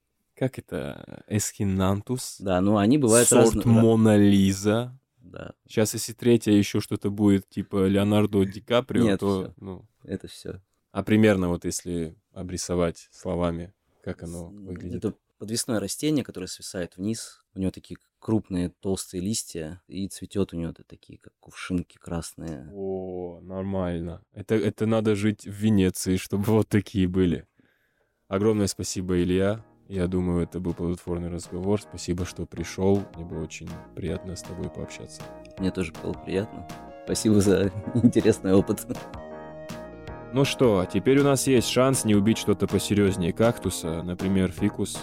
Как 0.42 0.58
это? 0.58 1.22
Эсхинантус. 1.28 2.38
Да, 2.40 2.60
ну 2.60 2.76
они 2.76 2.98
бывают 2.98 3.28
Сорт 3.28 3.54
разные. 3.54 3.64
Мона 3.64 4.16
Лиза. 4.16 4.98
Да, 5.20 5.52
Сейчас, 5.68 5.94
если 5.94 6.14
третье 6.14 6.50
еще 6.50 6.80
что-то 6.80 7.10
будет, 7.10 7.48
типа 7.48 7.86
Леонардо 7.86 8.42
Ди 8.42 8.60
Каприо, 8.60 9.04
Нет, 9.04 9.20
то, 9.20 9.44
всё. 9.44 9.54
ну... 9.58 9.86
это 10.02 10.26
все. 10.26 10.60
А 10.90 11.04
примерно 11.04 11.48
вот 11.48 11.64
если 11.64 12.16
обрисовать 12.32 13.08
словами, 13.12 13.72
как 14.02 14.24
оно 14.24 14.48
выглядит. 14.48 15.04
Это 15.04 15.14
подвесное 15.38 15.78
растение, 15.78 16.24
которое 16.24 16.48
свисает 16.48 16.96
вниз. 16.96 17.44
У 17.54 17.60
него 17.60 17.70
такие 17.70 17.98
крупные 18.18 18.70
толстые 18.80 19.20
листья, 19.20 19.80
и 19.86 20.08
цветет 20.08 20.52
у 20.52 20.56
него 20.56 20.72
это 20.72 20.82
такие, 20.82 21.20
как 21.20 21.34
кувшинки 21.38 21.98
красные. 21.98 22.68
О, 22.74 23.38
нормально. 23.42 24.24
Это, 24.32 24.56
это 24.56 24.86
надо 24.86 25.14
жить 25.14 25.44
в 25.44 25.52
Венеции, 25.52 26.16
чтобы 26.16 26.42
вот 26.46 26.68
такие 26.68 27.06
были. 27.06 27.46
Огромное 28.26 28.66
спасибо, 28.66 29.22
Илья. 29.22 29.64
Я 29.88 30.06
думаю, 30.06 30.42
это 30.42 30.60
был 30.60 30.74
плодотворный 30.74 31.28
разговор. 31.28 31.80
Спасибо, 31.80 32.24
что 32.24 32.46
пришел. 32.46 33.02
Мне 33.14 33.24
было 33.24 33.42
очень 33.42 33.68
приятно 33.94 34.36
с 34.36 34.42
тобой 34.42 34.70
пообщаться. 34.70 35.22
Мне 35.58 35.70
тоже 35.70 35.92
было 36.02 36.12
приятно. 36.12 36.66
Спасибо 37.04 37.40
за 37.40 37.70
интересный 37.94 38.54
опыт. 38.54 38.86
Ну 40.32 40.46
что, 40.46 40.86
теперь 40.90 41.20
у 41.20 41.24
нас 41.24 41.46
есть 41.46 41.68
шанс 41.68 42.04
не 42.06 42.14
убить 42.14 42.38
что-то 42.38 42.66
посерьезнее 42.66 43.34
кактуса, 43.34 44.02
например, 44.02 44.50
фикус. 44.50 44.98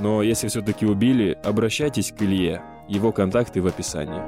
Но 0.00 0.22
если 0.22 0.48
все-таки 0.48 0.86
убили, 0.86 1.38
обращайтесь 1.44 2.10
к 2.10 2.22
Илье. 2.22 2.62
Его 2.88 3.12
контакты 3.12 3.60
в 3.60 3.66
описании. 3.66 4.22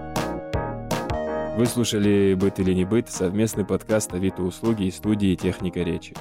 Вы 1.56 1.66
слушали 1.66 2.34
«Быт 2.34 2.60
или 2.60 2.72
не 2.72 2.84
быт» 2.84 3.08
совместный 3.08 3.64
подкаст 3.64 4.12
Авито 4.12 4.42
услуги 4.42 4.84
и 4.84 4.90
студии 4.90 5.34
«Техника 5.34 5.80
речи». 5.80 6.14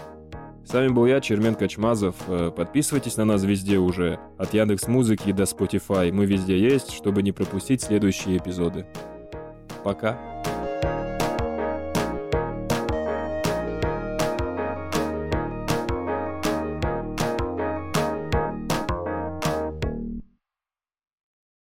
С 0.68 0.74
вами 0.74 0.90
был 0.90 1.06
я, 1.06 1.22
Чермен 1.22 1.56
Качмазов. 1.56 2.16
Э, 2.28 2.52
Подписывайтесь 2.54 3.16
на 3.16 3.24
нас 3.24 3.42
везде 3.42 3.78
уже, 3.78 4.20
от 4.38 4.54
Яндекс 4.54 4.90
Музыки 4.90 5.32
до 5.32 5.44
Spotify. 5.44 6.12
Мы 6.12 6.26
везде 6.26 6.60
есть, 6.60 6.92
чтобы 6.92 7.24
не 7.24 7.32
пропустить 7.32 7.82
следующие 7.82 8.36
эпизоды. 8.36 8.86
Пока. 9.86 10.20